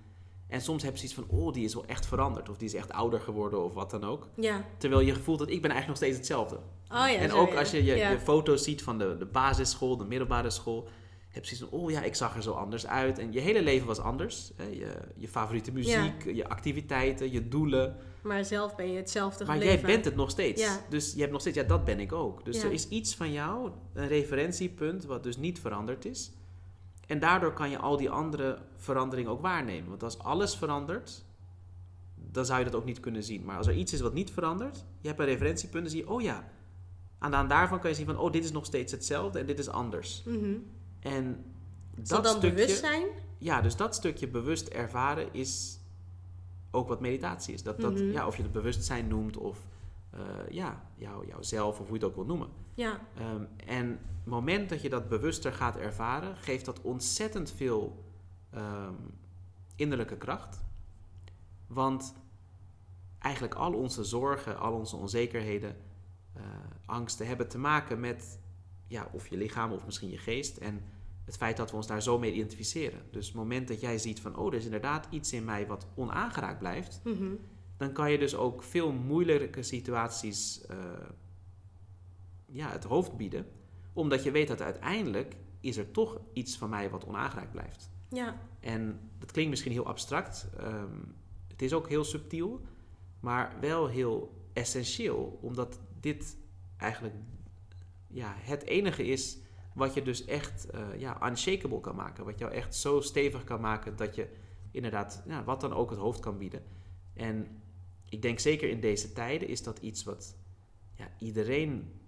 En 0.48 0.62
soms 0.62 0.84
heb 0.84 0.92
je 0.92 1.08
zoiets 1.08 1.16
van, 1.30 1.40
oh, 1.40 1.54
die 1.54 1.64
is 1.66 1.74
wel 1.74 1.86
echt 1.86 2.06
veranderd. 2.06 2.50
Of 2.50 2.58
die 2.58 2.68
is 2.68 2.74
echt 2.74 2.92
ouder 2.92 3.20
geworden 3.20 3.64
of 3.64 3.74
wat 3.74 3.92
dan 3.92 4.04
ook. 4.04 4.28
ja. 4.36 4.66
Terwijl 4.78 5.02
je 5.02 5.16
voelt 5.16 5.40
dat 5.40 5.50
ik 5.50 5.62
ben 5.62 5.72
eigenlijk 5.72 5.88
nog 5.88 5.98
steeds 5.98 6.18
hetzelfde. 6.18 6.56
Oh 6.56 7.08
ja, 7.10 7.16
en 7.16 7.32
ook 7.32 7.54
als 7.56 7.72
je 7.72 7.84
je, 7.84 7.96
Ja. 7.96 8.10
je 8.10 8.20
foto's 8.20 8.64
ziet 8.64 8.84
van 8.84 8.98
de, 8.98 9.16
de 9.18 9.26
basisschool, 9.26 9.98
de 9.98 10.06
middelbare 10.06 10.50
school, 10.50 10.88
heb 11.30 11.46
je 11.46 11.56
zoiets 11.56 11.70
van, 11.76 11.80
oh 11.80 11.92
ja, 11.92 12.02
ik 12.02 12.16
zag 12.16 12.36
er 12.36 12.42
zo 12.42 12.52
anders 12.52 12.88
uit. 12.88 13.20
En 13.20 13.32
je 13.32 13.40
hele 13.40 13.62
leven 13.62 13.88
was 13.88 14.00
anders. 14.00 14.52
Je, 14.72 14.94
je 15.16 15.28
favoriete 15.28 15.72
muziek, 15.72 16.24
je 16.34 16.48
activiteiten, 16.50 17.32
je 17.32 17.48
doelen. 17.48 17.96
Maar 18.24 18.46
zelf 18.46 18.76
ben 18.76 18.92
je 18.92 18.98
hetzelfde 18.98 19.46
Maar 19.46 19.56
gebleven. 19.56 19.80
jij 19.82 19.94
bent 19.94 20.06
het 20.06 20.16
nog 20.16 20.30
steeds. 20.30 20.62
Ja. 20.62 20.80
Dus 20.90 21.14
je 21.14 21.20
hebt 21.20 21.32
nog 21.32 21.42
steeds, 21.42 21.58
ja, 21.58 21.64
dat 21.64 21.86
ben 21.86 22.00
ik 22.00 22.12
ook. 22.14 22.46
Dus 22.46 22.58
Ja. 22.62 22.66
er 22.66 22.72
is 22.72 22.88
iets 22.88 23.16
van 23.16 23.32
jou, 23.32 23.72
een 23.94 24.08
referentiepunt, 24.08 25.06
wat 25.06 25.24
dus 25.24 25.38
niet 25.38 25.60
veranderd 25.60 26.06
is. 26.06 26.32
En 27.08 27.20
daardoor 27.20 27.54
kan 27.54 27.70
je 27.70 27.78
al 27.78 27.98
die 27.98 28.10
andere 28.10 28.58
veranderingen 28.78 29.32
ook 29.32 29.42
waarnemen. 29.42 29.90
Want 29.90 30.04
als 30.04 30.20
alles 30.20 30.56
verandert, 30.56 31.24
dan 32.16 32.46
zou 32.46 32.60
je 32.60 32.66
dat 32.66 32.76
ook 32.76 32.86
niet 32.86 33.00
kunnen 33.00 33.24
zien. 33.24 33.46
Maar 33.46 33.58
als 33.58 33.68
er 33.68 33.74
iets 33.76 33.94
is 33.94 34.02
wat 34.02 34.14
niet 34.14 34.32
verandert, 34.32 34.86
je 35.02 35.08
hebt 35.08 35.20
een 35.20 35.26
referentiepunt, 35.26 35.84
dan 35.84 35.92
zie 35.92 36.02
je, 36.04 36.10
oh 36.10 36.22
ja. 36.22 36.50
Aan 37.20 37.32
de 37.32 37.38
hand 37.38 37.50
daarvan 37.50 37.80
kan 37.80 37.90
je 37.90 37.96
zien 37.96 38.06
van, 38.06 38.18
oh, 38.18 38.32
dit 38.32 38.44
is 38.44 38.52
nog 38.52 38.66
steeds 38.66 38.92
hetzelfde 38.92 39.40
en 39.40 39.46
dit 39.46 39.60
is 39.60 39.70
anders. 39.70 40.24
Mhm. 40.26 40.54
En 41.00 41.46
Is 42.02 42.08
dat 42.10 42.24
dat 42.24 42.24
dan 42.24 42.36
stukje, 42.36 42.56
bewustzijn? 42.56 43.04
ja, 43.38 43.62
dus 43.62 43.76
dat 43.76 43.96
stukje 43.96 44.28
bewust 44.28 44.68
ervaren 44.68 45.34
is 45.34 45.80
ook 46.72 46.88
wat 46.88 47.00
meditatie 47.00 47.54
is. 47.54 47.64
Dat, 47.64 47.80
dat, 47.82 47.94
Mhm. 47.94 48.12
ja, 48.12 48.28
of 48.28 48.38
je 48.38 48.44
het 48.44 48.52
bewustzijn 48.52 49.08
noemt 49.08 49.38
of 49.38 49.60
eh, 50.10 50.20
ja, 50.50 50.82
jou, 50.96 51.28
jouzelf 51.28 51.80
of 51.80 51.88
hoe 51.88 51.98
je 51.98 52.04
het 52.04 52.04
ook 52.04 52.16
wil 52.16 52.26
noemen. 52.26 52.50
Ja. 52.74 53.00
Ehm, 53.18 53.44
en 53.66 53.88
het 53.90 54.26
moment 54.26 54.70
dat 54.70 54.82
je 54.82 54.90
dat 54.90 55.10
bewuster 55.10 55.54
gaat 55.54 55.78
ervaren, 55.78 56.36
geeft 56.36 56.66
dat 56.66 56.82
ontzettend 56.82 57.52
veel 57.52 58.04
ehm, 58.50 58.94
innerlijke 59.76 60.18
kracht. 60.18 60.64
Want 61.68 62.14
eigenlijk 63.20 63.54
al 63.54 63.74
onze 63.74 64.04
zorgen, 64.04 64.60
al 64.60 64.74
onze 64.74 64.96
onzekerheden, 64.96 65.76
eh, 66.34 66.44
angsten 66.86 67.28
hebben 67.28 67.48
te 67.48 67.58
maken 67.58 68.00
met 68.00 68.40
ja, 68.88 69.10
of 69.12 69.28
je 69.28 69.38
lichaam 69.38 69.72
of 69.72 69.86
misschien 69.86 70.10
je 70.10 70.18
geest. 70.18 70.58
En 70.58 70.84
het 71.32 71.40
feit 71.40 71.58
dat 71.58 71.70
we 71.72 71.76
ons 71.76 71.88
daar 71.88 72.02
zo 72.02 72.20
mee 72.20 72.34
identificeren. 72.34 73.00
Dus 73.12 73.26
het 73.28 73.36
moment 73.36 73.68
dat 73.68 73.80
jij 73.82 73.98
ziet 73.98 74.20
van, 74.22 74.36
oh, 74.38 74.48
er 74.48 74.54
is 74.54 74.66
inderdaad 74.66 75.08
iets 75.10 75.34
in 75.34 75.46
mij 75.46 75.68
wat 75.68 75.88
onaangeraakt 75.96 76.60
blijft, 76.60 77.02
Mhm. 77.04 77.30
dan 77.78 77.92
kan 77.94 78.12
je 78.12 78.18
dus 78.18 78.36
ook 78.36 78.64
veel 78.64 78.92
moeilijke 78.92 79.64
situaties 79.64 80.66
eh, 80.66 80.78
ja, 82.46 82.72
het 82.72 82.84
hoofd 82.84 83.18
bieden. 83.18 83.46
Omdat 83.94 84.24
je 84.24 84.32
weet 84.32 84.48
dat 84.48 84.62
uiteindelijk 84.62 85.36
is 85.60 85.78
er 85.78 85.92
toch 85.92 86.20
iets 86.34 86.58
van 86.58 86.70
mij 86.70 86.90
wat 86.90 87.06
onaangeraakt 87.06 87.52
blijft. 87.52 87.90
Ja. 88.10 88.42
En 88.60 89.00
dat 89.18 89.32
klinkt 89.32 89.50
misschien 89.50 89.72
heel 89.72 89.86
abstract. 89.88 90.48
ehm, 90.58 90.96
het 91.48 91.62
is 91.62 91.74
ook 91.74 91.90
heel 91.90 92.04
subtiel, 92.04 92.62
maar 93.20 93.56
wel 93.62 93.88
heel 93.88 94.34
essentieel. 94.54 95.40
Omdat 95.42 95.80
dit 96.00 96.38
eigenlijk 96.78 97.16
ja, 98.08 98.34
het 98.38 98.64
enige 98.66 99.06
is 99.06 99.38
wat 99.74 99.94
je 99.94 100.02
dus 100.02 100.26
echt 100.26 100.70
eh, 100.70 100.82
ja, 100.98 101.28
unshakable 101.30 101.80
kan 101.80 101.96
maken. 101.96 102.26
Wat 102.26 102.40
jou 102.40 102.52
echt 102.52 102.76
zo 102.76 103.02
stevig 103.02 103.44
kan 103.44 103.62
maken 103.62 103.96
dat 103.96 104.16
je 104.16 104.28
inderdaad 104.72 105.24
ja, 105.28 105.44
wat 105.44 105.62
dan 105.62 105.74
ook 105.74 105.90
het 105.90 106.00
hoofd 106.00 106.20
kan 106.20 106.38
bieden. 106.38 106.64
En 107.14 107.62
ik 108.10 108.22
denk 108.22 108.40
zeker 108.40 108.70
in 108.70 108.80
deze 108.80 109.14
tijden 109.14 109.48
is 109.48 109.64
dat 109.64 109.80
iets 109.80 110.04
wat 110.04 110.36
ja, 110.96 111.08
iedereen 111.20 112.00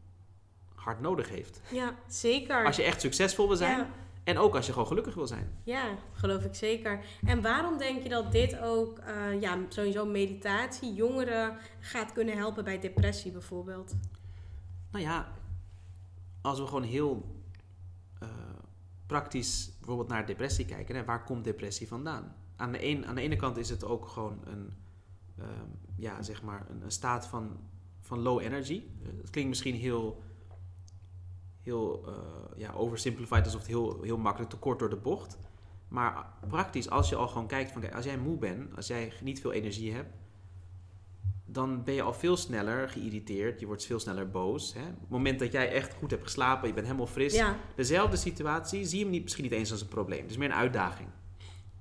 hard 0.75 0.99
nodig 1.01 1.29
heeft. 1.29 1.61
Ja, 1.71 1.95
zeker. 2.07 2.65
Als 2.65 2.75
je 2.75 2.83
echt 2.83 3.01
succesvol 3.01 3.47
wil 3.47 3.57
zijn 3.57 3.77
Ja. 3.77 3.89
en 4.23 4.37
ook 4.37 4.55
als 4.55 4.65
je 4.65 4.71
gewoon 4.71 4.87
gelukkig 4.87 5.13
wil 5.15 5.27
zijn. 5.27 5.57
Ja, 5.63 5.97
geloof 6.13 6.43
ik 6.43 6.55
zeker. 6.55 7.05
En 7.25 7.41
waarom 7.41 7.77
denk 7.77 8.03
je 8.03 8.09
dat 8.09 8.31
dit 8.31 8.59
ook, 8.59 8.97
eh, 8.97 9.41
ja, 9.41 9.57
sowieso 9.69 10.05
meditatie, 10.05 10.93
jongeren 10.93 11.57
gaat 11.79 12.11
kunnen 12.11 12.37
helpen 12.37 12.63
bij 12.63 12.79
depressie 12.79 13.31
bijvoorbeeld? 13.31 13.93
Nou 14.91 15.03
ja, 15.05 15.33
als 16.41 16.59
we 16.59 16.65
gewoon 16.65 16.83
heel 16.83 17.41
praktisch 19.13 19.71
bijvoorbeeld 19.77 20.07
naar 20.07 20.25
depressie 20.25 20.65
kijken. 20.65 20.95
Hè? 20.95 21.05
Waar 21.05 21.23
komt 21.23 21.43
depressie 21.43 21.87
vandaan? 21.87 22.35
Aan 22.55 22.71
de, 22.71 22.85
een, 22.85 23.05
aan 23.05 23.15
de 23.15 23.21
ene 23.21 23.35
kant 23.35 23.57
is 23.57 23.69
het 23.69 23.83
ook 23.83 24.07
gewoon 24.07 24.39
een, 24.43 24.73
ehm, 25.37 25.69
ja, 25.95 26.21
zeg 26.21 26.43
maar 26.43 26.65
een, 26.69 26.91
staat 26.91 27.27
van, 27.27 27.59
van 27.99 28.19
low 28.19 28.41
energy. 28.41 28.83
Uh, 29.01 29.07
het 29.21 29.29
klinkt 29.29 29.49
misschien 29.49 29.75
heel, 29.75 30.23
heel 31.61 32.07
uh, 32.07 32.15
ja, 32.55 32.71
oversimplified, 32.71 33.45
alsof 33.45 33.59
het 33.59 33.69
heel, 33.69 34.01
heel 34.01 34.17
makkelijk 34.17 34.51
te 34.51 34.57
kort 34.57 34.79
door 34.79 34.89
de 34.89 34.95
bocht. 34.95 35.37
Maar 35.87 36.33
praktisch, 36.47 36.89
als 36.89 37.09
je 37.09 37.15
al 37.15 37.27
gewoon 37.27 37.47
kijkt 37.47 37.71
van, 37.71 37.91
als 37.91 38.05
jij 38.05 38.17
moe 38.17 38.37
bent, 38.37 38.75
als 38.75 38.87
jij 38.87 39.13
niet 39.21 39.41
veel 39.41 39.51
energie 39.51 39.93
hebt, 39.93 40.15
dan 41.53 41.83
ben 41.83 41.93
je 41.93 42.01
al 42.01 42.13
veel 42.13 42.37
sneller 42.37 42.89
geïrriteerd. 42.89 43.59
Je 43.59 43.65
wordt 43.65 43.85
veel 43.85 43.99
sneller 43.99 44.29
boos. 44.29 44.73
Hè? 44.73 44.81
Op 44.81 44.99
het 44.99 45.09
moment 45.09 45.39
dat 45.39 45.51
jij 45.51 45.71
echt 45.71 45.93
goed 45.93 46.11
hebt 46.11 46.23
geslapen, 46.23 46.67
je 46.67 46.73
bent 46.73 46.85
helemaal 46.85 47.07
fris. 47.07 47.33
Ja. 47.33 47.57
Dezelfde 47.75 48.17
situatie 48.17 48.85
zie 48.85 48.97
je 48.97 49.03
hem 49.03 49.13
niet, 49.13 49.23
misschien 49.23 49.43
niet 49.43 49.53
eens 49.53 49.71
als 49.71 49.81
een 49.81 49.87
probleem. 49.87 50.21
Het 50.21 50.31
is 50.31 50.37
meer 50.37 50.49
een 50.49 50.55
uitdaging. 50.55 51.09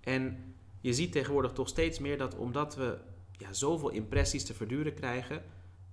En 0.01 0.55
je 0.81 0.93
ziet 0.93 1.13
tegenwoordig 1.13 1.53
toch 1.53 1.69
steeds 1.69 1.99
meer 1.99 2.19
dat 2.19 2.37
omdat 2.37 2.77
we 2.77 2.99
ja, 3.33 3.53
zoveel 3.53 3.91
impressies 3.91 4.45
te 4.45 4.55
verduren 4.55 4.95
krijgen, 4.95 5.43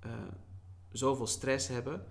uh, 0.06 0.12
zoveel 0.92 1.28
stress 1.28 1.68
hebben, 1.68 2.06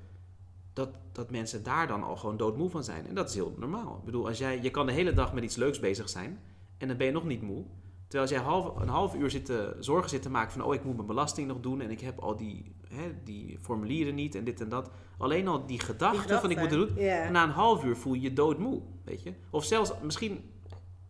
dat, 0.72 0.88
dat 1.12 1.30
mensen 1.30 1.62
daar 1.62 1.86
dan 1.86 2.02
al 2.02 2.16
gewoon 2.16 2.36
doodmoe 2.36 2.70
van 2.70 2.84
zijn. 2.84 3.06
En 3.06 3.14
dat 3.14 3.28
is 3.28 3.34
heel 3.34 3.54
normaal. 3.58 3.96
Ik 3.98 4.04
bedoel, 4.04 4.26
als 4.26 4.38
jij, 4.38 4.62
je 4.62 4.70
kan 4.70 4.86
de 4.86 4.92
hele 4.92 5.12
dag 5.12 5.32
met 5.32 5.44
iets 5.44 5.56
leuks 5.56 5.80
bezig 5.80 6.08
zijn 6.08 6.40
en 6.78 6.88
dan 6.88 6.96
ben 6.96 7.06
je 7.06 7.12
nog 7.12 7.24
niet 7.24 7.42
moe. 7.42 7.64
Terwijl 8.08 8.22
als 8.22 8.30
jij 8.30 8.40
half, 8.40 8.76
een 8.80 8.88
half 8.88 9.14
uur 9.14 9.30
zit 9.30 9.44
te, 9.44 9.76
zorgen 9.78 10.10
zit 10.10 10.22
te 10.22 10.30
maken 10.30 10.52
van... 10.52 10.62
oh, 10.62 10.74
ik 10.74 10.84
moet 10.84 10.94
mijn 10.94 11.06
belasting 11.06 11.48
nog 11.48 11.60
doen... 11.60 11.80
en 11.80 11.90
ik 11.90 12.00
heb 12.00 12.18
al 12.18 12.36
die, 12.36 12.72
hè, 12.88 13.22
die 13.24 13.58
formulieren 13.60 14.14
niet 14.14 14.34
en 14.34 14.44
dit 14.44 14.60
en 14.60 14.68
dat. 14.68 14.90
Alleen 15.18 15.48
al 15.48 15.66
die 15.66 15.80
gedachte 15.80 16.38
van 16.38 16.50
ik 16.50 16.58
moet 16.58 16.70
het 16.70 16.78
doen... 16.78 17.04
Yeah. 17.04 17.30
na 17.30 17.42
een 17.42 17.50
half 17.50 17.84
uur 17.84 17.96
voel 17.96 18.14
je 18.14 18.20
je 18.20 18.32
doodmoe, 18.32 18.82
weet 19.04 19.22
je. 19.22 19.32
Of 19.50 19.64
zelfs, 19.64 19.92
misschien 20.02 20.50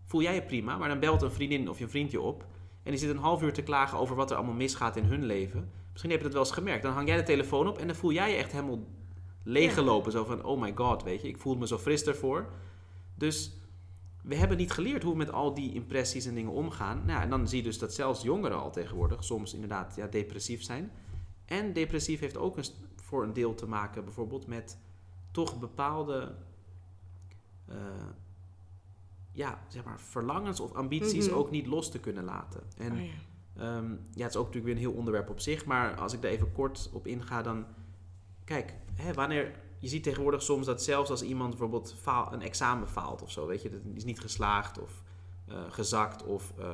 voel 0.04 0.22
jij 0.22 0.34
je 0.34 0.42
prima... 0.42 0.76
maar 0.76 0.88
dan 0.88 1.00
belt 1.00 1.22
een 1.22 1.32
vriendin 1.32 1.68
of 1.68 1.78
je 1.78 1.88
vriendje 1.88 2.20
op... 2.20 2.46
en 2.82 2.90
die 2.90 3.00
zit 3.00 3.10
een 3.10 3.16
half 3.16 3.42
uur 3.42 3.52
te 3.52 3.62
klagen 3.62 3.98
over 3.98 4.16
wat 4.16 4.30
er 4.30 4.36
allemaal 4.36 4.54
misgaat 4.54 4.96
in 4.96 5.04
hun 5.04 5.24
leven. 5.24 5.70
Misschien 5.92 6.10
heb 6.10 6.18
je 6.18 6.24
dat 6.24 6.34
wel 6.34 6.44
eens 6.44 6.52
gemerkt. 6.52 6.82
Dan 6.82 6.92
hang 6.92 7.08
jij 7.08 7.16
de 7.16 7.22
telefoon 7.22 7.68
op 7.68 7.78
en 7.78 7.86
dan 7.86 7.96
voel 7.96 8.12
jij 8.12 8.30
je 8.30 8.36
echt 8.36 8.52
helemaal 8.52 8.86
leeggelopen. 9.42 10.12
Zo 10.12 10.24
van, 10.24 10.44
oh 10.44 10.60
my 10.60 10.72
god, 10.74 11.02
weet 11.02 11.22
je. 11.22 11.28
Ik 11.28 11.38
voel 11.38 11.56
me 11.56 11.66
zo 11.66 11.78
fris 11.78 12.04
ervoor. 12.04 12.48
Dus 13.14 13.57
we 14.28 14.36
hebben 14.36 14.56
niet 14.56 14.70
geleerd 14.70 15.02
hoe 15.02 15.12
we 15.12 15.18
met 15.18 15.32
al 15.32 15.54
die 15.54 15.74
impressies 15.74 16.26
en 16.26 16.34
dingen 16.34 16.52
omgaan. 16.52 17.02
Nou, 17.06 17.22
en 17.22 17.30
dan 17.30 17.48
zie 17.48 17.58
je 17.58 17.64
dus 17.64 17.78
dat 17.78 17.94
zelfs 17.94 18.22
jongeren 18.22 18.60
al 18.60 18.70
tegenwoordig 18.70 19.24
soms 19.24 19.54
inderdaad 19.54 19.96
ja, 19.96 20.06
depressief 20.06 20.62
zijn. 20.62 20.90
En 21.44 21.72
depressief 21.72 22.20
heeft 22.20 22.36
ook 22.36 22.56
een, 22.56 22.64
voor 22.96 23.22
een 23.22 23.32
deel 23.32 23.54
te 23.54 23.66
maken 23.66 24.04
bijvoorbeeld 24.04 24.46
met 24.46 24.78
toch 25.30 25.58
bepaalde 25.58 26.34
uh, 27.68 27.76
ja, 29.32 29.62
zeg 29.68 29.84
maar 29.84 30.00
verlangens 30.00 30.60
of 30.60 30.72
ambities 30.72 31.24
mm 31.24 31.30
-hmm. 31.30 31.38
ook 31.38 31.50
niet 31.50 31.66
los 31.66 31.90
te 31.90 32.00
kunnen 32.00 32.24
laten. 32.24 32.62
En 32.76 32.92
oh 32.92 32.98
ja. 33.04 33.76
Um, 33.76 34.00
ja, 34.14 34.22
het 34.22 34.30
is 34.30 34.36
ook 34.36 34.46
natuurlijk 34.46 34.64
weer 34.64 34.74
een 34.74 34.90
heel 34.90 34.98
onderwerp 34.98 35.30
op 35.30 35.40
zich. 35.40 35.64
Maar 35.64 35.96
als 35.96 36.12
ik 36.12 36.22
daar 36.22 36.30
even 36.30 36.52
kort 36.52 36.90
op 36.92 37.06
inga, 37.06 37.42
dan... 37.42 37.66
Kijk, 38.44 38.74
hè, 38.94 39.12
wanneer 39.12 39.54
je 39.78 39.88
ziet 39.88 40.02
tegenwoordig 40.02 40.42
soms 40.42 40.66
dat 40.66 40.82
zelfs 40.82 41.10
als 41.10 41.22
iemand 41.22 41.50
bijvoorbeeld 41.50 41.94
faal, 42.00 42.32
een 42.32 42.42
examen 42.42 42.88
faalt 42.88 43.22
of 43.22 43.30
zo, 43.30 43.46
weet 43.46 43.62
je, 43.62 43.70
dat 43.70 43.80
is 43.94 44.04
niet 44.04 44.20
geslaagd 44.20 44.80
of 44.80 45.02
uh, 45.48 45.54
gezakt 45.68 46.24
of 46.24 46.52
uh, 46.58 46.64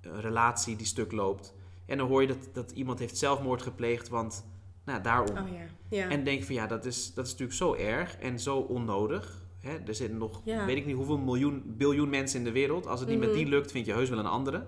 een 0.00 0.20
relatie 0.20 0.76
die 0.76 0.86
stuk 0.86 1.12
loopt. 1.12 1.54
En 1.86 1.98
dan 1.98 2.08
hoor 2.08 2.20
je 2.20 2.26
dat, 2.26 2.48
dat 2.52 2.70
iemand 2.70 2.98
heeft 2.98 3.16
zelfmoord 3.18 3.62
gepleegd, 3.62 4.08
want 4.08 4.44
nou, 4.84 5.02
daarom. 5.02 5.36
Oh. 5.38 6.12
En 6.12 6.24
denk 6.24 6.42
van 6.44 6.54
ja, 6.54 6.66
dat 6.66 6.84
is, 6.84 7.14
dat 7.14 7.24
is 7.26 7.30
natuurlijk 7.30 7.58
zo 7.58 7.74
erg 7.74 8.16
en 8.16 8.40
zo 8.40 8.56
onnodig. 8.58 9.42
Hè? 9.60 9.76
Er 9.86 9.94
zitten 9.94 10.18
nog, 10.18 10.40
weet 10.44 10.76
ik 10.76 10.86
niet 10.86 10.96
hoeveel 10.96 11.18
miljoen, 11.18 11.62
biljoen 11.66 12.08
mensen 12.10 12.38
in 12.38 12.44
de 12.44 12.52
wereld. 12.52 12.86
Als 12.86 13.00
het 13.00 13.08
niet 13.08 13.18
met 13.18 13.28
Mhm. 13.28 13.38
die 13.38 13.46
lukt, 13.46 13.70
vind 13.70 13.86
je 13.86 13.92
heus 13.92 14.08
wel 14.08 14.18
een 14.18 14.26
andere. 14.26 14.66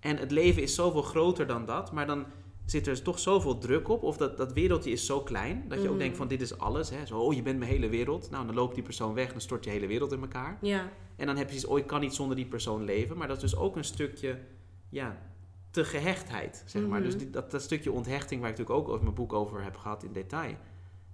En 0.00 0.16
het 0.16 0.30
leven 0.30 0.62
is 0.62 0.74
zoveel 0.74 1.02
groter 1.02 1.46
dan 1.46 1.64
dat, 1.64 1.92
maar 1.92 2.06
dan 2.06 2.24
zit 2.70 2.86
er 2.86 3.02
toch 3.02 3.18
zoveel 3.18 3.58
druk 3.58 3.88
op. 3.88 4.02
Of 4.02 4.16
dat, 4.16 4.36
dat 4.36 4.52
wereldje 4.52 4.90
is 4.90 5.06
zo 5.06 5.20
klein, 5.20 5.64
dat 5.68 5.82
je 5.82 5.88
ook 5.88 5.98
denkt 5.98 6.16
van 6.16 6.28
dit 6.28 6.40
is 6.40 6.58
alles. 6.58 6.90
Hè? 6.90 7.06
Zo, 7.06 7.18
oh, 7.18 7.34
je 7.34 7.42
bent 7.42 7.58
mijn 7.58 7.70
hele 7.70 7.88
wereld. 7.88 8.30
Nou, 8.30 8.46
dan 8.46 8.54
loopt 8.54 8.74
die 8.74 8.84
persoon 8.84 9.14
weg, 9.14 9.30
dan 9.30 9.40
stort 9.40 9.64
je 9.64 9.70
hele 9.70 9.86
wereld 9.86 10.12
in 10.12 10.20
elkaar. 10.20 10.58
Ja. 10.60 10.92
En 11.16 11.26
dan 11.26 11.36
heb 11.36 11.50
je 11.50 11.58
zoiets, 11.58 11.72
oh, 11.72 11.78
ik 11.78 11.86
kan 11.86 12.00
niet 12.00 12.14
zonder 12.14 12.36
die 12.36 12.46
persoon 12.46 12.84
leven. 12.84 13.16
Maar 13.16 13.28
dat 13.28 13.36
is 13.36 13.50
dus 13.50 13.56
ook 13.56 13.76
een 13.76 13.84
stukje, 13.84 14.38
ja, 14.88 15.22
te 15.70 15.84
gehechtheid, 15.84 16.62
zeg 16.66 16.86
maar. 16.86 17.00
Mhm. 17.00 17.08
Dus 17.08 17.18
die, 17.18 17.30
dat, 17.30 17.50
dat 17.50 17.62
stukje 17.62 17.92
onthechting, 17.92 18.40
waar 18.40 18.50
ik 18.50 18.58
natuurlijk 18.58 18.86
ook 18.86 18.92
over 18.92 19.02
mijn 19.04 19.14
boek 19.14 19.32
over 19.32 19.62
heb 19.62 19.76
gehad 19.76 20.02
in 20.02 20.12
detail, 20.12 20.56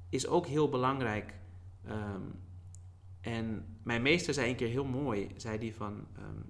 is 0.09 0.27
ook 0.27 0.47
heel 0.47 0.69
belangrijk. 0.69 1.35
Ehm, 1.85 2.23
en 3.21 3.67
mijn 3.83 4.03
meester 4.03 4.35
zei 4.35 4.51
een 4.51 4.57
keer 4.57 4.69
heel 4.69 4.85
mooi, 4.85 5.29
zei 5.37 5.59
die 5.59 5.75
van, 5.75 6.07
ehm, 6.17 6.43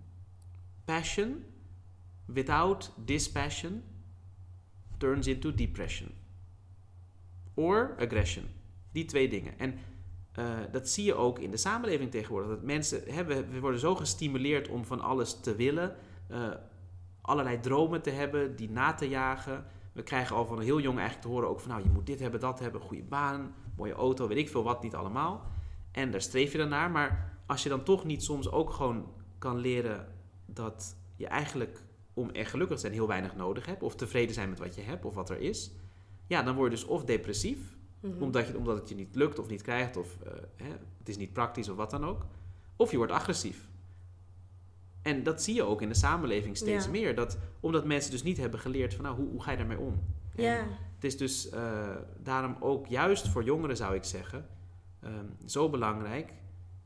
passion 0.84 1.44
without 2.24 2.92
dispassion 3.04 3.82
turns 4.96 5.26
into 5.26 5.54
depression. 5.54 6.10
Or 7.54 7.96
aggression. 7.98 8.44
Die 8.92 9.04
twee 9.04 9.28
dingen. 9.28 9.58
En 9.58 9.78
eh, 10.32 10.44
dat 10.72 10.88
zie 10.88 11.04
je 11.04 11.14
ook 11.14 11.38
in 11.38 11.50
de 11.50 11.56
samenleving 11.56 12.10
tegenwoordig. 12.10 12.50
Dat 12.50 12.62
mensen 12.62 13.02
hebben, 13.06 13.50
we 13.50 13.60
worden 13.60 13.80
zo 13.80 13.94
gestimuleerd 13.94 14.68
om 14.68 14.84
van 14.84 15.00
alles 15.00 15.40
te 15.40 15.54
willen, 15.54 15.96
eh, 16.28 16.50
allerlei 17.20 17.60
dromen 17.60 18.02
te 18.02 18.10
hebben, 18.10 18.56
die 18.56 18.70
na 18.70 18.94
te 18.94 19.08
jagen. 19.08 19.64
We 19.92 20.02
krijgen 20.02 20.36
al 20.36 20.46
van 20.46 20.60
heel 20.60 20.80
jong 20.80 20.98
eigenlijk 20.98 21.26
te 21.26 21.32
horen 21.32 21.48
ook 21.48 21.60
van 21.60 21.70
nou, 21.70 21.82
je 21.82 21.90
moet 21.90 22.06
dit 22.06 22.20
hebben, 22.20 22.40
dat 22.40 22.58
hebben, 22.58 22.80
goede 22.80 23.02
baan, 23.02 23.54
mooie 23.76 23.94
auto, 23.94 24.28
weet 24.28 24.38
ik 24.38 24.48
veel 24.48 24.62
wat, 24.62 24.82
niet 24.82 24.94
allemaal. 24.94 25.46
En 25.90 26.10
daar 26.10 26.20
streef 26.20 26.52
je 26.52 26.58
dan 26.58 26.68
naar. 26.68 26.90
Maar 26.90 27.38
als 27.46 27.62
je 27.62 27.68
dan 27.68 27.82
toch 27.82 28.04
niet 28.04 28.22
soms 28.22 28.50
ook 28.50 28.70
gewoon 28.70 29.06
kan 29.38 29.56
leren 29.56 30.06
dat 30.46 30.96
je 31.16 31.26
eigenlijk 31.26 31.82
om 32.16 32.30
echt 32.30 32.50
gelukkig 32.50 32.74
te 32.76 32.80
zijn 32.82 32.92
heel 32.92 33.06
weinig 33.06 33.36
nodig 33.36 33.66
hebt, 33.66 33.82
of 33.82 33.96
tevreden 33.96 34.34
zijn 34.34 34.48
met 34.48 34.58
wat 34.58 34.74
je 34.74 34.80
hebt 34.80 35.04
of 35.04 35.14
wat 35.14 35.30
er 35.30 35.40
is, 35.40 35.70
ja, 36.26 36.42
dan 36.42 36.54
word 36.54 36.70
je 36.70 36.76
dus 36.76 36.86
of 36.86 37.04
depressief, 37.04 37.74
Mhm. 38.00 38.22
omdat, 38.22 38.46
je, 38.46 38.56
omdat 38.56 38.78
het 38.78 38.88
je 38.88 38.94
niet 38.94 39.14
lukt 39.14 39.38
of 39.38 39.48
niet 39.48 39.62
krijgt, 39.62 39.96
of 39.96 40.16
eh, 40.24 40.32
hè, 40.56 40.68
het 40.98 41.08
is 41.08 41.16
niet 41.16 41.32
praktisch 41.32 41.68
of 41.68 41.76
wat 41.76 41.90
dan 41.90 42.04
ook. 42.04 42.26
Of 42.76 42.90
je 42.90 42.96
wordt 42.96 43.12
agressief. 43.12 43.68
En 45.02 45.22
dat 45.22 45.42
zie 45.42 45.54
je 45.54 45.62
ook 45.62 45.82
in 45.82 45.88
de 45.88 45.94
samenleving 45.94 46.56
steeds 46.56 46.84
Ja. 46.84 46.90
meer. 46.90 47.14
Dat, 47.14 47.38
omdat 47.60 47.84
mensen 47.84 48.10
dus 48.10 48.22
niet 48.22 48.36
hebben 48.36 48.60
geleerd 48.60 48.94
van 48.94 49.04
nou, 49.04 49.16
hoe, 49.16 49.28
hoe 49.28 49.42
ga 49.42 49.50
je 49.50 49.56
daarmee 49.56 49.78
om? 49.78 50.02
En 50.34 50.42
Ja. 50.44 50.66
Het 50.94 51.04
is 51.04 51.16
dus 51.16 51.48
eh, 51.48 51.96
daarom 52.22 52.56
ook 52.60 52.86
juist 52.86 53.28
voor 53.28 53.44
jongeren 53.44 53.76
zou 53.76 53.94
ik 53.94 54.04
zeggen 54.04 54.46
ehm, 55.00 55.24
zo 55.44 55.70
belangrijk. 55.70 56.32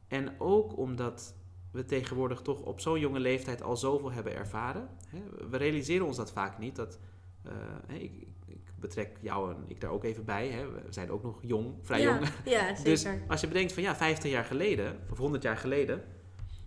En 0.08 0.40
ook 0.40 0.76
omdat 0.78 1.34
we 1.70 1.84
tegenwoordig 1.84 2.40
toch 2.40 2.60
op 2.60 2.80
zo'n 2.80 3.00
jonge 3.00 3.20
leeftijd 3.20 3.62
al 3.62 3.76
zoveel 3.76 4.12
hebben 4.12 4.34
ervaren. 4.34 4.88
We 5.50 5.56
realiseren 5.56 6.06
ons 6.06 6.16
dat 6.16 6.32
vaak 6.32 6.58
niet. 6.58 6.76
Dat, 6.76 6.98
eh, 7.42 8.00
ik, 8.00 8.12
ik 8.46 8.72
betrek 8.76 9.18
jou 9.20 9.54
en 9.54 9.64
ik 9.66 9.80
daar 9.80 9.90
ook 9.90 10.04
even 10.04 10.24
bij. 10.24 10.48
Hè? 10.48 10.70
We 10.70 10.80
zijn 10.88 11.10
ook 11.10 11.22
nog 11.22 11.38
jong, 11.42 11.74
vrij 11.82 12.00
ja. 12.00 12.14
jong. 12.14 12.28
Ja, 12.44 12.66
zeker. 12.74 12.84
Dus 12.84 13.06
als 13.28 13.40
je 13.40 13.48
bedenkt 13.48 13.72
van 13.72 13.82
ja, 13.82 13.96
50 13.96 14.30
jaar 14.30 14.44
geleden 14.44 14.98
of 15.10 15.18
100 15.18 15.42
jaar 15.42 15.56
geleden, 15.56 16.02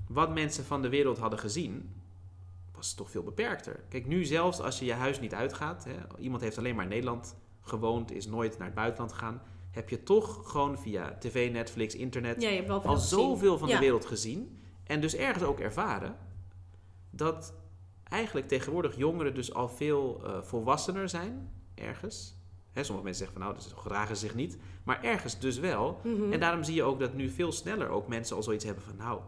wat 0.08 0.34
mensen 0.34 0.64
van 0.66 0.82
de 0.82 0.90
wereld 0.90 1.18
hadden 1.18 1.40
gezien, 1.40 2.02
was 2.76 2.94
toch 2.94 3.12
veel 3.12 3.24
beperkter. 3.24 3.84
Kijk, 3.90 4.08
nu 4.08 4.26
zelfs 4.26 4.60
als 4.60 4.80
je 4.80 4.86
je 4.86 4.94
huis 4.94 5.20
niet 5.20 5.34
uitgaat, 5.34 5.84
hè, 5.84 6.20
iemand 6.20 6.42
heeft 6.42 6.58
alleen 6.58 6.76
maar 6.76 6.84
in 6.84 6.90
Nederland 6.90 7.36
gewoond, 7.62 8.12
is 8.12 8.28
nooit 8.28 8.58
naar 8.58 8.68
het 8.68 8.76
buitenland 8.76 9.14
gegaan, 9.14 9.42
heb 9.72 9.90
je 9.90 10.04
toch 10.04 10.52
gewoon 10.52 10.80
via 10.80 11.18
tv, 11.20 11.52
Netflix, 11.52 11.96
internet 11.96 12.42
ja, 12.42 12.64
al 12.68 12.82
gezien. 12.82 13.20
zoveel 13.20 13.58
van 13.58 13.68
de 13.68 13.80
wereld 13.80 14.06
gezien 14.06 14.62
en 14.84 15.02
dus 15.02 15.16
ergens 15.16 15.44
ook 15.44 15.60
ervaren 15.60 16.16
dat 17.10 17.54
eigenlijk 18.04 18.48
tegenwoordig 18.48 18.98
jongeren 18.98 19.36
dus 19.36 19.54
al 19.54 19.70
veel 19.70 20.22
eh, 20.26 20.42
volwassener 20.42 21.10
zijn, 21.10 21.52
ergens. 21.76 22.42
Hè, 22.72 22.84
sommige 22.84 23.06
mensen 23.06 23.26
zeggen 23.26 23.42
van 23.42 23.54
nou, 23.54 23.64
dat 23.64 23.80
gedragen 23.80 24.18
zich 24.18 24.36
niet, 24.36 24.58
maar 24.84 25.04
ergens 25.04 25.40
dus 25.40 25.60
wel. 25.60 26.00
Mhm. 26.04 26.32
En 26.32 26.40
daarom 26.40 26.64
zie 26.64 26.76
je 26.76 26.84
ook 26.84 27.00
dat 27.00 27.14
nu 27.14 27.30
veel 27.30 27.52
sneller 27.52 27.90
ook 27.90 28.08
mensen 28.08 28.36
al 28.36 28.44
zoiets 28.44 28.66
hebben 28.66 28.84
van 28.84 28.96
nou, 28.96 29.22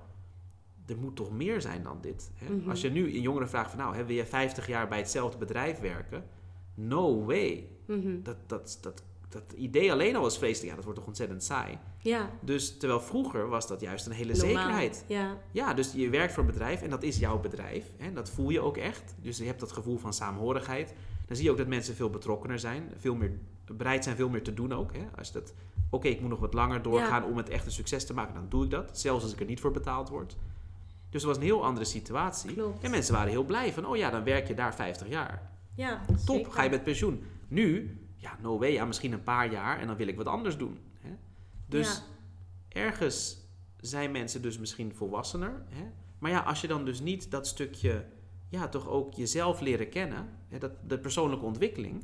er 0.85 0.97
moet 0.97 1.15
toch 1.15 1.31
meer 1.31 1.61
zijn 1.61 1.83
dan 1.83 1.97
dit. 2.01 2.31
Hè? 2.35 2.53
Mhm. 2.53 2.69
Als 2.69 2.81
je 2.81 2.89
nu 2.89 3.15
een 3.15 3.21
jongere 3.21 3.47
vraagt 3.47 3.69
van 3.69 3.79
nou, 3.79 3.95
hè, 3.95 4.05
wil 4.05 4.15
je 4.15 4.25
50 4.25 4.67
jaar 4.67 4.87
bij 4.87 4.97
hetzelfde 4.97 5.37
bedrijf 5.37 5.79
werken? 5.79 6.25
No 6.73 7.25
way. 7.25 7.69
Mhm. 7.87 8.21
Dat, 8.23 8.37
dat, 8.47 8.77
dat, 8.81 9.03
dat 9.43 9.57
idee 9.57 9.91
alleen 9.91 10.15
al 10.15 10.25
is 10.25 10.37
vreselijk. 10.37 10.69
Ja, 10.69 10.75
dat 10.75 10.83
wordt 10.83 10.99
toch 10.99 11.07
ontzettend 11.07 11.43
saai. 11.43 11.77
Ja, 11.99 12.29
Dus 12.41 12.77
terwijl 12.77 12.99
vroeger 13.01 13.47
was 13.49 13.67
dat 13.67 13.81
juist 13.81 14.05
een 14.05 14.11
hele 14.11 14.33
normaal. 14.33 14.47
zekerheid. 14.63 15.05
Ja. 15.07 15.37
Ja, 15.51 15.73
dus 15.73 15.91
je 15.93 16.09
werkt 16.09 16.33
voor 16.33 16.43
een 16.43 16.49
bedrijf 16.51 16.81
en 16.81 16.89
dat 16.89 17.03
is 17.03 17.17
jouw 17.17 17.39
bedrijf. 17.39 17.91
Hè? 17.97 18.13
Dat 18.13 18.29
voel 18.29 18.49
je 18.49 18.59
ook 18.61 18.77
echt. 18.77 19.15
Dus 19.21 19.37
je 19.37 19.45
hebt 19.45 19.59
dat 19.59 19.71
gevoel 19.71 19.97
van 19.97 20.13
saamhorigheid. 20.13 20.93
Dan 21.25 21.35
zie 21.35 21.45
je 21.45 21.51
ook 21.51 21.57
dat 21.57 21.67
mensen 21.67 21.95
veel 21.95 22.09
betrokkener 22.09 22.59
zijn. 22.59 22.91
Veel 22.97 23.15
meer 23.15 23.31
bereid 23.65 24.03
zijn 24.03 24.15
veel 24.15 24.29
meer 24.29 24.43
te 24.43 24.53
doen 24.53 24.73
ook. 24.73 24.93
Hè? 24.93 25.05
Als 25.17 25.31
dat, 25.31 25.53
oké, 25.89 26.07
ik 26.07 26.21
moet 26.21 26.29
nog 26.29 26.39
wat 26.39 26.53
langer 26.53 26.81
doorgaan 26.81 27.23
om 27.23 27.37
het 27.37 27.49
echt 27.49 27.65
een 27.65 27.71
succes 27.71 28.05
te 28.05 28.13
maken. 28.13 28.33
Dan 28.33 28.45
doe 28.49 28.63
ik 28.63 28.69
dat. 28.69 28.99
Zelfs 28.99 29.23
als 29.23 29.33
ik 29.33 29.39
er 29.39 29.45
niet 29.45 29.59
voor 29.59 29.71
betaald 29.71 30.09
word. 30.09 30.35
Dus 31.09 31.21
het 31.21 31.31
was 31.31 31.37
een 31.37 31.43
heel 31.49 31.65
andere 31.65 31.85
situatie. 31.85 32.53
Klopt. 32.53 32.83
En 32.83 32.91
mensen 32.91 33.13
waren 33.13 33.29
heel 33.29 33.43
blij 33.43 33.73
van, 33.73 33.85
oh 33.85 33.97
ja, 33.97 34.09
dan 34.09 34.23
werk 34.23 34.47
je 34.47 34.53
daar 34.53 34.75
50 34.75 35.07
jaar. 35.07 35.49
Ja, 35.75 36.01
Top, 36.25 36.35
zeker. 36.37 36.51
ga 36.51 36.63
je 36.63 36.69
met 36.69 36.83
pensioen. 36.83 37.23
Nu, 37.47 37.97
ja, 38.25 38.37
no 38.41 38.59
way, 38.59 38.71
ja, 38.71 38.85
misschien 38.85 39.11
een 39.11 39.23
paar 39.23 39.51
jaar 39.51 39.79
en 39.79 39.87
dan 39.87 39.95
wil 39.95 40.07
ik 40.07 40.17
wat 40.17 40.25
anders 40.25 40.57
doen. 40.57 40.79
Hè? 40.99 41.09
Dus 41.65 42.03
ergens 42.67 43.37
zijn 43.79 44.11
mensen 44.11 44.41
dus 44.41 44.57
misschien 44.57 44.95
volwassener. 44.95 45.63
Hè? 45.69 45.83
Maar 46.19 46.31
ja, 46.31 46.39
als 46.39 46.61
je 46.61 46.67
dan 46.67 46.85
dus 46.85 46.99
niet 46.99 47.31
dat 47.31 47.47
stukje, 47.47 48.05
ja, 48.49 48.67
toch 48.67 48.87
ook 48.87 49.13
jezelf 49.13 49.59
leren 49.59 49.89
kennen, 49.89 50.29
hè, 50.47 50.57
dat, 50.57 50.71
de 50.87 50.99
persoonlijke 50.99 51.45
ontwikkeling, 51.45 52.03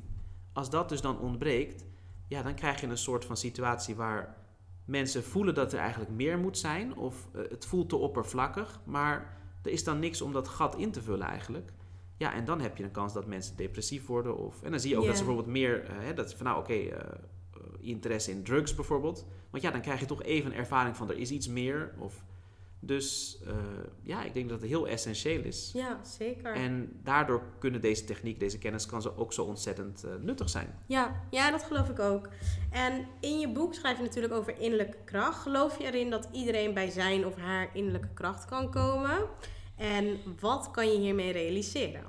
als 0.53 0.69
dat 0.69 0.89
dus 0.89 1.01
dan 1.01 1.19
ontbreekt, 1.19 1.85
ja, 2.27 2.41
dan 2.41 2.55
krijg 2.55 2.81
je 2.81 2.87
een 2.87 2.97
soort 2.97 3.25
van 3.25 3.37
situatie 3.37 3.95
waar 3.95 4.37
mensen 4.85 5.23
voelen 5.23 5.53
dat 5.53 5.73
er 5.73 5.79
eigenlijk 5.79 6.11
meer 6.11 6.37
moet 6.37 6.57
zijn, 6.57 6.95
of 6.95 7.27
eh, 7.33 7.41
het 7.49 7.65
voelt 7.65 7.89
te 7.89 7.95
oppervlakkig, 7.95 8.81
maar 8.83 9.37
er 9.63 9.71
is 9.71 9.83
dan 9.83 9.99
niks 9.99 10.21
om 10.21 10.31
dat 10.33 10.47
gat 10.47 10.75
in 10.75 10.91
te 10.91 11.01
vullen 11.01 11.27
eigenlijk. 11.27 11.71
Ja, 12.21 12.33
en 12.33 12.45
dan 12.45 12.61
heb 12.61 12.77
je 12.77 12.83
een 12.83 12.91
kans 12.91 13.13
dat 13.13 13.25
mensen 13.25 13.57
depressief 13.57 14.05
worden. 14.05 14.37
Of, 14.37 14.61
en 14.61 14.71
dan 14.71 14.79
zie 14.79 14.89
je 14.89 14.97
ook 14.97 15.05
dat 15.05 15.17
ze 15.17 15.23
bijvoorbeeld 15.23 15.53
meer, 15.53 15.83
eh, 15.83 15.95
hè, 15.99 16.13
dat 16.13 16.33
van 16.33 16.45
nou 16.45 16.59
oké, 16.59 16.73
eh, 16.73 16.89
eh, 16.89 17.17
interesse 17.79 18.31
in 18.31 18.43
drugs 18.43 18.75
bijvoorbeeld. 18.75 19.25
Want 19.49 19.63
ja, 19.63 19.71
dan 19.71 19.81
krijg 19.81 19.99
je 19.99 20.05
toch 20.05 20.23
even 20.23 20.51
een 20.51 20.57
ervaring 20.57 20.95
van 20.95 21.09
er 21.09 21.17
is 21.17 21.31
iets 21.31 21.47
meer. 21.47 21.93
Of, 21.97 22.23
dus 22.79 23.39
ja, 24.03 24.23
ik 24.23 24.33
denk 24.33 24.49
dat 24.49 24.61
het 24.61 24.69
heel 24.69 24.87
essentieel 24.87 25.43
is. 25.43 25.71
Ja, 25.73 26.03
zeker. 26.03 26.53
En 26.53 26.99
daardoor 27.03 27.43
kunnen 27.59 27.81
deze 27.81 28.03
techniek, 28.03 28.39
deze 28.39 28.57
kennis, 28.57 28.85
kan 28.85 29.01
zo 29.01 29.13
ook 29.15 29.33
zo 29.33 29.43
ontzettend 29.43 30.05
nuttig 30.19 30.49
zijn. 30.49 30.75
Ja, 30.85 31.21
ja, 31.29 31.51
dat 31.51 31.63
geloof 31.63 31.89
ik 31.89 31.99
ook. 31.99 32.29
En 32.71 33.07
in 33.19 33.39
je 33.39 33.51
boek 33.51 33.73
schrijf 33.73 33.97
je 33.97 34.03
natuurlijk 34.03 34.33
over 34.33 34.59
innerlijke 34.59 34.97
kracht. 35.05 35.41
Geloof 35.41 35.77
je 35.77 35.85
erin 35.85 36.09
dat 36.09 36.29
iedereen 36.31 36.73
bij 36.73 36.89
zijn 36.89 37.25
of 37.25 37.35
haar 37.35 37.69
innerlijke 37.73 38.13
kracht 38.13 38.45
kan 38.45 38.71
komen? 38.71 39.29
En 39.81 40.17
wat 40.39 40.71
kan 40.71 40.91
je 40.91 40.99
hiermee 40.99 41.31
realiseren? 41.31 42.03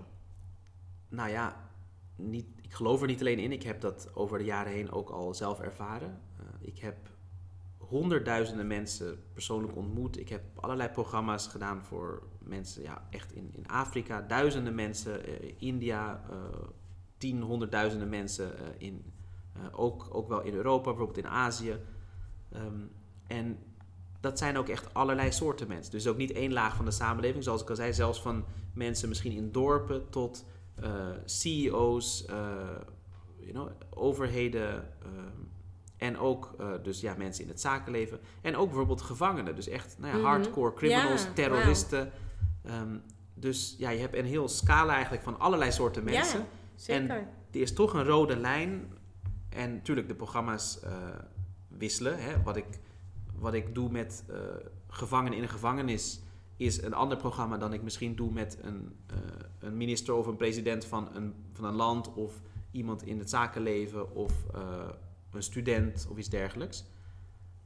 Nou 1.08 1.30
ja, 1.30 1.70
niet, 2.16 2.46
ik 2.62 2.72
geloof 2.72 3.00
er 3.00 3.06
niet 3.06 3.20
alleen 3.20 3.38
in. 3.38 3.52
Ik 3.52 3.62
heb 3.62 3.80
dat 3.80 4.10
over 4.14 4.38
de 4.38 4.44
jaren 4.44 4.72
heen 4.72 4.92
ook 4.92 5.10
al 5.10 5.34
zelf 5.34 5.60
ervaren. 5.60 6.20
Eh, 6.38 6.44
ik 6.60 6.78
heb 6.78 6.96
honderdduizenden 7.78 8.66
mensen 8.66 9.22
persoonlijk 9.32 9.76
ontmoet. 9.76 10.18
Ik 10.18 10.28
heb 10.28 10.42
allerlei 10.54 10.88
programma's 10.88 11.46
gedaan 11.46 11.82
voor 11.82 12.22
mensen 12.38 12.82
ja, 12.82 13.06
echt 13.10 13.32
in, 13.32 13.50
in 13.54 13.68
Afrika. 13.68 14.20
Duizenden 14.20 14.74
mensen, 14.74 15.26
eh, 15.26 15.52
India, 15.58 16.24
eh 16.30 16.68
tien, 17.18 17.42
honderdduizenden 17.42 18.08
mensen 18.08 18.52
in, 18.78 19.12
ook, 19.72 20.08
ook 20.10 20.28
wel 20.28 20.42
in 20.42 20.54
Europa, 20.54 20.84
bijvoorbeeld 20.84 21.18
in 21.18 21.28
Azië. 21.28 21.76
Ehm, 22.52 22.80
en 23.26 23.58
dat 24.22 24.38
zijn 24.38 24.56
ook 24.56 24.68
echt 24.68 24.94
allerlei 24.94 25.32
soorten 25.32 25.68
mensen. 25.68 25.92
Dus 25.92 26.06
ook 26.06 26.16
niet 26.16 26.32
één 26.32 26.52
laag 26.52 26.76
van 26.76 26.84
de 26.84 26.90
samenleving. 26.90 27.44
Zoals 27.44 27.62
ik 27.62 27.70
al 27.70 27.76
zei, 27.76 27.92
zelfs 27.92 28.22
van 28.22 28.44
mensen 28.74 29.08
misschien 29.08 29.32
in 29.32 29.52
dorpen 29.52 30.08
tot 30.10 30.44
eh, 30.74 30.90
CEO's, 31.24 32.24
eh, 32.24 32.36
you 33.38 33.52
know, 33.52 33.68
overheden 33.90 34.88
ehm, 35.02 35.40
en 35.96 36.18
ook 36.18 36.54
eh, 36.58 36.66
dus 36.82 37.00
ja, 37.00 37.14
mensen 37.18 37.44
in 37.44 37.50
het 37.50 37.60
zakenleven. 37.60 38.20
En 38.40 38.56
ook 38.56 38.66
bijvoorbeeld 38.66 39.02
gevangenen. 39.02 39.54
Dus 39.56 39.68
echt 39.68 39.96
nou 39.98 40.12
ja, 40.12 40.18
Mhm. 40.18 40.26
hardcore 40.26 40.74
criminals, 40.74 41.22
Ja, 41.24 41.32
terroristen. 41.32 42.10
Ehm, 42.64 42.96
dus 43.34 43.74
ja, 43.78 43.90
je 43.90 44.00
hebt 44.00 44.14
een 44.16 44.24
heel 44.24 44.48
scala 44.48 44.92
eigenlijk 44.92 45.22
van 45.22 45.38
allerlei 45.38 45.72
soorten 45.72 46.04
mensen. 46.04 46.38
Ja, 46.38 46.46
zeker. 46.74 47.16
Er 47.50 47.60
is 47.60 47.72
toch 47.72 47.94
een 47.94 48.04
rode 48.04 48.36
lijn. 48.36 48.92
En 49.48 49.72
natuurlijk, 49.74 50.08
de 50.08 50.14
programma's 50.14 50.80
eh, 50.80 50.92
wisselen. 51.68 52.22
Hè. 52.22 52.42
Wat, 52.42 52.56
ik, 52.56 52.66
wat 53.42 53.54
ik 53.54 53.74
doe 53.74 53.90
met 53.90 54.24
eh, 54.28 54.36
gevangenen 54.88 55.36
in 55.36 55.42
een 55.42 55.48
gevangenis 55.48 56.20
is 56.56 56.82
een 56.82 56.94
ander 56.94 57.16
programma 57.16 57.58
dan 57.58 57.72
ik 57.72 57.82
misschien 57.82 58.16
doe 58.16 58.32
met 58.32 58.58
een, 58.62 58.96
eh, 59.06 59.16
een 59.58 59.76
minister 59.76 60.14
of 60.14 60.26
een 60.26 60.36
president 60.36 60.84
van 60.84 61.08
een, 61.14 61.34
van 61.52 61.64
een 61.64 61.74
land 61.74 62.14
of 62.14 62.40
iemand 62.70 63.02
in 63.02 63.18
het 63.18 63.30
zakenleven 63.30 64.14
of 64.14 64.32
eh, 64.54 64.88
een 65.30 65.42
student 65.42 66.06
of 66.10 66.18
iets 66.18 66.28
dergelijks. 66.28 66.84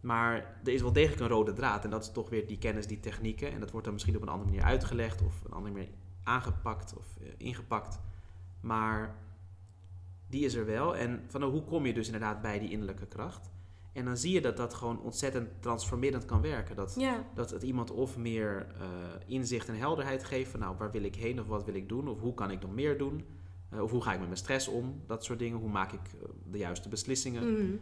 Maar 0.01 0.61
er 0.65 0.73
is 0.73 0.81
wel 0.81 0.93
degelijk 0.93 1.21
een 1.21 1.29
rode 1.29 1.53
draad 1.53 1.85
en 1.85 1.91
dat 1.91 2.03
is 2.03 2.13
toch 2.13 2.31
weer 2.31 2.47
die 2.47 2.59
kennis, 2.59 2.87
die 2.87 3.01
technieken. 3.01 3.53
En 3.53 3.61
dat 3.61 3.71
wordt 3.71 3.85
dan 3.85 3.95
misschien 3.95 4.17
op 4.17 4.23
een 4.23 4.29
andere 4.29 4.51
manier 4.51 4.65
uitgelegd 4.65 5.23
of 5.23 5.45
een 5.45 5.53
andere 5.53 5.75
manier 5.75 5.91
aangepakt 6.23 6.97
of 6.97 7.07
ingepakt. 7.37 8.01
Maar 8.61 9.17
die 10.27 10.45
is 10.45 10.55
er 10.55 10.67
wel. 10.67 10.97
En 10.97 11.25
van 11.27 11.41
nou, 11.41 11.53
hoe 11.53 11.65
kom 11.65 11.87
je 11.87 11.93
dus 11.93 12.07
inderdaad 12.07 12.43
bij 12.43 12.59
die 12.59 12.71
innerlijke 12.71 13.07
kracht? 13.07 13.51
En 13.97 14.05
dan 14.05 14.17
zie 14.17 14.33
je 14.33 14.41
dat 14.41 14.57
dat 14.57 14.75
gewoon 14.75 15.01
ontzettend 15.01 15.49
transformerend 15.61 16.25
kan 16.25 16.41
werken. 16.41 16.77
Dat, 16.77 16.95
Ja, 16.99 17.25
dat 17.35 17.51
het 17.51 17.63
iemand 17.63 17.91
of 17.91 18.17
meer 18.17 18.67
eh, 18.81 18.87
inzicht 19.27 19.69
en 19.69 19.75
helderheid 19.75 20.25
geeft 20.25 20.51
van 20.51 20.61
nou, 20.61 20.77
waar 20.79 20.91
wil 20.91 21.03
ik 21.03 21.15
heen 21.15 21.41
of 21.41 21.47
wat 21.47 21.65
wil 21.65 21.75
ik 21.75 21.89
doen? 21.89 22.09
Of 22.09 22.21
hoe 22.21 22.35
kan 22.35 22.51
ik 22.51 22.61
nog 22.61 22.75
meer 22.75 22.99
doen? 22.99 23.25
Eh, 23.71 23.83
of 23.83 23.91
hoe 23.91 24.03
ga 24.03 24.13
ik 24.13 24.19
met 24.19 24.27
mijn 24.27 24.39
stress 24.39 24.69
om? 24.69 25.03
Dat 25.07 25.25
soort 25.25 25.39
dingen. 25.39 25.59
Hoe 25.59 25.71
maak 25.71 25.93
ik 25.93 26.01
eh, 26.01 26.29
de 26.51 26.59
juiste 26.59 26.89
beslissingen? 26.89 27.53
Mhm. 27.53 27.75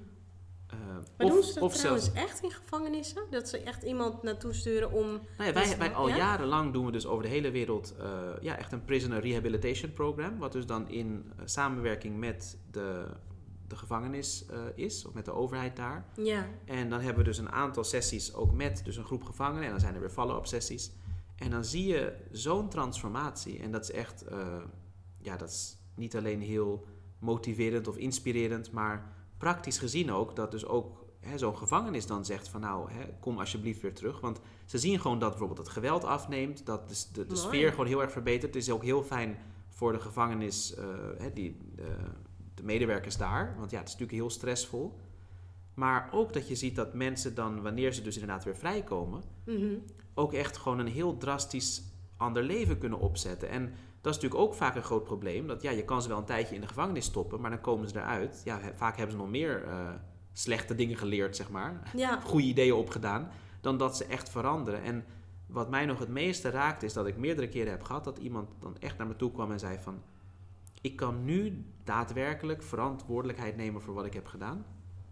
Eh, 0.66 0.78
Maar 1.16 1.26
of, 1.26 1.32
doen 1.32 1.42
ze 1.42 1.54
dat 1.54 1.62
of 1.62 1.74
trouwens 1.76 2.04
zelfs, 2.04 2.20
echt 2.20 2.42
in 2.42 2.50
gevangenissen? 2.50 3.22
Dat 3.30 3.48
ze 3.48 3.58
echt 3.58 3.82
iemand 3.82 4.22
naartoe 4.22 4.52
sturen 4.52 4.92
om... 4.92 5.06
nou 5.06 5.20
ja, 5.36 5.52
Dus, 5.52 5.68
wij, 5.68 5.78
wij 5.78 5.94
al 5.94 6.08
ja? 6.08 6.16
jarenlang 6.16 6.72
doen 6.72 6.86
we 6.86 6.92
dus 6.92 7.06
over 7.06 7.22
de 7.22 7.28
hele 7.28 7.50
wereld 7.50 7.94
ja, 8.40 8.58
echt 8.58 8.72
een 8.72 8.84
prisoner 8.84 9.20
rehabilitation 9.20 9.92
program. 9.92 10.38
Wat 10.38 10.52
dus 10.52 10.66
dan 10.66 10.88
in 10.88 11.32
samenwerking 11.44 12.18
met 12.18 12.58
de, 12.70 13.06
de 13.74 13.80
gevangenis 13.80 14.46
eh, 14.46 14.58
is, 14.74 15.04
of 15.04 15.14
met 15.14 15.24
de 15.24 15.32
overheid 15.32 15.76
daar. 15.76 16.06
Ja, 16.16 16.46
En 16.64 16.88
dan 16.88 17.00
hebben 17.00 17.18
we 17.18 17.28
dus 17.28 17.38
een 17.38 17.50
aantal 17.50 17.84
sessies 17.84 18.34
ook 18.34 18.52
met 18.52 18.80
dus 18.84 18.96
een 18.96 19.04
groep 19.04 19.24
gevangenen. 19.24 19.64
En 19.64 19.70
dan 19.70 19.80
zijn 19.80 19.94
er 19.94 20.00
weer 20.00 20.10
follow-up 20.10 20.46
sessies. 20.46 20.92
En 21.36 21.50
dan 21.50 21.64
zie 21.64 21.86
je 21.86 22.16
zo'n 22.30 22.68
transformatie. 22.68 23.58
En 23.58 23.70
dat 23.70 23.82
is 23.82 23.90
echt, 23.90 24.22
eh, 24.22 24.62
ja, 25.20 25.36
dat 25.36 25.48
is 25.48 25.76
niet 25.94 26.16
alleen 26.16 26.40
heel 26.40 26.86
motiverend 27.18 27.88
of 27.88 27.96
inspirerend, 27.96 28.72
maar 28.72 29.12
praktisch 29.38 29.78
gezien 29.78 30.12
ook 30.12 30.36
dat 30.36 30.50
dus 30.50 30.66
ook 30.66 31.04
zo'n 31.36 31.56
gevangenis 31.56 32.06
dan 32.06 32.24
zegt 32.24 32.48
van 32.48 32.60
nou, 32.60 32.90
hè, 32.90 33.04
kom 33.20 33.38
alsjeblieft 33.38 33.80
weer 33.80 33.94
terug. 33.94 34.20
Want 34.20 34.40
ze 34.64 34.78
zien 34.78 35.00
gewoon 35.00 35.18
dat 35.18 35.28
bijvoorbeeld 35.28 35.58
het 35.58 35.68
geweld 35.68 36.04
afneemt, 36.04 36.66
dat 36.66 37.08
de, 37.12 37.26
de, 37.26 37.36
sfeer 37.36 37.70
gewoon 37.70 37.86
heel 37.86 38.02
erg 38.02 38.12
verbetert. 38.12 38.54
Het 38.54 38.62
is 38.62 38.70
ook 38.70 38.82
heel 38.82 39.02
fijn 39.02 39.38
voor 39.68 39.92
de 39.92 40.00
gevangenis, 40.00 40.74
eh, 40.74 40.86
hè, 41.18 41.32
die, 41.32 41.56
de 42.54 42.62
medewerkers 42.62 43.16
daar. 43.16 43.54
Want 43.58 43.70
ja, 43.70 43.78
het 43.78 43.88
is 43.88 43.92
natuurlijk 43.92 44.20
heel 44.20 44.30
stressvol. 44.30 44.98
Maar 45.74 46.08
ook 46.12 46.32
dat 46.32 46.48
je 46.48 46.54
ziet 46.54 46.76
dat 46.76 46.94
mensen 46.94 47.34
dan, 47.34 47.62
wanneer 47.62 47.92
ze 47.92 48.02
dus 48.02 48.14
inderdaad 48.14 48.44
weer 48.44 48.56
vrijkomen, 48.56 49.22
mhm. 49.44 49.74
ook 50.14 50.32
echt 50.32 50.56
gewoon 50.56 50.78
een 50.78 50.86
heel 50.86 51.16
drastisch 51.16 51.82
ander 52.16 52.42
leven 52.42 52.78
kunnen 52.78 52.98
opzetten. 52.98 53.48
En 53.48 53.62
dat 54.00 54.14
is 54.14 54.20
natuurlijk 54.22 54.50
ook 54.50 54.54
vaak 54.54 54.74
een 54.74 54.82
groot 54.82 55.04
probleem. 55.04 55.46
Dat 55.46 55.62
ja, 55.62 55.70
je 55.70 55.84
kan 55.84 56.02
ze 56.02 56.08
wel 56.08 56.18
een 56.18 56.24
tijdje 56.24 56.54
in 56.54 56.60
de 56.60 56.66
gevangenis 56.66 57.04
stoppen, 57.04 57.40
maar 57.40 57.50
dan 57.50 57.60
komen 57.60 57.88
ze 57.88 57.98
eruit. 57.98 58.42
Ja, 58.44 58.60
vaak 58.74 58.96
hebben 58.96 59.16
ze 59.16 59.22
nog 59.22 59.30
meer 59.30 59.64
eh, 59.64 59.88
slechte 60.32 60.74
dingen 60.74 60.96
geleerd, 60.96 61.36
zeg 61.36 61.50
maar. 61.50 61.90
ja. 61.96 62.20
Goede 62.24 62.46
ideeën 62.46 62.74
opgedaan, 62.74 63.30
dan 63.60 63.76
dat 63.78 63.96
ze 63.96 64.04
echt 64.04 64.28
veranderen. 64.30 64.82
En 64.82 65.04
wat 65.46 65.70
mij 65.70 65.86
nog 65.86 65.98
het 65.98 66.08
meeste 66.08 66.50
raakt, 66.50 66.82
is 66.82 66.92
dat 66.92 67.06
ik 67.06 67.16
meerdere 67.16 67.48
keren 67.48 67.70
heb 67.70 67.82
gehad 67.82 68.04
dat 68.04 68.18
iemand 68.18 68.48
dan 68.58 68.76
echt 68.78 68.98
naar 68.98 69.06
me 69.06 69.16
toe 69.16 69.32
kwam 69.32 69.50
en 69.50 69.58
zei 69.58 69.78
van... 69.80 70.02
Ik 70.84 70.96
kan 70.96 71.24
nu 71.24 71.64
daadwerkelijk 71.84 72.62
verantwoordelijkheid 72.62 73.56
nemen 73.56 73.82
voor 73.82 73.94
wat 73.94 74.04
ik 74.04 74.14
heb 74.14 74.26
gedaan. 74.26 74.66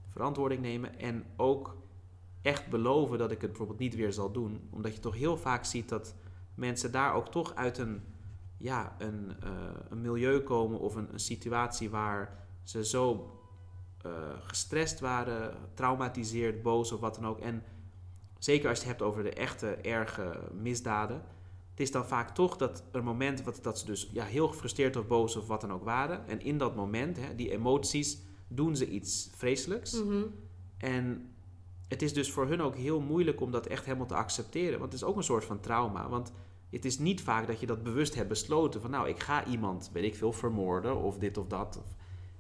Verantwoording 0.09 0.61
nemen 0.61 0.99
en 0.99 1.25
ook 1.37 1.77
echt 2.43 2.69
beloven 2.69 3.19
dat 3.19 3.31
ik 3.31 3.41
het 3.41 3.51
bijvoorbeeld 3.51 3.79
niet 3.79 3.95
weer 3.95 4.13
zal 4.13 4.33
doen. 4.33 4.69
Omdat 4.71 4.95
je 4.95 5.01
toch 5.01 5.15
heel 5.15 5.37
vaak 5.37 5.65
ziet 5.65 5.89
dat 5.89 6.15
mensen 6.55 6.93
daar 6.93 7.15
ook 7.15 7.29
toch 7.29 7.55
uit 7.55 7.79
een, 7.79 8.03
ja, 8.57 8.97
een, 8.99 9.33
eh, 9.43 9.51
een 9.89 10.01
milieu 10.01 10.41
komen 10.41 10.79
of 10.79 10.95
een, 10.95 11.09
situatie 11.15 11.91
waar 11.91 12.47
ze 12.63 12.85
zo 12.85 13.31
eh, 14.03 14.13
gestrest 14.41 15.01
waren, 15.01 15.57
traumatiseerd, 15.75 16.63
boos 16.63 16.93
of 16.93 17.01
wat 17.01 17.15
dan 17.15 17.27
ook. 17.27 17.39
En 17.39 17.63
zeker 18.39 18.69
als 18.69 18.79
je 18.79 18.87
het 18.87 18.99
hebt 18.99 19.11
over 19.11 19.23
de 19.23 19.33
echte 19.35 19.75
erge 19.75 20.41
misdaden. 20.53 21.23
Het 21.73 21.81
is 21.81 21.91
dan 21.91 22.07
vaak 22.07 22.35
toch 22.35 22.57
dat 22.57 22.85
een 22.91 23.05
moment 23.05 23.43
wat, 23.43 23.59
dat 23.63 23.79
ze 23.79 23.85
dus 23.85 24.11
ja, 24.13 24.25
heel 24.25 24.49
gefrustreerd 24.49 24.97
of 24.97 25.07
boos 25.07 25.37
of 25.37 25.47
wat 25.47 25.61
dan 25.61 25.73
ook 25.73 25.85
waren. 25.85 26.29
En 26.29 26.41
in 26.41 26.59
dat 26.59 26.77
moment, 26.77 27.17
hè, 27.17 27.35
die 27.35 27.51
emoties, 27.51 28.19
doen 28.49 28.77
ze 28.77 28.89
iets 28.89 29.31
vreselijks. 29.35 30.03
Mhm. 30.03 30.23
En 30.79 31.31
het 31.89 32.03
is 32.03 32.13
dus 32.13 32.31
voor 32.33 32.47
hun 32.47 32.63
ook 32.63 32.77
heel 32.77 33.01
moeilijk 33.01 33.41
om 33.41 33.51
dat 33.51 33.67
echt 33.67 33.85
helemaal 33.85 34.07
te 34.07 34.15
accepteren. 34.15 34.79
Want 34.79 34.93
het 34.93 35.03
is 35.03 35.09
ook 35.09 35.17
een 35.17 35.23
soort 35.23 35.45
van 35.45 35.61
trauma. 35.61 36.09
Want 36.09 36.33
het 36.71 36.85
is 36.85 36.99
niet 36.99 37.23
vaak 37.23 37.47
dat 37.47 37.61
je 37.61 37.67
dat 37.67 37.83
bewust 37.83 38.15
hebt 38.15 38.29
besloten. 38.29 38.81
Van 38.81 38.91
nou, 38.91 39.09
ik 39.09 39.21
ga 39.21 39.47
iemand, 39.47 39.91
weet 39.93 40.05
ik 40.05 40.15
veel, 40.15 40.33
vermoorden 40.33 40.97
of 40.97 41.19
dit 41.19 41.39
of 41.39 41.47
dat. 41.47 41.83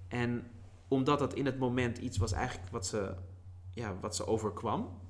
En 0.09 0.47
omdat 0.89 1.18
dat 1.18 1.35
in 1.35 1.47
het 1.47 1.59
moment 1.59 1.99
iets 1.99 2.18
was 2.18 2.33
eigenlijk 2.33 2.72
wat 2.72 2.87
ze, 2.87 3.14
ja, 3.70 3.97
wat 4.01 4.16
ze 4.16 4.26
overkwam... 4.26 5.01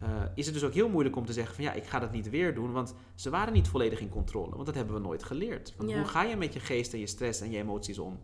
eh, 0.00 0.08
is 0.34 0.44
het 0.44 0.54
dus 0.54 0.64
ook 0.64 0.72
heel 0.74 0.88
moeilijk 0.88 1.16
om 1.16 1.26
te 1.26 1.32
zeggen 1.32 1.54
van 1.54 1.64
ja, 1.64 1.72
ik 1.72 1.84
ga 1.84 1.98
dat 1.98 2.12
niet 2.12 2.30
weer 2.30 2.54
doen. 2.54 2.72
Want 2.72 2.94
ze 3.14 3.30
waren 3.30 3.52
niet 3.52 3.68
volledig 3.68 4.00
in 4.00 4.08
controle. 4.08 4.50
Want 4.54 4.66
dat 4.66 4.74
hebben 4.74 4.94
we 4.94 5.00
nooit 5.00 5.22
geleerd. 5.22 5.74
Want 5.76 5.90
Ja. 5.90 5.96
hoe 5.96 6.06
ga 6.06 6.22
je 6.22 6.36
met 6.36 6.52
je 6.52 6.60
geest 6.60 6.92
en 6.92 6.98
je 6.98 7.06
stress 7.06 7.40
en 7.40 7.50
je 7.50 7.58
emoties 7.58 7.98
om? 7.98 8.18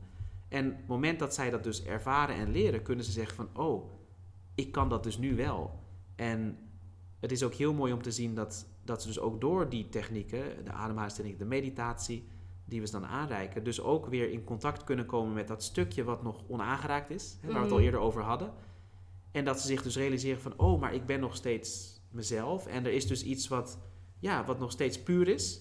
En 0.48 0.64
het 0.64 0.86
moment 0.86 1.18
dat 1.18 1.34
zij 1.34 1.50
dat 1.50 1.64
dus 1.64 1.84
ervaren 1.84 2.36
en 2.36 2.50
leren, 2.50 2.82
kunnen 2.82 3.04
ze 3.04 3.10
zeggen 3.12 3.36
van 3.36 3.64
oh, 3.66 3.90
ik 4.54 4.72
kan 4.72 4.88
dat 4.88 5.02
dus 5.02 5.18
nu 5.18 5.36
wel. 5.36 5.80
En 6.16 6.58
het 7.20 7.32
is 7.32 7.42
ook 7.42 7.54
heel 7.54 7.72
mooi 7.74 7.92
om 7.92 8.02
te 8.02 8.10
zien 8.10 8.34
dat, 8.34 8.66
dat 8.84 9.00
ze 9.02 9.08
dus 9.08 9.18
ook 9.20 9.40
door 9.40 9.68
die 9.68 9.88
technieken, 9.88 10.64
de 10.64 10.72
ademhalingstechniek, 10.72 11.38
de 11.38 11.44
meditatie, 11.44 12.28
die 12.64 12.80
we 12.80 12.86
ze 12.86 12.92
dan 12.92 13.06
aanreiken, 13.06 13.64
dus 13.64 13.80
ook 13.80 14.06
weer 14.06 14.30
in 14.30 14.44
contact 14.44 14.84
kunnen 14.84 15.06
komen 15.06 15.32
met 15.34 15.48
dat 15.48 15.62
stukje 15.62 16.04
wat 16.04 16.22
nog 16.22 16.42
onaangeraakt 16.48 17.10
is, 17.10 17.38
hè, 17.40 17.46
waar 17.46 17.56
we 17.56 17.62
het 17.62 17.70
al 17.70 17.76
Mhm. 17.76 17.84
eerder 17.86 18.00
over 18.00 18.22
hadden. 18.22 18.52
En 19.36 19.44
dat 19.44 19.60
ze 19.60 19.66
zich 19.66 19.82
dus 19.82 19.96
realiseren 19.96 20.40
van, 20.40 20.54
oh, 20.56 20.80
maar 20.80 20.94
ik 20.94 21.06
ben 21.06 21.20
nog 21.20 21.36
steeds 21.36 22.00
mezelf. 22.10 22.66
En 22.66 22.84
er 22.86 22.92
is 22.92 23.06
dus 23.06 23.22
iets 23.22 23.48
wat, 23.48 23.78
ja, 24.18 24.44
wat 24.44 24.58
nog 24.58 24.70
steeds 24.70 25.02
puur 25.02 25.28
is. 25.28 25.60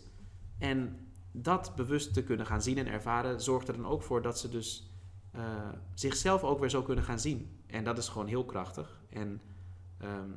En 0.60 1.08
dat 1.32 1.76
bewust 1.76 2.14
te 2.14 2.24
kunnen 2.24 2.46
gaan 2.46 2.62
zien 2.62 2.78
en 2.78 2.88
ervaren, 2.88 3.42
zorgt 3.42 3.68
er 3.68 3.76
dan 3.76 3.86
ook 3.86 4.04
voor 4.04 4.22
dat 4.22 4.40
ze 4.40 4.50
dus 4.50 4.92
eh, 5.32 5.42
zichzelf 5.94 6.44
ook 6.44 6.60
weer 6.60 6.70
zo 6.70 6.82
kunnen 6.82 7.04
gaan 7.04 7.20
zien. 7.20 7.60
En 7.68 7.84
dat 7.84 7.98
is 7.98 8.08
gewoon 8.08 8.28
heel 8.28 8.46
krachtig. 8.46 9.02
En 9.10 9.42
ehm, 9.98 10.30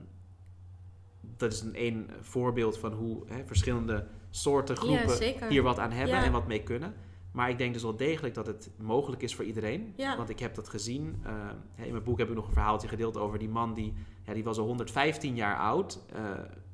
dat 1.20 1.52
is 1.52 1.60
een 1.60 1.74
één 1.74 2.10
voorbeeld 2.20 2.78
van 2.78 2.92
hoe 2.92 3.22
hè, 3.26 3.44
verschillende 3.46 4.06
soorten 4.30 4.76
groepen 4.76 5.26
Ja, 5.26 5.48
hier 5.48 5.62
wat 5.62 5.78
aan 5.78 5.92
hebben 5.92 6.16
Ja. 6.16 6.24
en 6.24 6.32
wat 6.32 6.46
mee 6.46 6.62
kunnen. 6.62 6.94
Maar 7.32 7.50
ik 7.50 7.58
denk 7.58 7.72
dus 7.72 7.82
wel 7.82 7.96
degelijk 7.96 8.34
dat 8.34 8.46
het 8.46 8.70
mogelijk 8.78 9.22
is 9.22 9.34
voor 9.34 9.44
iedereen. 9.44 9.92
Ja. 9.96 10.16
Want 10.16 10.28
ik 10.28 10.38
heb 10.38 10.54
dat 10.54 10.68
gezien. 10.68 11.20
Eh, 11.24 11.84
in 11.86 11.90
mijn 11.92 12.04
boek 12.04 12.18
heb 12.18 12.28
ik 12.28 12.34
nog 12.34 12.46
een 12.46 12.52
verhaaltje 12.52 12.88
gedeeld 12.88 13.16
over 13.16 13.38
die 13.38 13.48
man 13.48 13.74
die, 13.74 13.92
ja, 14.22 14.32
die 14.34 14.44
was 14.44 14.58
al 14.58 14.64
115 14.66 15.34
jaar 15.34 15.56
oud. 15.56 16.00
eh 16.12 16.22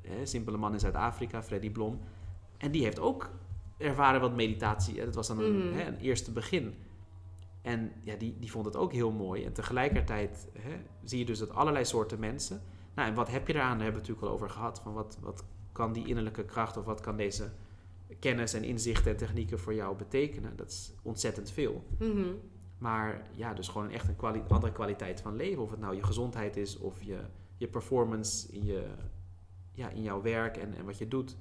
hè, 0.08 0.26
simpele 0.26 0.56
man 0.56 0.72
in 0.72 0.80
Zuid-Afrika, 0.80 1.42
Freddy 1.42 1.70
Blom. 1.70 2.00
En 2.58 2.70
die 2.70 2.82
heeft 2.82 3.00
ook 3.00 3.30
ervaren 3.76 4.20
wat 4.20 4.34
meditatie. 4.34 5.04
Dat 5.04 5.14
was 5.14 5.26
dan 5.28 5.38
een, 5.40 5.66
Mhm. 5.68 5.74
hè, 5.78 5.86
een 5.86 5.96
eerste 5.98 6.32
begin. 6.32 6.74
En 7.62 7.92
ja, 8.02 8.14
die, 8.16 8.36
die 8.40 8.50
vond 8.50 8.64
het 8.64 8.76
ook 8.76 8.92
heel 8.92 9.10
mooi. 9.12 9.44
En 9.44 9.52
tegelijkertijd 9.52 10.48
hè, 10.58 10.70
zie 11.04 11.18
je 11.18 11.24
dus 11.24 11.38
dat 11.38 11.54
allerlei 11.54 11.84
soorten 11.84 12.20
mensen. 12.20 12.62
Nou, 12.94 13.08
en 13.08 13.14
wat 13.14 13.30
heb 13.30 13.46
je 13.46 13.54
eraan? 13.54 13.76
Daar 13.78 13.82
hebben 13.84 14.02
we 14.02 14.08
het 14.08 14.08
natuurlijk 14.08 14.26
al 14.26 14.32
over 14.32 14.50
gehad. 14.50 14.80
Van 14.80 14.92
wat, 14.92 15.18
wat 15.20 15.44
kan 15.72 15.92
die 15.92 16.06
innerlijke 16.06 16.44
kracht 16.44 16.76
of 16.76 16.84
wat 16.84 17.00
kan 17.00 17.16
deze 17.16 17.50
kennis 18.18 18.54
en 18.54 18.62
inzichten 18.64 19.10
en 19.10 19.16
technieken 19.16 19.58
voor 19.58 19.74
jou 19.74 19.96
betekenen? 19.96 20.56
Dat 20.56 20.68
is 20.70 20.92
ontzettend 21.02 21.50
veel. 21.50 21.84
Mhm. 21.98 22.24
Maar 22.78 23.22
ja, 23.34 23.54
dus 23.54 23.68
gewoon 23.68 23.90
echt 23.90 24.08
een 24.08 24.16
kwali- 24.16 24.42
andere 24.48 24.72
kwaliteit 24.72 25.20
van 25.20 25.36
leven. 25.36 25.62
Of 25.62 25.70
het 25.70 25.80
nou 25.80 25.94
je 25.96 26.02
gezondheid 26.02 26.56
is 26.56 26.78
of 26.78 27.02
je, 27.02 27.18
je 27.56 27.68
performance 27.68 28.52
in, 28.52 28.64
je, 28.64 28.86
ja, 29.72 29.88
in 29.88 30.02
jouw 30.02 30.22
werk 30.22 30.56
en, 30.56 30.74
en 30.74 30.84
wat 30.84 30.98
je 30.98 31.08
doet. 31.08 31.36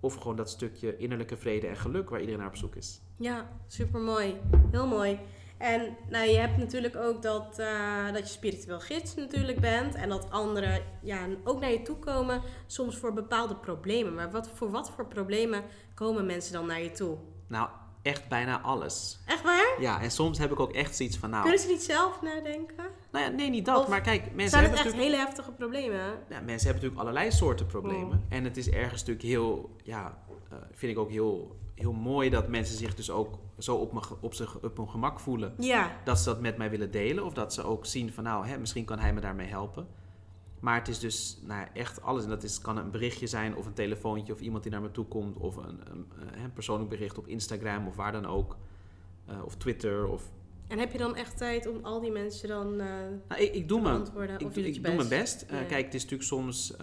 Of 0.00 0.14
gewoon 0.14 0.36
dat 0.36 0.50
stukje 0.50 0.96
innerlijke 0.96 1.36
vrede 1.36 1.66
en 1.66 1.76
geluk 1.76 2.10
waar 2.10 2.20
iedereen 2.20 2.40
naar 2.40 2.48
op 2.50 2.56
zoek 2.56 2.74
is. 2.74 3.00
Ja, 3.16 3.48
super 3.66 4.00
mooi. 4.00 4.34
Heel 4.70 4.86
mooi. 4.86 5.18
En 5.60 5.96
nou, 6.08 6.28
je 6.28 6.36
hebt 6.36 6.56
natuurlijk 6.56 6.96
ook 6.96 7.22
dat, 7.22 7.58
eh, 7.58 8.12
dat 8.12 8.18
je 8.18 8.32
spiritueel 8.34 8.80
gids 8.80 9.14
natuurlijk 9.14 9.60
bent. 9.60 9.94
En 9.94 10.08
dat 10.08 10.30
anderen 10.30 10.82
ja, 11.02 11.26
ook 11.44 11.60
naar 11.60 11.70
je 11.70 11.82
toe 11.82 11.96
komen, 11.96 12.42
soms 12.66 12.96
voor 12.96 13.12
bepaalde 13.12 13.56
problemen. 13.56 14.14
Maar 14.14 14.30
wat, 14.30 14.50
voor 14.54 14.70
wat 14.70 14.90
voor 14.90 15.06
problemen 15.06 15.62
komen 15.94 16.26
mensen 16.26 16.52
dan 16.52 16.66
naar 16.66 16.82
je 16.82 16.90
toe? 16.90 17.16
Nou, 17.46 17.68
echt 18.02 18.28
bijna 18.28 18.60
alles. 18.60 19.20
Echt 19.26 19.42
waar? 19.42 19.76
Ja, 19.80 20.00
en 20.00 20.10
soms 20.10 20.38
heb 20.38 20.52
ik 20.52 20.60
ook 20.60 20.72
echt 20.72 20.96
zoiets 20.96 21.16
van, 21.16 21.30
nou, 21.30 21.42
Kunnen 21.42 21.60
ze 21.60 21.68
niet 21.68 21.82
zelf 21.82 22.22
nadenken? 22.22 22.84
nou 23.12 23.24
ja, 23.24 23.30
nee, 23.30 23.50
niet 23.50 23.64
dat. 23.64 23.78
Of 23.78 23.88
maar 23.88 24.00
kijk, 24.00 24.20
mensen 24.20 24.36
Zijn 24.36 24.44
het 24.44 24.52
hebben 24.52 24.70
echt 24.72 24.84
natuurlijk... 24.84 25.12
hele 25.12 25.24
heftige 25.24 25.52
problemen? 25.52 26.00
Ja, 26.28 26.40
mensen 26.40 26.70
hebben 26.70 26.74
natuurlijk 26.74 27.00
allerlei 27.00 27.32
soorten 27.32 27.66
problemen. 27.66 28.18
Oh. 28.18 28.36
En 28.36 28.44
het 28.44 28.56
is 28.56 28.70
ergens 28.70 29.00
natuurlijk 29.00 29.26
heel, 29.26 29.76
ja, 29.82 30.18
eh, 30.50 30.56
vind 30.72 30.92
ik 30.92 30.98
ook 30.98 31.10
heel, 31.10 31.56
heel 31.80 31.92
mooi 31.92 32.30
dat 32.30 32.48
mensen 32.48 32.76
zich 32.76 32.94
dus 32.94 33.10
ook 33.10 33.38
zo 33.58 33.76
op, 33.76 33.92
me, 33.92 34.00
op, 34.20 34.34
zich, 34.34 34.62
op 34.62 34.76
hun 34.76 34.88
gemak 34.88 35.20
voelen. 35.20 35.54
Ja, 35.58 36.00
Dat 36.04 36.18
ze 36.18 36.24
dat 36.24 36.40
met 36.40 36.56
mij 36.56 36.70
willen 36.70 36.90
delen. 36.90 37.24
Of 37.24 37.32
dat 37.32 37.54
ze 37.54 37.62
ook 37.62 37.86
zien 37.86 38.12
van, 38.12 38.24
nou, 38.24 38.46
hè, 38.46 38.58
misschien 38.58 38.84
kan 38.84 38.98
hij 38.98 39.12
me 39.12 39.20
daarmee 39.20 39.46
helpen. 39.46 39.86
Maar 40.60 40.78
het 40.78 40.88
is 40.88 40.98
dus 40.98 41.38
nou, 41.42 41.66
echt 41.72 42.02
alles. 42.02 42.22
En 42.24 42.28
dat 42.28 42.42
is, 42.42 42.60
kan 42.60 42.76
een 42.76 42.90
berichtje 42.90 43.26
zijn 43.26 43.56
of 43.56 43.66
een 43.66 43.72
telefoontje 43.72 44.32
of 44.32 44.40
iemand 44.40 44.62
die 44.62 44.72
naar 44.72 44.80
me 44.82 44.90
toe 44.90 45.04
komt. 45.04 45.36
Of 45.36 45.56
een, 45.56 45.80
een, 45.90 46.06
eh, 46.34 46.42
een 46.42 46.52
persoonlijk 46.52 46.90
bericht 46.90 47.18
op 47.18 47.26
Instagram 47.26 47.86
of 47.86 47.96
waar 47.96 48.12
dan 48.12 48.26
ook. 48.26 48.56
Eh, 49.26 49.44
of 49.44 49.56
Twitter. 49.56 50.06
Of, 50.08 50.22
en 50.68 50.78
heb 50.78 50.92
je 50.92 50.98
dan 50.98 51.16
echt 51.16 51.36
tijd 51.36 51.66
om 51.66 51.84
al 51.84 52.00
die 52.00 52.10
mensen 52.10 52.48
dan 52.48 52.80
eh 52.80 52.86
nou, 53.28 53.42
ik, 53.42 53.54
ik 53.54 53.68
doe 53.68 53.76
te 53.78 53.82
mijn 53.84 53.94
beantwoorden? 53.94 54.38
Ik, 54.38 54.46
of 54.46 54.52
doe- 54.52 54.66
ik 54.66 54.80
mijn 54.82 55.08
best? 55.08 55.46
Ja. 55.50 55.62
Kijk, 55.62 55.84
het 55.84 55.94
is 55.94 56.02
natuurlijk 56.02 56.28
soms... 56.28 56.74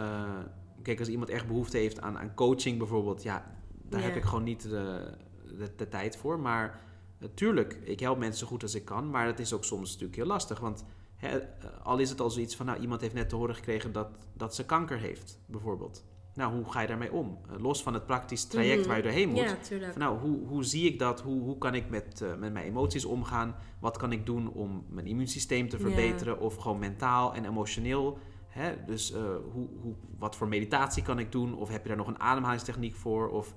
kijk, 0.82 1.00
als 1.00 1.08
iemand 1.08 1.30
echt 1.30 1.48
behoefte 1.48 1.78
heeft 1.78 2.02
aan, 2.02 2.18
aan 2.18 2.34
coaching 2.34 2.78
bijvoorbeeld... 2.78 3.24
Ja, 3.24 3.56
daar 3.90 4.00
Ja. 4.02 4.06
heb 4.08 4.16
ik 4.16 4.24
gewoon 4.24 4.44
niet 4.44 4.62
de, 4.62 5.12
de, 5.58 5.72
de 5.76 5.88
tijd 5.88 6.18
voor. 6.18 6.40
Maar 6.40 6.80
natuurlijk, 7.20 7.74
ik 7.84 8.00
help 8.00 8.18
mensen 8.18 8.40
zo 8.40 8.48
goed 8.48 8.64
als 8.64 8.76
ik 8.76 8.86
kan. 8.86 9.10
Maar 9.10 9.26
het 9.26 9.40
is 9.40 9.54
ook 9.54 9.64
soms 9.64 9.90
natuurlijk 9.92 10.16
heel 10.16 10.26
lastig. 10.28 10.60
Want 10.60 10.86
hè, 11.16 11.38
eh, 11.38 11.46
al 11.84 11.98
is 11.98 12.10
het 12.10 12.20
al 12.22 12.30
zoiets 12.30 12.56
van... 12.56 12.66
Nou, 12.66 12.80
iemand 12.80 13.02
heeft 13.02 13.14
net 13.14 13.30
te 13.30 13.36
horen 13.36 13.56
gekregen 13.56 13.92
dat, 13.92 14.08
dat 14.34 14.56
ze 14.56 14.66
kanker 14.66 14.98
heeft, 14.98 15.40
bijvoorbeeld. 15.46 16.06
Nou, 16.34 16.54
hoe 16.56 16.72
ga 16.72 16.82
je 16.82 16.88
daarmee 16.88 17.12
om? 17.12 17.38
Eh, 17.50 17.60
los 17.60 17.84
van 17.84 17.94
het 17.94 18.06
praktisch 18.06 18.46
traject 18.46 18.80
Mhm. 18.80 18.88
waar 18.88 18.98
je 18.98 19.04
doorheen 19.04 19.30
moet... 19.30 19.40
Ja. 19.70 19.90
Van, 19.92 20.00
nou, 20.02 20.20
hoe, 20.20 20.48
hoe 20.48 20.64
zie 20.64 20.86
ik 20.92 21.00
dat? 21.00 21.22
Hoe, 21.22 21.42
hoe 21.42 21.58
kan 21.58 21.74
ik 21.76 21.90
met, 21.90 22.22
eh, 22.22 22.36
met 22.36 22.54
mijn 22.54 22.66
emoties 22.66 23.06
omgaan? 23.06 23.56
Wat 23.80 23.98
kan 23.98 24.12
ik 24.12 24.26
doen 24.26 24.50
om 24.50 24.86
mijn 24.90 25.08
immuunsysteem 25.08 25.70
te 25.70 25.78
Ja. 25.78 25.84
verbeteren? 25.84 26.40
Of 26.40 26.56
gewoon 26.56 26.80
mentaal 26.80 27.34
en 27.34 27.46
emotioneel. 27.46 28.18
Hè? 28.48 28.74
Dus 28.86 29.12
eh, 29.12 29.22
hoe, 29.52 29.68
hoe, 29.82 29.96
wat 30.18 30.36
voor 30.36 30.48
meditatie 30.48 31.04
kan 31.04 31.20
ik 31.20 31.32
doen? 31.32 31.56
Of 31.58 31.70
heb 31.70 31.82
je 31.82 31.88
daar 31.88 31.98
nog 31.98 32.08
een 32.08 32.20
ademhalingstechniek 32.20 32.96
voor? 32.96 33.30
Of 33.30 33.56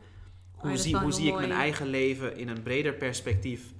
hoe 0.60 0.76
zie, 0.76 0.96
hoe 0.96 1.22
ik 1.22 1.34
mijn 1.34 1.52
eigen 1.52 1.86
leven 1.86 2.36
in 2.36 2.48
een 2.48 2.62
breder 2.62 2.94
perspectief? 2.94 3.74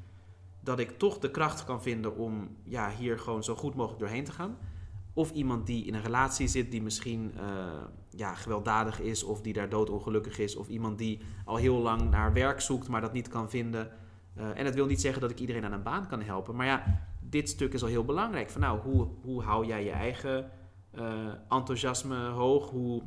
Dat 0.61 0.78
ik 0.78 0.99
toch 0.99 1.18
de 1.18 1.31
kracht 1.31 1.64
kan 1.64 1.83
vinden 1.83 2.16
om 2.16 2.57
ja, 2.64 2.91
hier 2.99 3.18
gewoon 3.18 3.45
zo 3.45 3.55
goed 3.55 3.74
mogelijk 3.74 4.01
doorheen 4.01 4.24
te 4.24 4.33
gaan. 4.33 4.57
Of 5.12 5.31
iemand 5.31 5.66
die 5.66 5.85
in 5.85 5.95
een 5.95 6.03
relatie 6.03 6.49
zit 6.49 6.70
die 6.70 6.83
misschien 6.83 7.33
eh, 7.37 7.45
ja, 8.11 8.35
gewelddadig 8.35 9.01
is 9.01 9.22
of 9.22 9.41
die 9.41 9.53
daar 9.53 9.68
doodongelukkig 9.68 10.39
is. 10.39 10.57
Of 10.57 10.68
iemand 10.68 10.99
die 10.99 11.20
al 11.45 11.57
heel 11.57 11.78
lang 11.78 12.11
naar 12.11 12.33
werk 12.33 12.61
zoekt, 12.61 12.89
maar 12.89 13.01
dat 13.01 13.12
niet 13.12 13.28
kan 13.28 13.51
vinden. 13.51 13.91
Eh, 14.35 14.59
en 14.59 14.64
dat 14.64 14.74
wil 14.74 14.87
niet 14.87 15.01
zeggen 15.01 15.20
dat 15.20 15.31
ik 15.31 15.41
iedereen 15.41 15.64
aan 15.64 15.72
een 15.72 15.83
baan 15.83 16.09
kan 16.09 16.22
helpen. 16.22 16.57
Maar 16.57 16.66
ja, 16.66 17.07
dit 17.20 17.49
stuk 17.49 17.72
is 17.72 17.83
al 17.83 17.89
heel 17.89 18.05
belangrijk. 18.05 18.51
Van 18.51 18.61
nou, 18.61 18.81
hoe, 18.81 19.09
hoe 19.22 19.43
hou 19.43 19.66
jij 19.66 19.85
je 19.85 19.91
eigen 19.91 20.51
eh, 20.91 21.26
enthousiasme 21.49 22.28
hoog? 22.28 22.70
Hoe, 22.70 23.03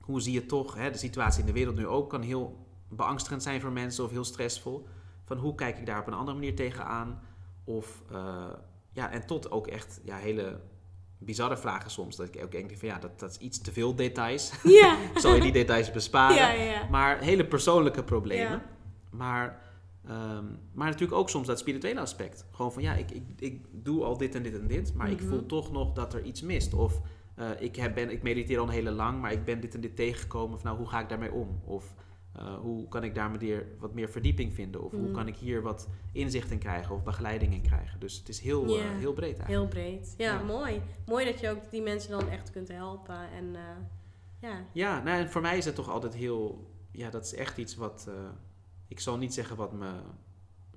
hoe 0.00 0.20
zie 0.20 0.32
je 0.32 0.46
toch, 0.46 0.74
hè, 0.74 0.90
de 0.90 0.98
situatie 0.98 1.40
in 1.40 1.46
de 1.46 1.52
wereld 1.52 1.76
nu 1.76 1.86
ook 1.86 2.10
kan 2.10 2.22
heel 2.22 2.66
beangstigend 2.88 3.42
zijn 3.42 3.60
voor 3.60 3.72
mensen 3.72 4.04
of 4.04 4.10
heel 4.10 4.24
stressvol. 4.24 4.86
Van 5.24 5.38
hoe 5.38 5.54
kijk 5.54 5.78
ik 5.78 5.86
daar 5.86 6.00
op 6.00 6.06
een 6.06 6.12
andere 6.12 6.36
manier 6.36 6.54
tegenaan? 6.56 7.20
Of 7.64 8.02
eh, 8.12 8.46
ja, 8.92 9.10
en 9.10 9.26
tot 9.26 9.50
ook 9.50 9.66
echt 9.66 10.00
ja, 10.04 10.16
hele 10.16 10.60
bizarre 11.18 11.56
vragen 11.56 11.90
soms. 11.90 12.16
Dat 12.16 12.34
ik 12.34 12.42
ook 12.44 12.50
denk 12.52 12.78
van 12.78 12.88
ja, 12.88 12.98
dat, 12.98 13.18
dat 13.20 13.30
is 13.30 13.38
iets 13.38 13.60
te 13.60 13.72
veel 13.72 13.94
details. 13.94 14.52
Ja. 14.62 14.96
Zal 15.14 15.34
je 15.34 15.40
die 15.40 15.52
details 15.52 15.90
besparen? 15.90 16.36
ja, 16.36 16.50
ja. 16.50 16.88
Maar 16.90 17.18
hele 17.18 17.46
persoonlijke 17.46 18.04
problemen. 18.04 18.50
Ja. 18.52 18.62
Maar, 19.10 19.62
ehm, 20.06 20.44
maar 20.72 20.86
natuurlijk 20.86 21.18
ook 21.18 21.30
soms 21.30 21.46
dat 21.46 21.58
spirituele 21.58 22.00
aspect. 22.00 22.46
Gewoon 22.50 22.72
van 22.72 22.82
ja, 22.82 22.94
ik, 22.94 23.10
ik, 23.10 23.22
ik 23.38 23.64
doe 23.72 24.04
al 24.04 24.16
dit 24.16 24.34
en 24.34 24.42
dit 24.42 24.54
en 24.60 24.66
dit, 24.66 24.94
maar 24.94 25.10
ik 25.10 25.20
Mhm. 25.20 25.28
voel 25.28 25.46
toch 25.46 25.72
nog 25.72 25.92
dat 25.92 26.14
er 26.14 26.22
iets 26.22 26.42
mist. 26.42 26.74
Of 26.74 27.00
eh, 27.34 27.46
ik, 27.58 27.76
heb, 27.76 27.94
ben, 27.94 28.10
ik 28.10 28.22
mediteer 28.22 28.58
al 28.58 28.64
een 28.64 28.70
hele 28.72 28.90
lang, 28.90 29.20
maar 29.20 29.32
ik 29.32 29.44
ben 29.44 29.60
dit 29.60 29.74
en 29.74 29.80
dit 29.80 29.96
tegengekomen. 29.96 30.56
Of 30.56 30.62
nou, 30.62 30.76
hoe 30.76 30.88
ga 30.88 31.00
ik 31.00 31.08
daarmee 31.08 31.32
om? 31.32 31.60
Of 31.64 31.94
eh, 32.38 32.54
hoe 32.54 32.88
kan 32.88 33.04
ik 33.04 33.14
daar 33.14 33.30
meer, 33.30 33.66
wat 33.78 33.94
meer 33.94 34.08
verdieping 34.08 34.54
vinden? 34.54 34.82
Of 34.84 34.90
hoe 34.92 35.00
Mhm. 35.00 35.12
kan 35.12 35.26
ik 35.26 35.36
hier 35.36 35.62
wat 35.62 35.88
inzicht 36.12 36.50
in 36.50 36.58
krijgen 36.58 36.94
of 36.94 37.02
begeleiding 37.02 37.52
in 37.54 37.62
krijgen? 37.62 38.00
Dus 38.00 38.18
het 38.18 38.28
is 38.28 38.40
heel, 38.40 38.64
eh, 38.78 38.82
heel 38.98 39.12
breed 39.12 39.38
eigenlijk. 39.38 39.48
Heel 39.48 39.68
breed. 39.68 40.14
Ja, 40.16 40.32
Ja. 40.34 40.42
mooi. 40.42 40.82
Mooi 41.06 41.24
dat 41.24 41.40
je 41.40 41.50
ook 41.50 41.70
die 41.70 41.82
mensen 41.82 42.10
dan 42.10 42.28
echt 42.28 42.50
kunt 42.50 42.68
helpen. 42.68 43.30
En 43.32 43.56
eh, 43.56 43.62
ja. 44.40 44.64
Ja, 44.72 45.02
nou, 45.02 45.18
en 45.18 45.30
voor 45.30 45.40
mij 45.40 45.56
is 45.56 45.64
het 45.64 45.74
toch 45.74 45.90
altijd 45.90 46.14
heel... 46.14 46.66
Ja, 46.90 47.10
dat 47.10 47.24
is 47.24 47.34
echt 47.34 47.58
iets 47.58 47.76
wat... 47.76 48.08
ik 48.88 49.00
zal 49.00 49.16
niet 49.16 49.34
zeggen 49.34 49.56
wat 49.56 49.72
me 49.72 49.90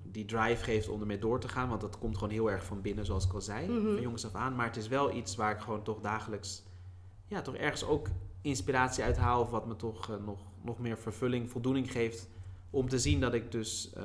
die 0.04 0.26
drive 0.26 0.64
geeft 0.64 0.90
om 0.90 1.00
ermee 1.02 1.20
door 1.20 1.40
te 1.40 1.48
gaan. 1.48 1.70
Want 1.70 1.82
dat 1.82 1.98
komt 1.98 2.18
gewoon 2.18 2.34
heel 2.34 2.52
erg 2.52 2.66
van 2.66 2.82
binnen, 2.82 3.06
zoals 3.06 3.26
ik 3.26 3.34
al 3.34 3.42
zei. 3.42 3.68
Mhm. 3.68 3.94
Van 3.94 4.02
jongens 4.02 4.26
af 4.26 4.36
aan. 4.36 4.56
Maar 4.56 4.66
het 4.66 4.76
is 4.78 4.88
wel 4.88 5.16
iets 5.16 5.36
waar 5.36 5.52
ik 5.56 5.60
gewoon 5.62 5.84
toch 5.84 6.00
dagelijks... 6.00 6.64
Ja, 7.28 7.42
toch 7.42 7.56
ergens 7.56 7.84
ook 7.86 8.08
inspiratie 8.42 9.04
uit 9.04 9.18
haal. 9.18 9.42
Of 9.42 9.50
wat 9.50 9.68
me 9.68 9.76
toch 9.76 10.20
nog, 10.26 10.40
nog 10.64 10.80
meer 10.80 10.98
vervulling, 10.98 11.50
voldoening 11.52 11.92
geeft. 11.92 12.30
Om 12.70 12.90
te 12.90 13.00
zien 13.00 13.20
dat 13.20 13.34
ik 13.34 13.52
dus... 13.52 13.94
eh, 13.94 14.04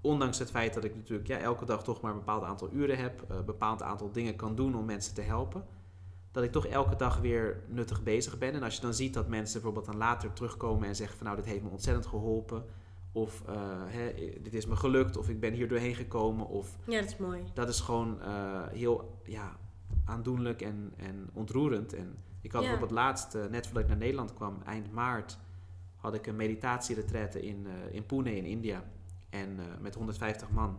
ondanks 0.00 0.38
het 0.38 0.50
feit 0.50 0.74
dat 0.74 0.84
ik 0.84 0.94
natuurlijk 0.96 1.28
ja, 1.28 1.38
elke 1.38 1.64
dag 1.64 1.84
toch 1.84 2.00
maar 2.00 2.10
een 2.12 2.18
bepaald 2.18 2.42
aantal 2.44 2.72
uren 2.72 2.98
heb. 2.98 3.24
eh, 3.30 3.36
Een 3.36 3.44
bepaald 3.44 3.82
aantal 3.82 4.12
dingen 4.12 4.36
kan 4.36 4.54
doen 4.56 4.76
om 4.76 4.84
mensen 4.84 5.14
te 5.14 5.20
helpen 5.22 5.64
dat 6.32 6.44
ik 6.44 6.52
toch 6.52 6.66
elke 6.66 6.96
dag 6.96 7.18
weer 7.20 7.62
nuttig 7.68 8.02
bezig 8.02 8.38
ben. 8.38 8.52
En 8.52 8.62
als 8.62 8.74
je 8.74 8.80
dan 8.80 8.94
ziet 8.94 9.14
dat 9.14 9.28
mensen 9.28 9.54
bijvoorbeeld 9.62 9.86
dan 9.92 9.96
later 9.96 10.32
terugkomen 10.32 10.88
en 10.88 10.96
zeggen 10.96 11.16
van 11.16 11.26
nou, 11.26 11.38
dit 11.38 11.46
heeft 11.46 11.62
me 11.62 11.68
ontzettend 11.68 12.06
geholpen. 12.06 12.64
Of 13.12 13.42
eh, 13.46 13.54
hè, 13.86 14.12
dit 14.42 14.54
is 14.54 14.66
me 14.66 14.76
gelukt, 14.76 15.16
of 15.16 15.28
ik 15.28 15.40
ben 15.40 15.52
hier 15.52 15.68
doorheen 15.68 15.94
gekomen. 15.94 16.46
Of 16.48 16.76
ja, 16.86 17.00
dat 17.00 17.08
is 17.10 17.16
mooi. 17.16 17.42
dat 17.54 17.68
is 17.68 17.80
gewoon 17.80 18.20
eh, 18.22 18.66
heel 18.68 19.18
ja, 19.24 19.56
aandoenlijk 20.04 20.62
en, 20.62 20.92
en 20.96 21.30
ontroerend. 21.32 21.92
En 21.94 22.16
ik 22.46 22.52
had 22.52 22.62
Ja. 22.62 22.68
bijvoorbeeld 22.68 22.98
laatst, 23.00 23.34
eh, 23.34 23.46
net 23.46 23.64
voordat 23.64 23.82
ik 23.82 23.88
naar 23.88 23.98
Nederland 23.98 24.34
kwam, 24.34 24.58
eind 24.64 24.92
maart, 24.92 25.38
had 25.96 26.14
ik 26.14 26.26
een 26.26 26.36
meditatieretraite 26.36 27.42
in, 27.42 27.66
eh, 27.66 27.94
in 27.94 28.06
Pune 28.06 28.36
in 28.36 28.44
India. 28.44 28.84
En 29.30 29.58
eh, 29.58 29.64
met 29.80 29.94
150 29.94 30.50
man. 30.50 30.78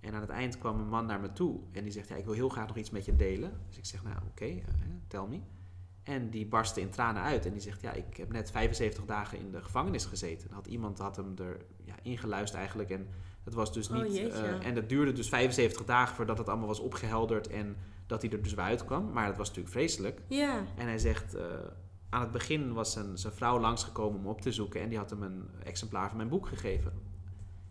En 0.00 0.14
aan 0.14 0.20
het 0.20 0.30
eind 0.30 0.58
kwam 0.58 0.80
een 0.80 0.88
man 0.88 1.06
naar 1.06 1.20
me 1.20 1.32
toe 1.32 1.60
en 1.72 1.82
die 1.82 1.92
zegt, 1.92 2.08
ja, 2.08 2.16
ik 2.16 2.24
wil 2.24 2.34
heel 2.34 2.48
graag 2.48 2.66
nog 2.66 2.76
iets 2.76 2.90
met 2.90 3.04
je 3.04 3.16
delen. 3.16 3.52
Dus 3.68 3.78
ik 3.78 3.84
zeg, 3.84 4.02
nou 4.02 4.16
oké, 4.30 4.44
eh, 4.44 4.62
tell 5.08 5.26
me. 5.28 5.40
En 6.02 6.30
die 6.30 6.46
barstte 6.46 6.80
in 6.80 6.90
tranen 6.90 7.22
uit 7.22 7.46
en 7.46 7.52
die 7.52 7.60
zegt, 7.60 7.80
ja, 7.80 7.92
ik 7.92 8.16
heb 8.16 8.32
net 8.32 8.50
75 8.50 9.04
dagen 9.04 9.38
in 9.38 9.50
de 9.50 9.62
gevangenis 9.62 10.04
gezeten. 10.04 10.48
En 10.48 10.54
had 10.54 10.66
iemand 10.66 10.98
had 10.98 11.16
hem 11.16 11.34
er 11.38 11.56
ja, 11.84 11.94
ingeluisterd 12.02 12.58
eigenlijk 12.58 12.90
en 12.90 13.08
het 13.44 13.54
was 13.54 13.72
dus 13.72 13.90
Oh, 13.90 14.02
niet... 14.02 14.32
en 14.62 14.74
dat 14.74 14.88
duurde 14.88 15.12
dus 15.12 15.28
75 15.28 15.84
dagen 15.84 16.16
voordat 16.16 16.38
het 16.38 16.48
allemaal 16.48 16.66
was 16.66 16.80
opgehelderd 16.80 17.48
en 17.48 17.76
dat 18.06 18.22
hij 18.22 18.30
er 18.30 18.42
dus 18.42 18.54
weer 18.54 18.64
uitkwam. 18.64 19.12
Maar 19.12 19.26
het 19.26 19.36
was 19.36 19.48
natuurlijk 19.48 19.74
vreselijk. 19.74 20.20
Ja. 20.28 20.64
En 20.76 20.86
hij 20.86 20.98
zegt, 20.98 21.34
eh, 21.34 21.44
aan 22.08 22.20
het 22.20 22.30
begin 22.32 22.72
was 22.72 22.92
zijn, 22.92 23.18
zijn 23.18 23.32
vrouw 23.32 23.60
langsgekomen 23.60 24.20
om 24.20 24.26
op 24.26 24.40
te 24.40 24.52
zoeken 24.52 24.80
en 24.80 24.88
die 24.88 24.98
had 24.98 25.10
hem 25.10 25.22
een 25.22 25.50
exemplaar 25.64 26.08
van 26.08 26.16
mijn 26.16 26.28
boek 26.28 26.46
gegeven. 26.48 26.92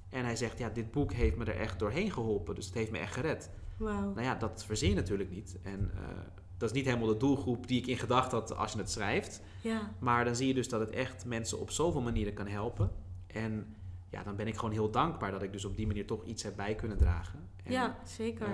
En 0.10 0.26
hij 0.26 0.36
zegt, 0.36 0.58
ja, 0.58 0.70
dit 0.70 0.92
boek 0.92 1.12
heeft 1.14 1.36
me 1.38 1.46
er 1.46 1.60
echt 1.60 1.80
doorheen 1.80 2.12
geholpen, 2.12 2.56
dus 2.56 2.66
het 2.66 2.74
heeft 2.74 2.92
me 2.92 2.98
echt 2.98 3.14
gered. 3.14 3.50
Wauw. 3.78 4.14
Nou 4.14 4.22
ja, 4.22 4.36
dat 4.36 4.66
verzin 4.66 4.90
je 4.90 4.96
natuurlijk 4.96 5.30
niet. 5.30 5.58
En 5.64 5.92
eh, 5.94 6.00
dat 6.58 6.70
is 6.70 6.76
niet 6.76 6.86
helemaal 6.86 7.08
de 7.08 7.18
doelgroep 7.18 7.68
die 7.68 7.80
ik 7.80 7.88
in 7.88 7.98
gedachten 7.98 8.38
had 8.38 8.56
als 8.56 8.72
je 8.72 8.78
het 8.78 8.92
schrijft. 8.92 9.42
Ja. 9.62 9.92
Maar 10.00 10.26
dan 10.26 10.36
zie 10.36 10.48
je 10.48 10.54
dus 10.54 10.70
dat 10.70 10.80
het 10.80 10.90
echt 10.90 11.26
mensen 11.26 11.60
op 11.60 11.72
zoveel 11.72 12.02
manieren 12.02 12.34
kan 12.34 12.48
helpen. 12.48 12.92
En 13.28 13.76
ja, 14.10 14.24
dan 14.24 14.36
ben 14.36 14.48
ik 14.48 14.56
gewoon 14.56 14.72
heel 14.72 14.90
dankbaar 14.92 15.32
dat 15.32 15.44
ik 15.44 15.52
dus 15.52 15.66
op 15.66 15.78
die 15.78 15.88
manier 15.88 16.06
toch 16.08 16.24
iets 16.24 16.44
heb 16.44 16.56
bij 16.56 16.76
kunnen 16.76 16.98
dragen. 16.98 17.40
En, 17.64 17.72
ja, 17.72 17.98
zeker. 18.06 18.46
eh, 18.48 18.54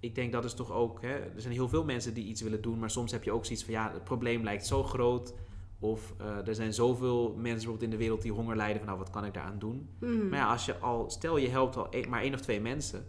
ik 0.00 0.14
denk 0.14 0.32
dat 0.32 0.44
is 0.44 0.54
toch 0.54 0.72
ook, 0.72 1.02
hè, 1.02 1.14
er 1.14 1.40
zijn 1.40 1.52
heel 1.52 1.68
veel 1.68 1.84
mensen 1.84 2.14
die 2.14 2.24
iets 2.24 2.40
willen 2.40 2.62
doen, 2.62 2.78
maar 2.78 2.90
soms 2.90 3.12
heb 3.12 3.24
je 3.24 3.32
ook 3.32 3.44
zoiets 3.44 3.64
van 3.64 3.72
ja, 3.72 3.92
het 3.92 4.04
probleem 4.04 4.44
lijkt 4.44 4.66
zo 4.66 4.82
groot. 4.82 5.34
Of 5.78 6.14
eh, 6.18 6.48
er 6.48 6.54
zijn 6.54 6.74
zoveel 6.74 7.28
mensen 7.28 7.42
bijvoorbeeld 7.42 7.82
in 7.82 7.90
de 7.90 7.96
wereld 7.96 8.22
die 8.22 8.32
honger 8.32 8.56
lijden, 8.56 8.76
van 8.76 8.86
nou 8.86 8.98
wat 8.98 9.10
kan 9.10 9.24
ik 9.24 9.34
daaraan 9.34 9.58
doen? 9.58 9.88
Mhm. 9.98 10.28
Maar 10.28 10.38
ja, 10.38 10.50
als 10.50 10.64
je 10.64 10.78
al, 10.78 11.10
stel 11.10 11.36
je 11.36 11.48
helpt 11.48 11.76
al 11.76 11.88
maar 12.08 12.22
één 12.22 12.34
of 12.34 12.40
twee 12.40 12.60
mensen, 12.60 13.06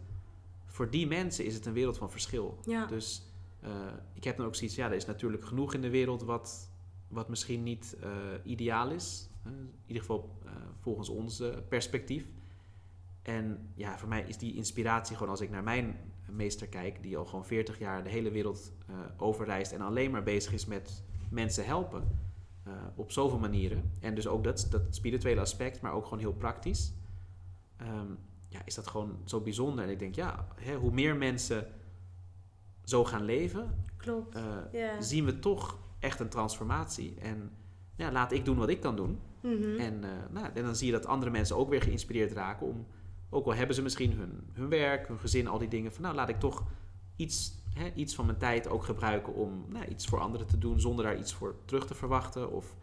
voor 0.65 0.89
die 0.89 1.07
mensen 1.07 1.45
is 1.45 1.53
het 1.53 1.65
een 1.65 1.73
wereld 1.73 1.97
van 1.97 2.11
verschil. 2.11 2.57
ja. 2.65 2.85
Dus 2.85 3.25
eh, 3.61 3.69
ik 4.13 4.23
heb 4.23 4.37
dan 4.37 4.45
ook 4.45 4.55
zoiets, 4.55 4.75
ja, 4.75 4.85
er 4.85 4.95
is 4.95 5.05
natuurlijk 5.05 5.45
genoeg 5.45 5.73
in 5.73 5.81
de 5.81 5.89
wereld 5.89 6.23
wat, 6.23 6.69
wat 7.07 7.29
misschien 7.29 7.63
niet 7.63 7.97
eh, 8.01 8.09
ideaal 8.43 8.89
is. 8.89 9.29
In 9.45 9.73
ieder 9.85 10.03
geval 10.03 10.37
volgens 10.79 11.09
ons 11.09 11.43
perspectief. 11.69 12.25
En 13.21 13.71
ja, 13.75 13.97
voor 13.97 14.09
mij 14.09 14.23
is 14.27 14.37
die 14.37 14.55
inspiratie 14.55 15.15
gewoon 15.15 15.31
als 15.31 15.41
ik 15.41 15.49
naar 15.49 15.63
mijn 15.63 15.95
meester 16.29 16.67
kijk, 16.67 17.03
die 17.03 17.17
al 17.17 17.25
gewoon 17.25 17.45
40 17.45 17.79
jaar 17.79 18.03
de 18.03 18.09
hele 18.09 18.31
wereld 18.31 18.71
eh, 18.87 18.95
overreist 19.17 19.71
en 19.71 19.81
alleen 19.81 20.11
maar 20.11 20.23
bezig 20.23 20.53
is 20.53 20.65
met 20.65 21.03
mensen 21.29 21.65
helpen. 21.65 22.29
eh, 22.63 22.73
op 22.95 23.11
zoveel 23.11 23.39
manieren. 23.39 23.91
En 23.99 24.15
dus 24.15 24.27
ook 24.27 24.43
dat, 24.43 24.67
dat 24.69 24.81
spirituele 24.89 25.41
aspect, 25.41 25.81
maar 25.81 25.93
ook 25.93 26.03
gewoon 26.03 26.19
heel 26.19 26.33
praktisch. 26.33 26.93
Ehm, 27.77 28.07
ja, 28.47 28.61
is 28.65 28.75
dat 28.75 28.87
gewoon 28.87 29.17
zo 29.25 29.39
bijzonder. 29.41 29.83
En 29.85 29.89
ik 29.91 29.99
denk, 29.99 30.15
ja, 30.15 30.47
hè, 30.55 30.75
hoe 30.75 30.91
meer 30.91 31.15
mensen 31.15 31.67
zo 32.83 33.03
gaan 33.03 33.23
leven, 33.23 33.85
Klopt. 33.97 34.35
eh, 34.35 34.43
zien 34.99 35.25
we 35.25 35.39
toch 35.39 35.79
echt 35.99 36.19
een 36.19 36.29
transformatie. 36.29 37.15
En 37.19 37.51
ja, 37.95 38.11
laat 38.11 38.31
ik 38.31 38.45
doen 38.45 38.57
wat 38.57 38.69
ik 38.69 38.79
kan 38.81 38.95
doen. 38.95 39.19
Mhm. 39.41 39.79
En, 39.79 39.99
nou, 40.31 40.47
en 40.53 40.63
dan 40.63 40.75
zie 40.75 40.85
je 40.87 40.93
dat 40.93 41.05
andere 41.05 41.31
mensen 41.31 41.55
ook 41.57 41.69
weer 41.69 41.81
geïnspireerd 41.81 42.31
raken 42.31 42.67
om, 42.67 42.85
ook 43.33 43.45
al 43.45 43.53
hebben 43.53 43.75
ze 43.75 43.81
misschien 43.81 44.13
hun, 44.13 44.49
hun 44.53 44.69
werk, 44.69 45.07
hun 45.07 45.19
gezin, 45.19 45.47
al 45.47 45.57
die 45.57 45.67
dingen, 45.67 45.93
van 45.93 46.03
nou 46.03 46.15
laat 46.15 46.29
ik 46.29 46.39
toch 46.39 46.63
iets, 47.15 47.53
hè, 47.73 47.91
iets 47.93 48.15
van 48.15 48.25
mijn 48.25 48.37
tijd 48.37 48.67
ook 48.67 48.83
gebruiken 48.83 49.33
om 49.33 49.65
nou, 49.69 49.85
iets 49.85 50.05
voor 50.05 50.19
anderen 50.19 50.47
te 50.47 50.57
doen 50.57 50.79
zonder 50.79 51.05
daar 51.05 51.17
iets 51.17 51.33
voor 51.33 51.55
terug 51.65 51.87
te 51.87 51.95
verwachten 51.95 52.51
of 52.51 52.75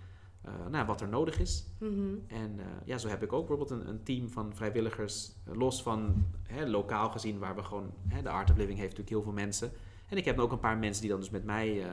eh, 0.43 0.67
nou, 0.71 0.87
wat 0.87 1.01
er 1.01 1.09
nodig 1.09 1.39
is. 1.39 1.67
Mhm. 1.79 2.15
En 2.27 2.59
eh, 2.59 2.67
ja, 2.85 2.99
zo 2.99 3.09
heb 3.09 3.23
ik 3.23 3.33
ook 3.33 3.47
bijvoorbeeld 3.47 3.81
een, 3.81 3.89
een 3.89 4.03
team 4.03 4.31
van 4.31 4.55
vrijwilligers, 4.55 5.33
eh, 5.45 5.55
los 5.55 5.83
van 5.83 6.27
hè, 6.43 6.67
lokaal 6.67 7.11
gezien, 7.11 7.39
waar 7.39 7.55
we 7.55 7.63
gewoon, 7.63 7.93
hè, 8.09 8.23
de 8.23 8.29
Art 8.29 8.51
of 8.51 8.57
Living 8.57 8.79
heeft 8.79 8.97
natuurlijk 8.97 9.17
heel 9.17 9.23
veel 9.23 9.43
mensen. 9.45 9.71
En 10.09 10.17
ik 10.17 10.25
heb 10.25 10.39
ook 10.39 10.53
een 10.53 10.59
paar 10.59 10.79
mensen 10.79 11.03
die 11.03 11.11
dan 11.11 11.21
dus 11.21 11.31
met 11.31 11.45
mij 11.45 11.87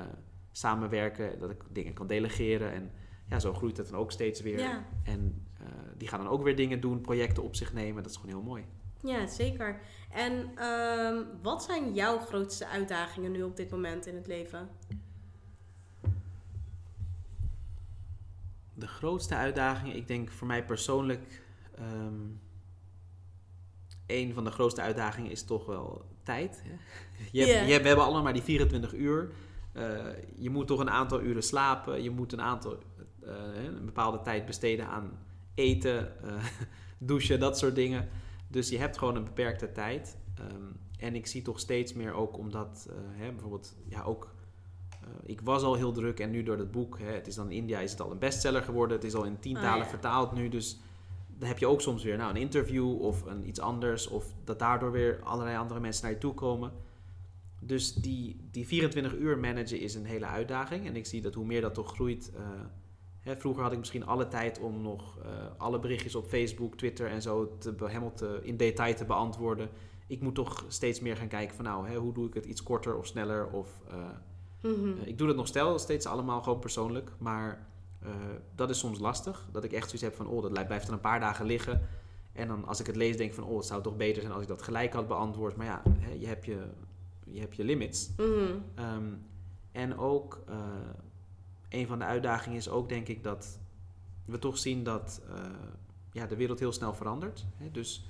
samenwerken, 0.51 1.39
dat 1.39 1.49
ik 1.49 1.63
dingen 1.71 1.93
kan 1.93 2.07
delegeren. 2.07 2.71
En 2.71 2.91
ja, 3.29 3.39
zo 3.39 3.53
groeit 3.53 3.77
het 3.77 3.89
dan 3.89 3.99
ook 3.99 4.11
steeds 4.11 4.41
weer. 4.41 4.59
Ja. 4.59 4.85
En 5.03 5.44
die 5.97 6.07
gaan 6.07 6.19
dan 6.19 6.29
ook 6.29 6.43
weer 6.43 6.55
dingen 6.55 6.81
doen, 6.81 7.01
projecten 7.01 7.43
op 7.43 7.55
zich 7.55 7.73
nemen. 7.73 8.03
Dat 8.03 8.11
is 8.11 8.17
gewoon 8.17 8.35
heel 8.35 8.43
mooi. 8.43 8.65
ja, 9.01 9.27
zeker. 9.27 9.79
En 10.11 10.51
ehm, 10.55 11.23
wat 11.41 11.63
zijn 11.63 11.93
jouw 11.93 12.19
grootste 12.19 12.67
uitdagingen 12.67 13.31
nu 13.31 13.43
op 13.43 13.55
dit 13.55 13.71
moment 13.71 14.05
in 14.05 14.15
het 14.15 14.27
leven? 14.27 14.69
De 18.73 18.87
grootste 18.87 19.35
uitdaging, 19.35 19.93
ik 19.93 20.07
denk 20.07 20.31
voor 20.31 20.47
mij 20.47 20.65
persoonlijk, 20.65 21.43
ehm 21.75 22.43
een 24.05 24.33
van 24.33 24.43
de 24.43 24.51
grootste 24.51 24.81
uitdagingen 24.81 25.31
is 25.31 25.43
toch 25.43 25.65
wel 25.65 26.05
tijd. 26.23 26.63
Hè? 26.63 26.75
Je 27.39 27.45
je 27.45 27.65
we 27.65 27.87
hebben 27.87 28.03
allemaal 28.03 28.23
maar 28.23 28.33
die 28.33 28.41
24 28.41 28.93
uur. 28.93 29.31
Eh, 29.73 30.05
je 30.35 30.49
moet 30.49 30.67
toch 30.67 30.79
een 30.79 30.89
aantal 30.89 31.21
uren 31.21 31.43
slapen. 31.43 32.03
Je 32.03 32.09
moet 32.09 32.33
een 32.33 32.41
aantal 32.41 32.77
eh, 33.21 33.63
een 33.63 33.85
bepaalde 33.85 34.21
tijd 34.21 34.45
besteden 34.45 34.87
aan 34.87 35.24
eten, 35.55 36.23
eh, 36.23 36.45
douchen, 36.97 37.39
dat 37.39 37.57
soort 37.57 37.75
dingen. 37.75 38.09
Dus 38.47 38.69
je 38.69 38.77
hebt 38.77 38.97
gewoon 38.97 39.15
een 39.15 39.23
beperkte 39.23 39.71
tijd. 39.71 40.17
Ehm, 40.35 40.63
en 40.99 41.15
ik 41.15 41.27
zie 41.27 41.41
toch 41.41 41.59
steeds 41.59 41.93
meer 41.93 42.13
ook 42.13 42.37
omdat, 42.37 42.87
eh, 42.89 42.95
hè, 43.11 43.31
bijvoorbeeld, 43.31 43.75
ja, 43.87 44.03
ook. 44.03 44.33
eh, 44.89 45.07
ik 45.23 45.41
was 45.41 45.63
al 45.63 45.75
heel 45.75 45.91
druk 45.91 46.19
en 46.19 46.31
nu 46.31 46.43
door 46.43 46.57
het 46.57 46.71
boek, 46.71 46.99
hè, 46.99 47.11
het 47.11 47.27
is 47.27 47.35
dan 47.35 47.45
in 47.45 47.57
India, 47.57 47.79
is 47.79 47.91
het 47.91 48.01
al 48.01 48.11
een 48.11 48.19
bestseller 48.19 48.61
geworden. 48.61 48.97
Het 48.97 49.05
is 49.05 49.13
al 49.13 49.23
in 49.23 49.39
tien 49.39 49.53
talen 49.53 49.83
ja. 49.83 49.89
vertaald 49.89 50.31
nu. 50.31 50.49
Dus 50.49 50.79
dan 51.37 51.47
heb 51.47 51.57
je 51.57 51.67
ook 51.67 51.81
soms 51.81 52.03
weer 52.03 52.17
nou, 52.17 52.29
een 52.29 52.41
interview 52.41 53.01
of 53.01 53.25
een, 53.25 53.47
iets 53.47 53.59
anders. 53.59 54.07
Of 54.07 54.25
dat 54.43 54.59
daardoor 54.59 54.91
weer 54.91 55.19
allerlei 55.23 55.57
andere 55.57 55.79
mensen 55.79 56.03
naar 56.03 56.13
je 56.13 56.17
toe 56.17 56.33
komen. 56.33 56.71
Dus 57.59 57.93
die, 57.93 58.39
die 58.51 58.67
24 58.67 59.15
uur 59.15 59.37
managen 59.37 59.79
is 59.79 59.95
een 59.95 60.05
hele 60.05 60.25
uitdaging. 60.25 60.85
En 60.87 60.95
ik 60.95 61.05
zie 61.05 61.21
dat 61.21 61.33
hoe 61.33 61.45
meer 61.45 61.61
dat 61.61 61.73
toch 61.73 61.93
groeit. 61.93 62.31
Hè, 63.25 63.35
vroeger 63.37 63.63
had 63.63 63.71
ik 63.71 63.77
misschien 63.77 64.05
alle 64.05 64.27
tijd 64.27 64.59
om 64.59 64.81
nog 64.81 65.17
eh, 65.19 65.29
alle 65.57 65.79
berichtjes 65.79 66.15
op 66.15 66.25
Facebook, 66.27 66.75
Twitter 66.77 67.07
en 67.07 67.21
zo 67.21 67.57
te, 67.57 67.73
helemaal 67.77 68.13
te, 68.13 68.39
in 68.43 68.57
detail 68.57 68.95
te 68.95 69.05
beantwoorden. 69.05 69.69
Ik 70.07 70.21
moet 70.21 70.35
toch 70.35 70.65
steeds 70.67 70.99
meer 70.99 71.17
gaan 71.17 71.27
kijken 71.27 71.55
van 71.55 71.65
nou, 71.65 71.87
hè, 71.87 71.95
hoe 71.95 72.13
doe 72.13 72.27
ik 72.27 72.33
het 72.33 72.45
iets 72.45 72.63
korter 72.63 72.97
of 72.97 73.05
sneller. 73.05 73.47
Of, 73.47 73.69
eh, 73.89 73.95
Mhm. 74.61 74.89
eh, 75.01 75.07
ik 75.07 75.17
doe 75.17 75.27
het 75.27 75.37
nog 75.37 75.47
stel, 75.47 75.79
steeds 75.79 76.05
allemaal 76.05 76.41
gewoon 76.41 76.59
persoonlijk. 76.59 77.11
Maar 77.17 77.67
dat 78.55 78.69
is 78.69 78.79
soms 78.79 78.99
lastig. 78.99 79.47
Dat 79.51 79.63
ik 79.63 79.71
echt 79.73 79.83
zoiets 79.85 80.01
heb 80.01 80.15
van, 80.15 80.27
oh, 80.27 80.41
dat 80.41 80.51
lij- 80.51 80.65
blijft 80.65 80.87
er 80.87 80.93
een 80.93 80.99
paar 80.99 81.19
dagen 81.19 81.45
liggen. 81.45 81.81
En 82.33 82.47
dan 82.47 82.65
als 82.67 82.79
ik 82.79 82.85
het 82.87 82.95
lees, 82.95 83.17
denk 83.17 83.29
ik 83.29 83.35
van, 83.35 83.43
oh, 83.43 83.57
het 83.57 83.65
zou 83.65 83.81
toch 83.83 83.95
beter 83.97 84.21
zijn 84.21 84.33
als 84.33 84.41
ik 84.41 84.47
dat 84.47 84.61
gelijk 84.61 84.93
had 84.93 85.07
beantwoord. 85.07 85.55
Maar 85.55 85.65
ja, 85.65 85.81
hè, 85.99 86.11
je, 86.13 86.27
hebt 86.27 86.45
je, 86.45 86.63
je 87.25 87.39
hebt 87.39 87.55
je 87.55 87.63
limits. 87.63 88.09
Mhm. 88.17 88.27
Ehm, 88.75 89.03
en 89.71 89.97
ook, 89.97 90.43
een 91.75 91.87
van 91.87 91.99
de 91.99 92.05
uitdagingen 92.05 92.57
is 92.57 92.69
ook, 92.69 92.89
denk 92.89 93.07
ik, 93.07 93.23
dat 93.23 93.59
we 94.25 94.39
toch 94.39 94.57
zien 94.57 94.83
dat 94.83 95.21
eh, 95.29 95.43
ja, 96.11 96.25
de 96.25 96.35
wereld 96.35 96.59
heel 96.59 96.71
snel 96.71 96.93
verandert. 96.93 97.45
Hè? 97.57 97.71
Dus 97.71 98.09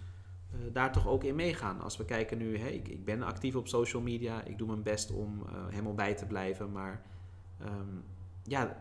eh, 0.51 0.59
daar 0.73 0.91
toch 0.91 1.07
ook 1.07 1.23
in 1.23 1.35
meegaan. 1.35 1.81
Als 1.81 1.97
we 1.97 2.05
kijken 2.05 2.37
nu, 2.37 2.57
hè, 2.57 2.67
ik, 2.67 2.87
ik 2.87 3.05
ben 3.05 3.23
actief 3.23 3.55
op 3.55 3.67
social 3.67 4.01
media. 4.01 4.43
Ik 4.43 4.57
doe 4.57 4.67
mijn 4.67 4.83
best 4.83 5.11
om 5.11 5.41
eh, 5.41 5.67
helemaal 5.69 5.93
bij 5.93 6.15
te 6.15 6.25
blijven. 6.25 6.71
Maar 6.71 7.01
ehm, 7.59 7.97
ja, 8.43 8.77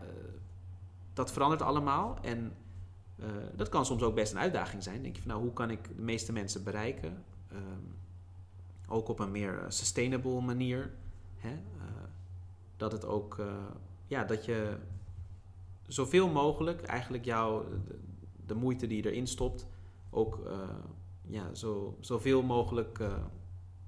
dat 1.13 1.31
verandert 1.31 1.61
allemaal. 1.61 2.17
En 2.21 2.53
dat 3.55 3.69
kan 3.69 3.85
soms 3.85 4.03
ook 4.03 4.15
best 4.15 4.31
een 4.31 4.39
uitdaging 4.39 4.83
zijn. 4.83 5.01
Denk 5.01 5.15
je 5.15 5.21
van, 5.21 5.31
nou, 5.31 5.43
hoe 5.43 5.53
kan 5.53 5.69
ik 5.69 5.95
de 5.95 6.01
meeste 6.01 6.31
mensen 6.31 6.63
bereiken? 6.63 7.23
Ehm, 7.51 7.83
ook 8.87 9.07
op 9.07 9.19
een 9.19 9.31
meer 9.31 9.65
sustainable 9.67 10.41
manier. 10.41 10.91
Hè? 11.37 11.57
Dat 12.77 12.91
het 12.91 13.05
ook, 13.05 13.39
ja, 14.07 14.23
dat 14.23 14.45
je 14.45 14.77
zoveel 15.87 16.27
mogelijk 16.29 16.81
eigenlijk 16.81 17.25
jouw, 17.25 17.65
de, 17.87 17.99
de 18.45 18.55
moeite 18.55 18.87
die 18.87 19.03
je 19.03 19.09
erin 19.11 19.27
stopt, 19.27 19.67
ook 20.09 20.45
eh, 20.45 20.59
ja, 21.27 21.53
zo, 21.53 21.97
zoveel 21.99 22.41
mogelijk 22.43 22.99
eh, 22.99 23.13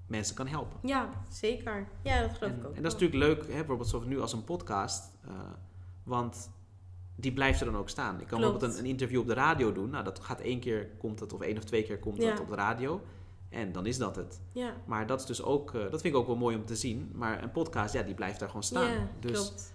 mensen 0.08 0.36
kan 0.36 0.48
helpen. 0.48 0.80
Ja, 0.84 1.10
zeker. 1.30 1.88
Ja, 2.04 2.22
dat 2.22 2.38
geloof 2.38 2.52
En, 2.54 2.60
ik 2.60 2.66
ook. 2.68 2.76
en 2.76 2.82
dat 2.84 2.94
is 2.94 3.00
natuurlijk 3.00 3.24
leuk, 3.24 3.48
hè, 3.48 3.58
bijvoorbeeld 3.58 3.90
zoals 3.90 4.06
nu 4.06 4.22
als 4.22 4.34
een 4.34 4.44
podcast, 4.44 5.12
eh, 5.28 5.32
want 6.04 6.52
die 7.16 7.34
blijft 7.34 7.60
er 7.60 7.66
dan 7.66 7.78
ook 7.78 7.90
staan. 7.90 8.14
Ik 8.22 8.28
kan 8.28 8.40
Klopt. 8.40 8.42
bijvoorbeeld 8.44 8.74
een, 8.74 8.80
een 8.86 8.90
interview 8.92 9.20
op 9.20 9.28
de 9.28 9.34
radio 9.34 9.72
doen, 9.72 9.90
nou 9.90 10.04
dat 10.04 10.20
gaat 10.20 10.40
één 10.42 10.60
keer, 10.60 10.88
komt 10.98 11.20
het, 11.20 11.34
of 11.34 11.42
één 11.42 11.58
of 11.58 11.64
twee 11.64 11.84
keer 11.84 12.00
komt 12.00 12.18
Ja. 12.22 12.30
dat 12.30 12.40
op 12.40 12.50
de 12.50 12.56
radio. 12.56 13.02
En 13.50 13.72
dan 13.72 13.86
is 13.86 13.98
dat 13.98 14.16
het. 14.16 14.42
Ja, 14.52 14.74
Maar 14.86 15.08
dat 15.08 15.20
is 15.20 15.26
dus 15.26 15.44
ook, 15.44 15.72
dat 15.74 16.02
vind 16.02 16.14
ik 16.14 16.16
ook 16.16 16.28
wel 16.28 16.36
mooi 16.36 16.56
om 16.56 16.66
te 16.66 16.76
zien. 16.76 17.12
Maar 17.14 17.44
een 17.44 17.52
podcast, 17.52 17.94
ja, 17.94 18.02
die 18.04 18.14
blijft 18.14 18.40
daar 18.40 18.48
gewoon 18.48 18.64
staan. 18.64 18.92
ja 18.92 19.08
dus 19.20 19.32
klopt. 19.32 19.74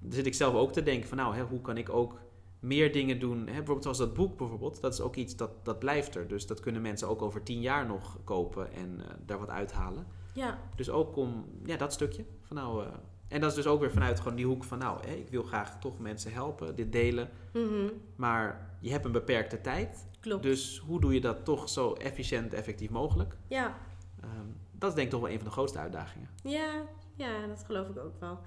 Dan 0.00 0.12
zit 0.12 0.26
ik 0.26 0.34
zelf 0.34 0.54
ook 0.54 0.72
te 0.72 0.82
denken 0.82 1.08
van 1.08 1.16
nou, 1.18 1.34
hè, 1.34 1.42
hoe 1.42 1.60
kan 1.60 1.76
ik 1.76 1.88
ook 1.90 2.18
meer 2.60 2.92
dingen 2.92 3.20
doen. 3.20 3.38
Hè, 3.38 3.44
bijvoorbeeld 3.44 3.82
zoals 3.82 3.98
dat 3.98 4.14
boek 4.14 4.36
bijvoorbeeld, 4.36 4.80
dat 4.80 4.92
is 4.92 5.00
ook 5.00 5.16
iets 5.16 5.36
dat, 5.36 5.50
dat 5.62 5.78
blijft 5.78 6.14
er. 6.14 6.28
Dus 6.28 6.46
dat 6.46 6.60
kunnen 6.60 6.82
mensen 6.82 7.08
ook 7.08 7.22
over 7.22 7.42
tien 7.42 7.60
jaar 7.60 7.86
nog 7.86 8.18
kopen 8.24 8.72
en 8.72 9.00
eh, 9.00 9.14
daar 9.26 9.38
wat 9.38 9.48
uithalen. 9.48 10.06
Ja, 10.34 10.58
Dus 10.76 10.90
ook 10.90 11.16
om, 11.16 11.44
ja, 11.64 11.76
dat 11.76 11.92
stukje. 11.92 12.24
Van 12.42 12.56
nou, 12.56 12.84
eh, 12.84 12.90
en 13.28 13.40
dat 13.40 13.50
is 13.50 13.56
dus 13.56 13.66
ook 13.66 13.80
weer 13.80 13.90
vanuit 13.90 14.20
gewoon 14.20 14.36
die 14.36 14.46
hoek 14.46 14.64
van 14.64 14.78
nou, 14.78 15.06
hè, 15.06 15.12
ik 15.14 15.28
wil 15.28 15.42
graag 15.42 15.78
toch 15.80 15.98
mensen 15.98 16.32
helpen, 16.32 16.76
dit 16.76 16.92
delen. 16.92 17.30
mhm, 17.52 17.88
Maar 18.16 18.70
je 18.80 18.90
hebt 18.90 19.04
een 19.04 19.12
beperkte 19.12 19.60
tijd. 19.60 20.06
klopt. 20.20 20.42
Dus 20.42 20.78
hoe 20.86 21.00
doe 21.00 21.14
je 21.14 21.20
dat 21.20 21.44
toch 21.44 21.68
zo 21.68 21.92
efficiënt, 21.92 22.54
effectief 22.54 22.90
mogelijk? 22.90 23.36
Ja, 23.46 23.74
Ehm, 24.22 24.46
dat 24.72 24.88
is 24.88 24.94
denk 24.94 25.06
ik 25.06 25.12
toch 25.12 25.20
wel 25.22 25.30
een 25.30 25.36
van 25.38 25.46
de 25.46 25.52
grootste 25.52 25.78
uitdagingen. 25.78 26.28
Ja, 26.42 26.82
ja, 27.16 27.46
dat 27.46 27.62
geloof 27.66 27.88
ik 27.88 27.98
ook 27.98 28.20
wel. 28.20 28.38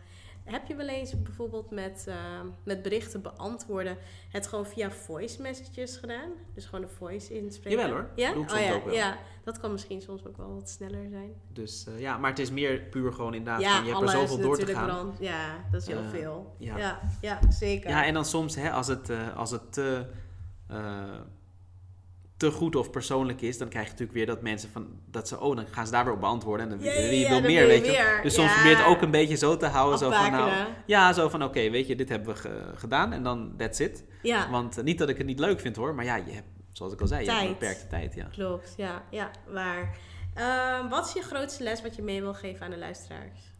Heb 0.44 0.68
je 0.68 0.76
wel 0.76 0.88
eens 0.88 1.22
bijvoorbeeld 1.22 1.72
met, 1.72 2.06
eh, 2.08 2.16
met 2.64 2.82
berichten 2.82 3.22
beantwoorden 3.22 3.98
het 4.30 4.48
gewoon 4.48 4.66
via 4.66 4.92
voice 4.92 5.42
messages 5.42 5.98
gedaan? 5.98 6.30
Dus 6.54 6.66
gewoon 6.66 6.82
de 6.82 6.88
voice 6.98 7.34
inspreken? 7.38 7.80
Jawel 7.80 7.96
hoor, 7.96 8.10
Ja? 8.16 8.34
doe 8.34 8.44
ik 8.44 8.50
oh, 8.50 8.56
soms 8.56 8.68
ja, 8.68 8.74
ook 8.76 8.86
wel. 8.86 8.94
ja, 8.94 9.18
dat 9.44 9.60
kan 9.60 9.72
misschien 9.72 10.02
soms 10.02 10.26
ook 10.28 10.38
wel 10.38 10.54
wat 10.54 10.70
sneller 10.70 11.10
zijn. 11.10 11.34
Dus 11.54 11.86
eh, 11.88 12.00
ja, 12.00 12.18
maar 12.18 12.30
het 12.30 12.40
is 12.40 12.52
meer 12.52 12.82
puur 12.82 13.14
gewoon 13.14 13.34
inderdaad 13.34 13.62
ja, 13.62 13.76
van 13.76 13.86
je 13.86 13.92
hebt 13.92 14.04
er 14.04 14.10
zoveel 14.10 14.38
door 14.38 14.58
te 14.58 14.74
gaan. 14.74 14.86
brand- 14.86 15.20
Ja, 15.20 15.66
dat 15.72 15.82
is 15.82 15.88
heel 15.88 15.98
Eh, 16.04 16.10
veel. 16.10 16.56
ja. 16.58 16.78
Ja. 16.78 17.00
Ja, 17.22 17.40
zeker. 17.50 17.90
Ja, 17.90 18.06
en 18.06 18.14
dan 18.14 18.26
soms 18.26 18.56
hè, 18.56 18.72
als 18.72 18.88
het, 18.88 19.10
eh, 19.10 19.36
als 19.38 19.52
het 19.52 19.78
te, 22.50 22.52
goed 22.52 22.76
of 22.76 22.90
persoonlijk 22.90 23.42
is, 23.42 23.58
dan 23.58 23.68
krijg 23.70 23.86
je 23.86 23.92
natuurlijk 23.92 24.18
weer 24.18 24.26
dat 24.28 24.42
mensen 24.42 24.70
van 24.70 24.88
dat 25.12 25.28
ze, 25.28 25.40
oh, 25.40 25.56
dan 25.56 25.66
gaan 25.72 25.86
ze 25.86 25.92
daar 25.92 26.04
weer 26.06 26.14
op 26.14 26.20
beantwoorden 26.20 26.72
en 26.72 26.78
dan 26.78 26.88
Ja, 26.88 27.10
wie 27.10 27.28
wil 27.28 27.42
meer, 27.42 27.68
weet 27.68 27.86
je. 27.86 28.20
Dus 28.24 28.34
soms 28.34 28.48
Ja. 28.50 28.54
probeer 28.54 28.72
je 28.72 28.78
het 28.78 28.86
ook 28.86 29.02
een 29.02 29.12
beetje 29.12 29.36
zo 29.36 29.58
te 29.58 29.66
houden, 29.68 29.98
zo 30.00 30.12
van 30.12 30.32
nou, 30.32 30.52
ja, 30.86 31.14
zo 31.14 31.30
van 31.30 31.44
oké, 31.44 31.70
weet 31.70 31.88
je, 31.88 31.96
dit 31.96 32.10
hebben 32.10 32.28
we 32.34 32.40
ge- 32.40 32.72
gedaan 32.76 33.14
en 33.14 33.24
dan 33.24 33.54
that's 33.58 33.80
it. 33.80 34.04
Ja, 34.22 34.50
Want 34.50 34.78
eh, 34.78 34.84
niet 34.84 34.98
dat 34.98 35.10
ik 35.10 35.18
het 35.18 35.26
niet 35.28 35.40
leuk 35.40 35.60
vind 35.60 35.76
hoor, 35.76 35.96
maar 35.96 36.06
ja, 36.06 36.16
je 36.16 36.32
hebt, 36.32 36.48
zoals 36.72 36.94
ik 36.94 37.02
al 37.02 37.08
zei, 37.08 37.26
je 37.26 37.32
hebt 37.32 37.44
een 37.44 37.52
beperkte 37.52 37.88
tijd, 37.88 38.16
ja. 38.16 38.26
klopt. 38.32 38.74
Ja, 38.78 39.04
ja 39.12 39.32
waar. 39.48 39.98
Ehm, 40.34 40.90
wat 40.90 41.06
is 41.08 41.14
je 41.14 41.22
grootste 41.22 41.64
les 41.64 41.82
wat 41.82 41.96
je 41.96 42.02
mee 42.02 42.22
wil 42.22 42.34
geven 42.34 42.66
aan 42.66 42.72
de 42.72 42.78
luisteraars? 42.78 43.52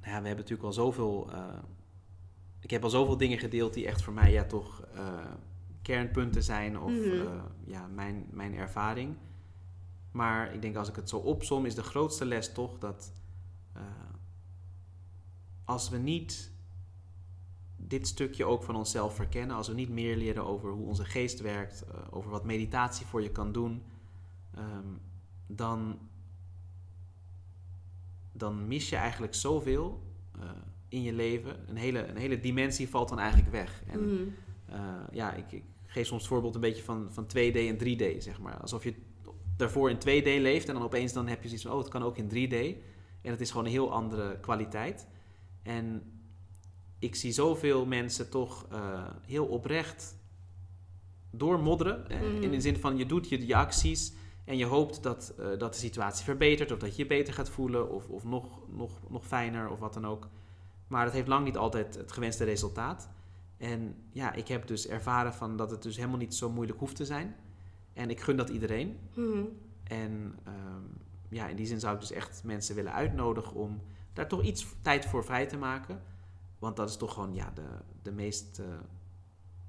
Nou 0.00 0.12
ja, 0.14 0.20
we 0.20 0.26
hebben 0.26 0.44
natuurlijk 0.44 0.62
al 0.62 0.72
zoveel. 0.72 1.30
eh, 1.32 1.58
ik 2.60 2.70
heb 2.70 2.84
al 2.84 2.90
zoveel 2.90 3.16
dingen 3.16 3.38
gedeeld 3.38 3.74
die 3.74 3.86
echt 3.86 4.02
voor 4.02 4.12
mij 4.12 4.32
ja, 4.32 4.44
toch 4.44 4.82
eh, 4.94 5.02
kernpunten 5.92 6.42
zijn 6.42 6.78
of 6.78 6.90
Mhm. 6.90 7.20
eh, 7.20 7.42
ja, 7.64 7.86
mijn, 7.86 8.26
mijn 8.30 8.54
ervaring. 8.54 9.16
Maar 10.10 10.54
ik 10.54 10.62
denk 10.62 10.76
als 10.76 10.88
ik 10.88 10.96
het 10.96 11.08
zo 11.08 11.16
opsom, 11.16 11.66
is 11.66 11.74
de 11.74 11.82
grootste 11.82 12.24
les 12.24 12.52
toch 12.52 12.78
dat 12.78 13.12
eh, 13.72 13.82
als 15.64 15.88
we 15.88 15.96
niet 15.98 16.52
dit 17.76 18.06
stukje 18.06 18.44
ook 18.44 18.62
van 18.62 18.76
onszelf 18.76 19.14
verkennen, 19.14 19.56
als 19.56 19.68
we 19.68 19.74
niet 19.74 19.88
meer 19.88 20.16
leren 20.16 20.46
over 20.46 20.70
hoe 20.70 20.86
onze 20.86 21.04
geest 21.04 21.40
werkt, 21.40 21.84
eh, 21.84 22.00
over 22.10 22.30
wat 22.30 22.44
meditatie 22.44 23.06
voor 23.06 23.22
je 23.22 23.30
kan 23.30 23.52
doen, 23.52 23.82
ehm, 24.54 24.86
dan 25.46 25.98
dan 28.32 28.66
mis 28.68 28.88
je 28.88 28.96
eigenlijk 28.96 29.34
zoveel 29.34 30.02
in 30.88 31.02
je 31.02 31.12
leven. 31.12 31.68
Een 31.68 31.76
hele, 31.76 32.06
een 32.06 32.16
hele 32.16 32.40
dimensie 32.40 32.88
valt 32.88 33.08
dan 33.08 33.18
eigenlijk 33.18 33.50
weg. 33.50 33.82
En 33.86 34.00
Mhm. 34.04 34.28
ja, 35.12 35.32
ik, 35.32 35.52
ik 35.52 35.64
geef 35.98 36.06
soms 36.06 36.22
het 36.22 36.30
voorbeeld 36.30 36.54
een 36.54 36.60
beetje 36.60 36.82
van, 36.82 37.08
van 37.10 37.24
2D 37.24 37.54
en 37.56 37.78
3D, 37.78 38.22
zeg 38.22 38.40
maar. 38.40 38.60
Alsof 38.60 38.84
je 38.84 38.94
daarvoor 39.56 39.90
in 39.90 39.98
2D 39.98 40.24
leeft 40.42 40.68
en 40.68 40.74
dan 40.74 40.82
opeens 40.82 41.12
dan 41.12 41.26
heb 41.26 41.42
je 41.42 41.48
zoiets 41.48 41.66
van, 41.66 41.72
oh, 41.74 41.78
het 41.78 41.88
kan 41.88 42.02
ook 42.02 42.16
in 42.18 42.28
3D. 42.28 42.56
En 43.22 43.30
het 43.30 43.40
is 43.40 43.50
gewoon 43.50 43.66
een 43.66 43.70
heel 43.72 43.92
andere 43.92 44.40
kwaliteit. 44.40 45.06
En 45.62 46.02
ik 46.98 47.14
zie 47.14 47.32
zoveel 47.32 47.86
mensen 47.86 48.30
toch 48.30 48.66
eh, 48.70 49.06
heel 49.26 49.46
oprecht 49.46 50.16
doormodderen. 51.30 52.08
eh, 52.08 52.20
Mhm. 52.20 52.42
In 52.42 52.50
de 52.50 52.60
zin 52.60 52.76
van, 52.76 52.96
je 52.96 53.06
doet 53.06 53.28
je, 53.28 53.46
je 53.46 53.56
acties 53.56 54.12
en 54.44 54.56
je 54.56 54.64
hoopt 54.64 55.02
dat, 55.02 55.34
eh, 55.38 55.46
dat 55.58 55.72
de 55.72 55.78
situatie 55.78 56.24
verbetert... 56.24 56.72
of 56.72 56.78
dat 56.78 56.96
je 56.96 57.02
je 57.02 57.08
beter 57.08 57.34
gaat 57.34 57.50
voelen 57.50 57.90
of, 57.90 58.08
of 58.08 58.24
nog, 58.24 58.58
nog, 58.68 59.10
nog 59.10 59.26
fijner 59.26 59.68
of 59.68 59.78
wat 59.78 59.94
dan 59.94 60.06
ook. 60.06 60.28
Maar 60.86 61.04
dat 61.04 61.14
heeft 61.14 61.28
lang 61.28 61.44
niet 61.44 61.56
altijd 61.56 61.94
het 61.94 62.12
gewenste 62.12 62.44
resultaat. 62.44 63.08
En 63.58 63.94
ja, 64.10 64.32
ik 64.32 64.48
heb 64.48 64.66
dus 64.66 64.88
ervaren 64.88 65.34
van 65.34 65.56
dat 65.56 65.70
het 65.70 65.82
dus 65.82 65.96
helemaal 65.96 66.18
niet 66.18 66.34
zo 66.34 66.50
moeilijk 66.50 66.78
hoeft 66.78 66.96
te 66.96 67.04
zijn. 67.04 67.34
En 67.92 68.10
ik 68.10 68.20
gun 68.20 68.36
dat 68.36 68.48
iedereen. 68.48 68.98
Mhm. 69.14 69.44
En 69.84 70.34
ehm, 70.44 70.82
ja, 71.28 71.48
in 71.48 71.56
die 71.56 71.66
zin 71.66 71.80
zou 71.80 71.94
ik 71.94 72.00
dus 72.00 72.12
echt 72.12 72.42
mensen 72.44 72.74
willen 72.74 72.92
uitnodigen 72.92 73.54
om 73.54 73.80
daar 74.12 74.28
toch 74.28 74.42
iets 74.42 74.66
tijd 74.82 75.06
voor 75.06 75.24
vrij 75.24 75.46
te 75.46 75.56
maken. 75.56 76.02
Want 76.58 76.76
dat 76.76 76.88
is 76.88 76.96
toch 76.96 77.12
gewoon 77.12 77.34
ja, 77.34 77.50
de, 77.54 77.66
de 78.02 78.12
meest 78.12 78.58
eh, 78.58 78.66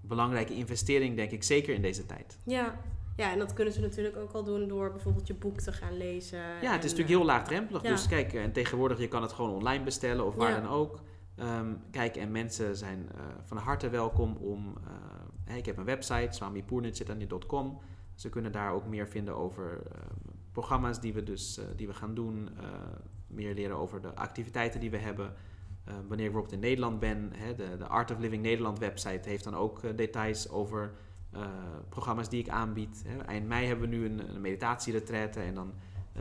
belangrijke 0.02 0.54
investering, 0.56 1.16
denk 1.16 1.32
ik, 1.32 1.44
zeker 1.44 1.74
in 1.74 1.82
deze 1.82 2.06
tijd. 2.06 2.38
Ja. 2.44 2.80
ja, 3.16 3.32
en 3.32 3.40
dat 3.40 3.54
kunnen 3.54 3.74
ze 3.74 3.82
natuurlijk 3.82 4.18
ook 4.18 4.32
al 4.32 4.44
doen 4.44 4.68
door 4.68 4.92
bijvoorbeeld 4.92 5.28
je 5.28 5.34
boek 5.34 5.60
te 5.60 5.72
gaan 5.72 5.98
lezen. 5.98 6.40
Ja, 6.40 6.54
het 6.54 6.62
en, 6.64 6.70
is 6.70 6.82
natuurlijk 6.82 7.10
eh, 7.10 7.16
heel 7.16 7.26
laagdrempelig. 7.26 7.82
ja. 7.82 7.90
Dus 7.90 8.08
kijk, 8.08 8.34
en 8.34 8.52
tegenwoordig 8.52 9.00
je 9.00 9.08
kan 9.08 9.22
het 9.22 9.32
gewoon 9.34 9.52
online 9.52 9.84
bestellen 9.84 10.26
of 10.26 10.36
waar 10.36 10.50
Ja. 10.50 10.62
dan 10.62 10.70
ook. 10.70 11.00
Ehm, 11.40 11.74
kijk, 11.92 12.16
en 12.16 12.32
mensen 12.32 12.76
zijn 12.76 13.10
eh, 13.12 13.22
van 13.46 13.58
harte 13.58 13.90
welkom 13.90 14.36
om... 14.36 14.78
eh, 15.50 15.56
ik 15.58 15.66
heb 15.66 15.78
een 15.78 15.86
website, 15.86 16.28
swamipoornitchetanje.com. 16.32 17.80
Ze 18.16 18.30
kunnen 18.30 18.52
daar 18.52 18.74
ook 18.74 18.88
meer 18.88 19.08
vinden 19.08 19.36
over 19.36 19.82
eh, 19.92 20.02
programma's 20.52 21.00
die 21.00 21.14
we 21.14 21.24
dus 21.24 21.58
eh, 21.58 21.66
die 21.76 21.88
we 21.88 21.94
gaan 21.94 22.14
doen. 22.14 22.50
meer 23.28 23.54
leren 23.54 23.78
over 23.78 24.02
de 24.02 24.16
activiteiten 24.16 24.80
die 24.80 24.92
we 24.92 24.98
hebben. 24.98 25.34
Wanneer 25.84 26.26
ik 26.26 26.32
bijvoorbeeld 26.32 26.52
in 26.52 26.60
Nederland 26.60 27.00
ben, 27.00 27.32
hè, 27.36 27.56
de, 27.56 27.78
de 27.78 27.88
Art 27.88 28.12
of 28.12 28.20
Living 28.20 28.44
Nederland 28.44 28.80
website 28.80 29.30
heeft 29.30 29.44
dan 29.44 29.56
ook 29.56 29.98
details 29.98 30.50
over 30.50 30.94
programma's 31.90 32.30
die 32.30 32.40
ik 32.40 32.50
aanbied. 32.50 33.04
Hè. 33.08 33.18
Eind 33.18 33.48
mei 33.48 33.68
hebben 33.68 33.90
we 33.90 33.96
nu 33.96 34.06
een, 34.06 34.30
een 34.36 34.42
meditatieretraite 34.42 35.40
en 35.40 35.54
dan 35.54 35.74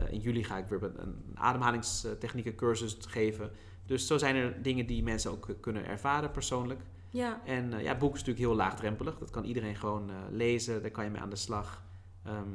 in 0.09 0.19
juli 0.19 0.43
ga 0.43 0.57
ik 0.57 0.67
weer 0.67 0.83
een, 0.83 0.99
een 0.99 2.55
cursus 2.55 2.97
geven. 2.99 3.51
Dus 3.89 4.07
zo 4.07 4.17
zijn 4.17 4.35
er 4.35 4.61
dingen 4.61 4.85
die 4.85 5.03
mensen 5.03 5.31
ook 5.31 5.47
kunnen 5.61 5.85
ervaren 5.85 6.31
persoonlijk. 6.31 6.81
Ja, 7.09 7.41
En 7.45 7.73
eh, 7.73 7.81
ja, 7.81 7.89
het 7.89 7.97
boek 7.97 8.13
is 8.13 8.19
natuurlijk 8.19 8.45
heel 8.45 8.55
laagdrempelig. 8.55 9.17
Dat 9.17 9.29
kan 9.29 9.43
iedereen 9.43 9.75
gewoon 9.75 10.09
eh, 10.09 10.15
lezen. 10.29 10.81
Daar 10.81 10.91
kan 10.91 11.03
je 11.03 11.09
mee 11.09 11.21
aan 11.21 11.29
de 11.29 11.35
slag. 11.35 11.83
Ehm, 12.23 12.49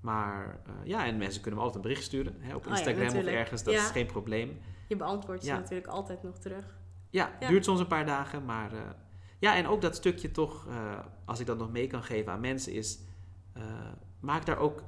maar 0.00 0.60
eh, 0.66 0.72
ja, 0.84 1.06
en 1.06 1.16
mensen 1.16 1.40
kunnen 1.42 1.60
me 1.60 1.66
altijd 1.66 1.84
een 1.84 1.90
bericht 1.90 2.06
sturen. 2.06 2.34
Hè, 2.38 2.54
op 2.54 2.60
Oh 2.66 2.72
ja, 2.72 2.76
Instagram 2.78 3.16
of 3.18 3.24
ergens. 3.24 3.62
Dat 3.62 3.74
Ja. 3.74 3.80
is 3.80 3.90
geen 3.90 4.06
probleem. 4.06 4.58
je 4.88 4.96
beantwoordt 4.96 5.42
ze 5.44 5.48
Ja. 5.48 5.58
natuurlijk 5.58 5.86
altijd 5.88 6.22
nog 6.22 6.38
terug. 6.38 6.78
Ja, 7.10 7.36
Ja. 7.40 7.48
duurt 7.48 7.64
soms 7.64 7.80
een 7.80 7.86
paar 7.86 8.06
dagen. 8.06 8.44
Maar 8.44 8.70
ja, 9.38 9.56
en 9.56 9.66
ook 9.66 9.80
dat 9.80 9.96
stukje 9.96 10.30
toch, 10.30 10.66
als 11.24 11.40
ik 11.40 11.46
dat 11.46 11.58
nog 11.58 11.70
mee 11.70 11.86
kan 11.86 12.02
geven 12.02 12.32
aan 12.32 12.40
mensen, 12.40 12.72
is 12.72 12.98
maak 14.20 14.46
daar 14.46 14.58
ook 14.58 14.82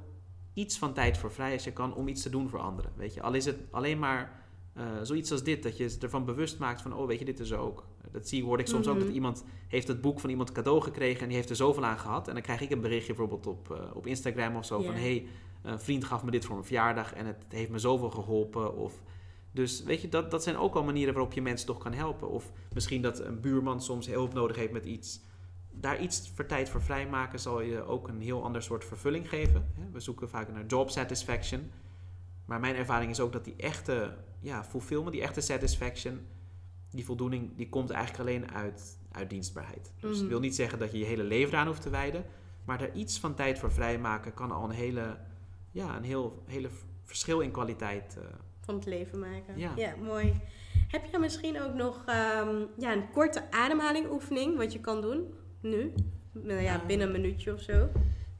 iets 0.53 0.77
van 0.77 0.93
tijd 0.93 1.17
voor 1.17 1.31
vrij 1.31 1.53
als 1.53 1.63
je 1.63 1.73
kan 1.73 1.93
om 1.95 2.07
iets 2.07 2.21
te 2.21 2.29
doen 2.29 2.49
voor 2.49 2.59
anderen. 2.59 2.91
Weet 2.95 3.13
je, 3.13 3.21
al 3.21 3.33
is 3.33 3.45
het 3.45 3.57
alleen 3.71 3.99
maar 3.99 4.41
eh, 4.73 4.83
zoiets 5.01 5.31
als 5.31 5.43
dit, 5.43 5.63
dat 5.63 5.77
je 5.77 5.95
ervan 6.01 6.25
bewust 6.25 6.59
maakt 6.59 6.81
van, 6.81 6.93
oh 6.93 7.07
weet 7.07 7.19
je, 7.19 7.25
dit 7.25 7.39
is 7.39 7.49
er 7.49 7.57
ook. 7.57 7.85
Dat 8.11 8.27
zie 8.27 8.43
hoor 8.43 8.59
ik 8.59 8.67
soms 8.67 8.87
ook 8.87 8.95
Mhm. 8.95 9.05
dat 9.05 9.13
iemand 9.13 9.43
heeft 9.67 9.87
het 9.87 10.01
boek 10.01 10.19
van 10.19 10.29
iemand 10.29 10.51
cadeau 10.51 10.81
gekregen 10.81 11.21
en 11.21 11.27
die 11.27 11.35
heeft 11.35 11.49
er 11.49 11.55
zoveel 11.55 11.85
aan 11.85 11.99
gehad. 11.99 12.27
En 12.27 12.33
dan 12.33 12.43
krijg 12.43 12.61
ik 12.61 12.71
een 12.71 12.81
berichtje 12.81 13.13
bijvoorbeeld 13.13 13.47
op, 13.47 13.71
eh, 13.71 13.95
op 13.95 14.07
Instagram 14.07 14.55
of 14.55 14.65
zo 14.65 14.81
van, 14.81 14.93
hey, 14.93 15.25
een 15.61 15.79
vriend 15.79 16.03
gaf 16.05 16.23
me 16.23 16.31
dit 16.31 16.45
voor 16.45 16.53
mijn 16.55 16.65
verjaardag 16.67 17.13
en 17.13 17.25
het 17.25 17.45
heeft 17.49 17.69
me 17.69 17.77
zoveel 17.79 18.09
geholpen. 18.09 18.75
Of, 18.77 19.01
dus 19.51 19.83
weet 19.83 20.01
je, 20.01 20.09
dat, 20.09 20.31
dat 20.31 20.43
zijn 20.43 20.57
ook 20.57 20.75
al 20.75 20.83
manieren 20.83 21.13
waarop 21.13 21.33
je 21.33 21.41
mensen 21.41 21.67
toch 21.67 21.77
kan 21.77 21.93
helpen. 21.93 22.29
Of 22.29 22.51
misschien 22.73 23.01
dat 23.01 23.19
een 23.19 23.39
buurman 23.39 23.81
soms 23.81 24.07
hulp 24.07 24.33
nodig 24.33 24.55
heeft 24.55 24.71
met 24.71 24.85
iets. 24.85 25.21
Daar 25.73 26.01
iets 26.01 26.31
voor 26.35 26.45
tijd 26.45 26.69
voor 26.69 26.81
vrijmaken 26.81 27.39
zal 27.39 27.61
je 27.61 27.83
ook 27.83 28.07
een 28.07 28.21
heel 28.21 28.43
ander 28.43 28.61
soort 28.63 28.85
vervulling 28.85 29.29
geven. 29.29 29.67
We 29.91 29.99
zoeken 29.99 30.29
vaak 30.29 30.51
naar 30.53 30.65
job 30.65 30.89
satisfaction. 30.89 31.71
Maar 32.51 32.59
mijn 32.59 32.75
ervaring 32.75 33.11
is 33.11 33.19
ook 33.19 33.31
dat 33.31 33.45
die 33.45 33.55
echte 33.57 34.13
ja, 34.39 34.63
fulfillment, 34.63 35.11
die 35.11 35.21
echte 35.21 35.41
satisfaction, 35.41 36.27
die 36.89 37.05
voldoening, 37.05 37.55
die 37.55 37.69
komt 37.69 37.89
eigenlijk 37.89 38.29
alleen 38.29 38.51
uit, 38.51 38.97
uit 39.11 39.29
dienstbaarheid. 39.29 39.91
Dus 39.99 40.19
het 40.19 40.27
wil 40.27 40.39
niet 40.39 40.55
zeggen 40.55 40.79
dat 40.79 40.91
je 40.91 40.97
je 40.97 41.05
hele 41.05 41.23
leven 41.23 41.53
eraan 41.53 41.67
hoeft 41.67 41.81
te 41.81 41.89
wijden. 41.89 42.25
Maar 42.65 42.77
daar 42.77 42.93
iets 42.93 43.19
van 43.19 43.35
tijd 43.35 43.59
voor 43.59 43.71
vrijmaken 43.71 44.33
kan 44.33 44.51
al 44.51 44.63
een 44.63 44.75
hele, 44.75 45.17
ja, 45.71 45.97
een 45.97 46.03
heel 46.03 46.43
hele 46.45 46.69
verschil 47.03 47.39
in 47.39 47.51
kwaliteit. 47.51 48.17
eh, 48.17 48.23
van 48.59 48.75
het 48.75 48.85
leven 48.85 49.19
maken. 49.19 49.57
Ja. 49.57 49.95
mooi. 50.01 50.33
Heb 50.87 51.05
je 51.11 51.19
misschien 51.19 51.61
ook 51.61 51.73
nog 51.73 52.03
ehm, 52.05 52.55
ja, 52.77 52.93
een 52.93 53.11
korte 53.11 53.51
ademhalingoefening 53.51 54.57
wat 54.57 54.73
je 54.73 54.79
kan 54.79 55.01
doen 55.01 55.33
nu? 55.61 55.93
Nou 56.31 56.61
ja, 56.61 56.85
binnen 56.87 57.07
een 57.07 57.21
minuutje 57.21 57.53
of 57.53 57.61
zo. 57.61 57.89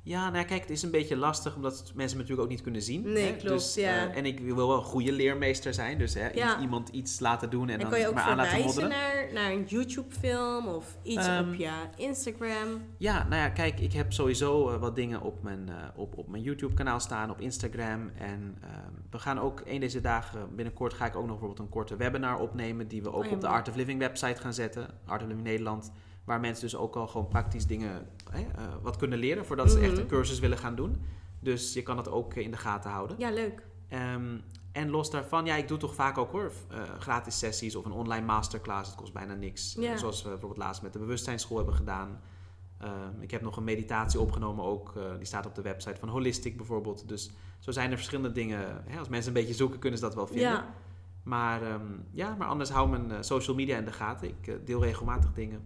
Ja, 0.04 0.24
nou 0.24 0.38
ja, 0.38 0.44
kijk, 0.44 0.62
het 0.62 0.70
is 0.70 0.82
een 0.84 0.92
beetje 0.92 1.16
lastig 1.18 1.56
omdat 1.56 1.92
mensen 1.96 2.18
me 2.18 2.22
natuurlijk 2.24 2.42
ook 2.42 2.50
niet 2.50 2.62
kunnen 2.62 2.82
zien. 2.82 3.02
Nee, 3.12 3.24
hè? 3.26 3.30
klopt, 3.32 3.48
Dus, 3.48 3.74
ja. 3.74 4.10
eh, 4.10 4.18
en 4.18 4.26
ik 4.26 4.40
wil 4.40 4.56
wel 4.56 4.74
een 4.78 4.84
goede 4.84 5.12
leermeester 5.12 5.74
zijn, 5.74 5.98
dus 5.98 6.14
hè, 6.14 6.30
Ja. 6.30 6.60
iemand 6.60 6.90
iets 6.90 7.20
laten 7.20 7.50
doen 7.50 7.70
en, 7.70 7.80
En 7.80 7.90
dan 7.90 8.14
maar 8.14 8.24
aan 8.24 8.36
laten 8.38 8.62
modderen. 8.62 8.90
naar, 8.90 9.28
naar 9.34 9.52
een 9.52 9.64
YouTube-film 9.66 10.68
of 10.68 10.98
iets 11.04 11.26
Ehm, 11.28 11.50
op 11.50 11.56
je 11.56 11.72
Instagram? 11.98 12.82
Ja, 12.98 13.24
nou 13.30 13.42
ja, 13.42 13.50
kijk, 13.50 13.80
ik 13.80 13.94
heb 13.94 14.14
sowieso 14.14 14.70
eh, 14.70 14.80
wat 14.80 14.96
dingen 14.96 15.22
op 15.22 15.44
mijn, 15.44 15.70
eh, 15.70 15.76
op, 15.96 16.18
op 16.18 16.28
mijn 16.28 16.44
YouTube-kanaal 16.44 17.00
staan, 17.00 17.30
op 17.30 17.40
Instagram. 17.42 18.10
En 18.18 18.58
ehm, 18.62 18.92
we 19.10 19.20
gaan 19.20 19.40
ook 19.40 19.62
een 19.66 19.80
deze 19.80 20.02
dagen, 20.02 20.56
binnenkort 20.56 20.94
ga 20.94 21.06
ik 21.06 21.16
ook 21.16 21.22
nog 21.22 21.30
bijvoorbeeld 21.40 21.60
een 21.60 21.70
korte 21.70 21.96
webinar 21.96 22.40
opnemen, 22.40 22.88
die 22.88 23.02
we 23.04 23.12
ook 23.14 23.26
Oh 23.26 23.32
op 23.32 23.42
de. 23.42 23.48
Art 23.48 23.70
of 23.70 23.76
Living 23.76 24.00
website 24.00 24.42
gaan 24.42 24.54
zetten, 24.54 24.88
Art 25.06 25.22
of 25.22 25.28
Living 25.28 25.48
Nederland. 25.48 25.92
Waar 26.32 26.40
mensen 26.40 26.64
dus 26.64 26.76
ook 26.76 26.96
al 26.96 27.08
gewoon 27.08 27.28
praktisch 27.28 27.66
dingen 27.68 28.08
hè, 28.30 28.40
eh, 28.40 28.64
wat 28.82 28.98
kunnen 28.98 29.20
leren 29.20 29.46
voordat 29.46 29.72
ze 29.72 29.80
echt 29.80 29.92
Mhm. 29.92 30.00
een 30.02 30.08
cursus 30.08 30.40
willen 30.40 30.58
gaan 30.58 30.76
doen. 30.76 31.02
Dus 31.40 31.74
je 31.74 31.84
kan 31.84 31.98
het 31.98 32.10
ook 32.10 32.34
in 32.34 32.52
de 32.52 32.58
gaten 32.58 32.92
houden. 32.92 33.16
Ja, 33.20 33.32
leuk. 33.32 33.66
Ehm, 33.88 34.38
en 34.72 34.90
los 34.90 35.12
daarvan, 35.12 35.46
ja, 35.46 35.56
ik 35.56 35.68
doe 35.68 35.78
toch 35.78 35.96
vaak 35.96 36.18
ook 36.18 36.32
hoor, 36.32 36.52
eh, 36.70 36.82
gratis 37.00 37.40
sessies 37.40 37.76
of 37.76 37.86
een 37.86 37.92
online 37.92 38.26
masterclass. 38.26 38.90
Het 38.90 38.98
kost 39.00 39.14
bijna 39.14 39.34
niks. 39.34 39.76
Ja. 39.80 39.92
Eh, 39.92 39.98
zoals 39.98 40.22
we 40.24 40.30
bijvoorbeeld 40.30 40.60
laatst 40.60 40.82
met 40.82 40.94
de 40.94 41.00
bewustzijnsschool 41.00 41.58
hebben 41.58 41.76
gedaan. 41.76 42.22
Ehm, 42.78 43.22
ik 43.22 43.32
heb 43.32 43.42
nog 43.42 43.58
een 43.58 43.64
meditatie 43.64 44.20
opgenomen 44.20 44.66
ook. 44.66 44.94
die 45.18 45.26
staat 45.26 45.46
op 45.46 45.56
de 45.56 45.62
website 45.62 46.00
van 46.00 46.10
Holistic 46.10 46.58
bijvoorbeeld. 46.58 47.08
Dus 47.08 47.32
zo 47.60 47.72
zijn 47.72 47.90
er 47.92 47.96
verschillende 47.98 48.32
dingen. 48.32 48.84
Hè, 48.86 49.00
als 49.00 49.10
mensen 49.10 49.28
een 49.36 49.40
beetje 49.42 49.54
zoeken, 49.56 49.80
kunnen 49.80 50.00
ze 50.00 50.06
dat 50.06 50.16
wel 50.16 50.28
vinden. 50.28 50.46
Ja, 50.50 50.74
Maar 51.24 51.62
ehm, 51.64 51.86
ja, 52.12 52.36
maar 52.38 52.48
anders 52.48 52.70
hou 52.70 52.90
mijn 52.90 53.24
social 53.24 53.56
media 53.56 53.78
in 53.78 53.86
de 53.86 53.92
gaten. 53.92 54.28
Ik 54.28 54.66
deel 54.66 54.84
regelmatig 54.84 55.34
dingen. 55.34 55.62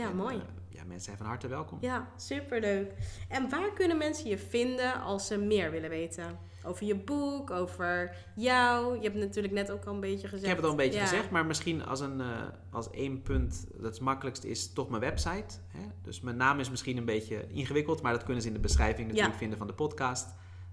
Ja, 0.00 0.10
En, 0.10 0.16
mooi. 0.16 0.36
eh, 0.36 0.42
ja, 0.68 0.84
mensen 0.84 1.04
zijn 1.04 1.16
van 1.16 1.26
harte 1.26 1.48
welkom. 1.48 1.78
Ja, 1.80 2.08
superleuk. 2.16 2.92
En 3.28 3.48
waar 3.48 3.72
kunnen 3.72 3.98
mensen 3.98 4.28
je 4.28 4.38
vinden 4.38 5.00
als 5.00 5.26
ze 5.26 5.38
meer 5.38 5.70
willen 5.70 5.90
weten? 5.90 6.38
Over 6.64 6.86
je 6.86 6.96
boek, 6.96 7.50
over 7.50 8.16
jou. 8.36 8.96
Je 8.96 9.02
hebt 9.02 9.14
natuurlijk 9.14 9.54
net 9.54 9.70
ook 9.70 9.84
al 9.84 9.94
een 9.94 10.00
beetje 10.00 10.28
gezegd. 10.28 10.42
Ik 10.42 10.48
heb 10.48 10.56
het 10.56 10.64
al 10.66 10.70
een 10.70 10.76
beetje 10.76 10.98
Ja. 10.98 11.06
gezegd, 11.06 11.30
maar 11.30 11.46
misschien 11.46 11.84
als, 11.84 12.00
een, 12.00 12.20
eh, 12.20 12.42
als 12.70 12.90
één 12.90 13.22
punt, 13.22 13.66
dat 13.72 13.84
het 13.92 14.00
makkelijkst 14.00 14.44
is, 14.44 14.72
toch 14.72 14.88
mijn 14.88 15.00
website. 15.02 15.56
Hè? 15.68 15.80
Dus 16.02 16.20
mijn 16.20 16.36
naam 16.36 16.60
is 16.60 16.70
misschien 16.70 16.96
een 16.96 17.04
beetje 17.04 17.46
ingewikkeld, 17.48 18.02
maar 18.02 18.12
dat 18.12 18.22
kunnen 18.24 18.42
ze 18.42 18.48
in 18.48 18.54
de 18.54 18.60
beschrijving 18.60 19.06
natuurlijk 19.06 19.32
Ja. 19.32 19.38
vinden 19.38 19.58
van 19.58 19.66
de 19.66 19.72
podcast. 19.72 20.28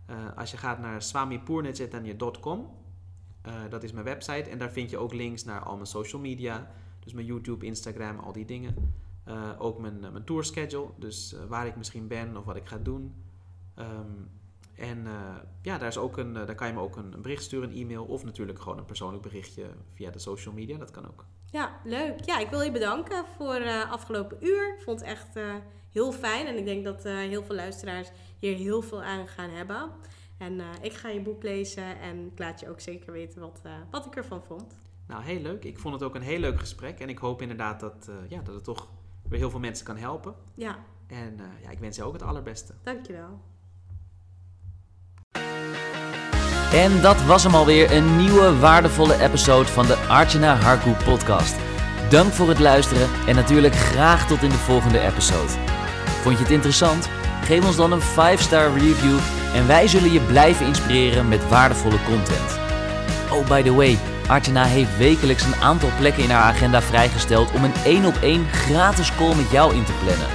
Eh, 0.05 0.15
als 0.35 0.51
je 0.51 0.57
gaat 0.57 0.79
naar 0.79 1.01
swamipoornetzetanje.com, 1.01 2.69
eh 3.41 3.53
dat 3.69 3.83
is 3.83 3.91
mijn 3.91 4.05
website. 4.05 4.49
En 4.49 4.57
daar 4.57 4.71
vind 4.71 4.89
je 4.89 4.97
ook 4.97 5.13
links 5.13 5.43
naar 5.43 5.61
al 5.63 5.73
mijn 5.75 5.87
social 5.87 6.21
media. 6.21 6.71
Dus 6.99 7.13
mijn 7.13 7.25
YouTube, 7.25 7.65
Instagram, 7.65 8.19
al 8.19 8.31
die 8.31 8.45
dingen. 8.45 8.75
Eh, 9.27 9.51
ook 9.57 9.79
mijn, 9.79 10.03
eh, 10.03 10.11
mijn 10.11 10.23
tour 10.23 10.43
schedule, 10.43 10.89
dus 10.97 11.33
eh, 11.33 11.43
waar 11.47 11.67
ik 11.67 11.75
misschien 11.75 12.07
ben 12.07 12.37
of 12.37 12.45
wat 12.45 12.55
ik 12.55 12.67
ga 12.67 12.77
doen. 12.77 13.15
Ehm, 13.75 14.11
en 14.75 15.07
ja, 15.61 15.77
daar, 15.77 15.87
is 15.87 15.97
ook 15.97 16.17
een, 16.17 16.33
daar 16.33 16.55
kan 16.55 16.67
je 16.67 16.73
me 16.73 16.79
ook 16.79 16.95
een, 16.95 17.13
een 17.13 17.21
bericht 17.21 17.43
sturen, 17.43 17.69
een 17.69 17.75
e-mail 17.75 18.05
of 18.05 18.23
natuurlijk 18.23 18.59
gewoon 18.59 18.77
een 18.77 18.85
persoonlijk 18.85 19.23
berichtje 19.23 19.65
via 19.93 20.11
de 20.11 20.19
social 20.19 20.53
media. 20.53 20.77
Dat 20.77 20.91
kan 20.91 21.07
ook. 21.07 21.25
Ja, 21.51 21.79
leuk. 21.83 22.25
Ja, 22.25 22.39
ik 22.39 22.49
wil 22.49 22.61
je 22.61 22.71
bedanken 22.71 23.25
voor 23.37 23.55
eh 23.55 23.91
afgelopen 23.91 24.37
uur. 24.39 24.73
Ik 24.77 24.83
vond 24.83 24.99
het 24.99 25.09
echt 25.09 25.39
heel 25.91 26.11
fijn. 26.11 26.47
En 26.47 26.57
ik 26.57 26.65
denk 26.65 26.83
dat 26.83 27.03
heel 27.03 27.43
veel 27.43 27.55
luisteraars 27.55 28.11
hier 28.39 28.55
heel 28.55 28.81
veel 28.81 29.03
aan 29.03 29.27
gaan 29.27 29.49
hebben. 29.49 29.91
En 30.37 30.61
ik 30.81 30.93
ga 30.93 31.09
je 31.09 31.21
boek 31.21 31.43
lezen 31.43 31.99
en 31.99 32.25
ik 32.25 32.39
laat 32.39 32.59
je 32.59 32.69
ook 32.69 32.79
zeker 32.79 33.11
weten 33.11 33.41
wat, 33.41 33.61
wat 33.91 34.05
ik 34.05 34.15
ervan 34.15 34.43
vond. 34.43 34.75
Nou, 35.07 35.23
heel 35.23 35.41
leuk. 35.41 35.63
Ik 35.63 35.79
vond 35.79 35.93
het 35.93 36.03
ook 36.03 36.15
een 36.15 36.21
heel 36.21 36.39
leuk 36.39 36.59
gesprek. 36.59 36.99
En 36.99 37.09
ik 37.09 37.17
hoop 37.17 37.41
inderdaad 37.41 37.79
dat, 37.79 38.09
ja, 38.29 38.41
dat 38.41 38.55
het 38.55 38.63
toch 38.63 38.89
weer 39.29 39.39
heel 39.39 39.49
veel 39.49 39.59
mensen 39.59 39.85
kan 39.85 39.97
helpen. 39.97 40.33
Ja, 40.55 40.75
En 41.07 41.33
eh, 41.39 41.63
ja, 41.63 41.69
ik 41.69 41.79
wens 41.79 41.95
je 41.95 42.03
ook 42.03 42.13
het 42.13 42.23
allerbeste. 42.23 42.73
dankjewel. 42.83 43.39
En 46.73 47.01
dat 47.01 47.23
was 47.25 47.43
hem 47.43 47.55
alweer, 47.55 47.91
een 47.91 48.17
nieuwe 48.17 48.59
waardevolle 48.59 49.19
episode 49.21 49.67
van 49.67 49.85
de 49.85 49.95
Archana 49.95 50.55
Harku 50.55 50.91
podcast. 50.91 51.55
Dank 52.09 52.31
voor 52.31 52.49
het 52.49 52.59
luisteren 52.59 53.09
en 53.27 53.35
natuurlijk 53.35 53.75
graag 53.75 54.27
tot 54.27 54.41
in 54.43 54.49
de 54.49 54.55
volgende 54.55 54.99
episode. 54.99 55.51
Vond 56.21 56.37
je 56.37 56.43
het 56.43 56.51
interessant? 56.51 57.09
Geef 57.43 57.65
ons 57.65 57.75
dan 57.75 57.91
een 57.91 58.01
5-star 58.01 58.73
review 58.73 59.17
en 59.53 59.67
wij 59.67 59.87
zullen 59.87 60.11
je 60.11 60.21
blijven 60.21 60.65
inspireren 60.65 61.27
met 61.27 61.49
waardevolle 61.49 62.03
content. 62.03 62.59
Oh, 63.31 63.47
by 63.47 63.61
the 63.63 63.73
way, 63.73 63.97
Archana 64.27 64.63
heeft 64.63 64.97
wekelijks 64.97 65.43
een 65.43 65.55
aantal 65.55 65.89
plekken 65.97 66.23
in 66.23 66.29
haar 66.29 66.53
agenda 66.53 66.81
vrijgesteld 66.81 67.51
om 67.51 67.63
een 67.63 67.73
1 67.85 68.05
op 68.05 68.15
1 68.21 68.45
gratis 68.51 69.15
call 69.15 69.35
met 69.35 69.51
jou 69.51 69.75
in 69.75 69.83
te 69.83 69.93
plannen. 70.03 70.27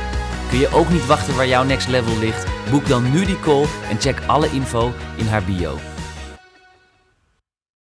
Kun 0.49 0.59
je 0.59 0.73
ook 0.73 0.91
niet 0.91 1.07
wachten 1.07 1.37
waar 1.37 1.47
jouw 1.47 1.65
next 1.65 1.89
level 1.89 2.19
ligt? 2.19 2.47
Boek 2.71 2.89
dan 2.89 3.13
nu 3.13 3.25
die 3.25 3.41
call 3.41 3.67
en 3.91 4.01
check 4.01 4.21
alle 4.27 4.51
info 4.51 4.93
in 5.17 5.27
haar 5.27 5.43
bio. 5.43 5.92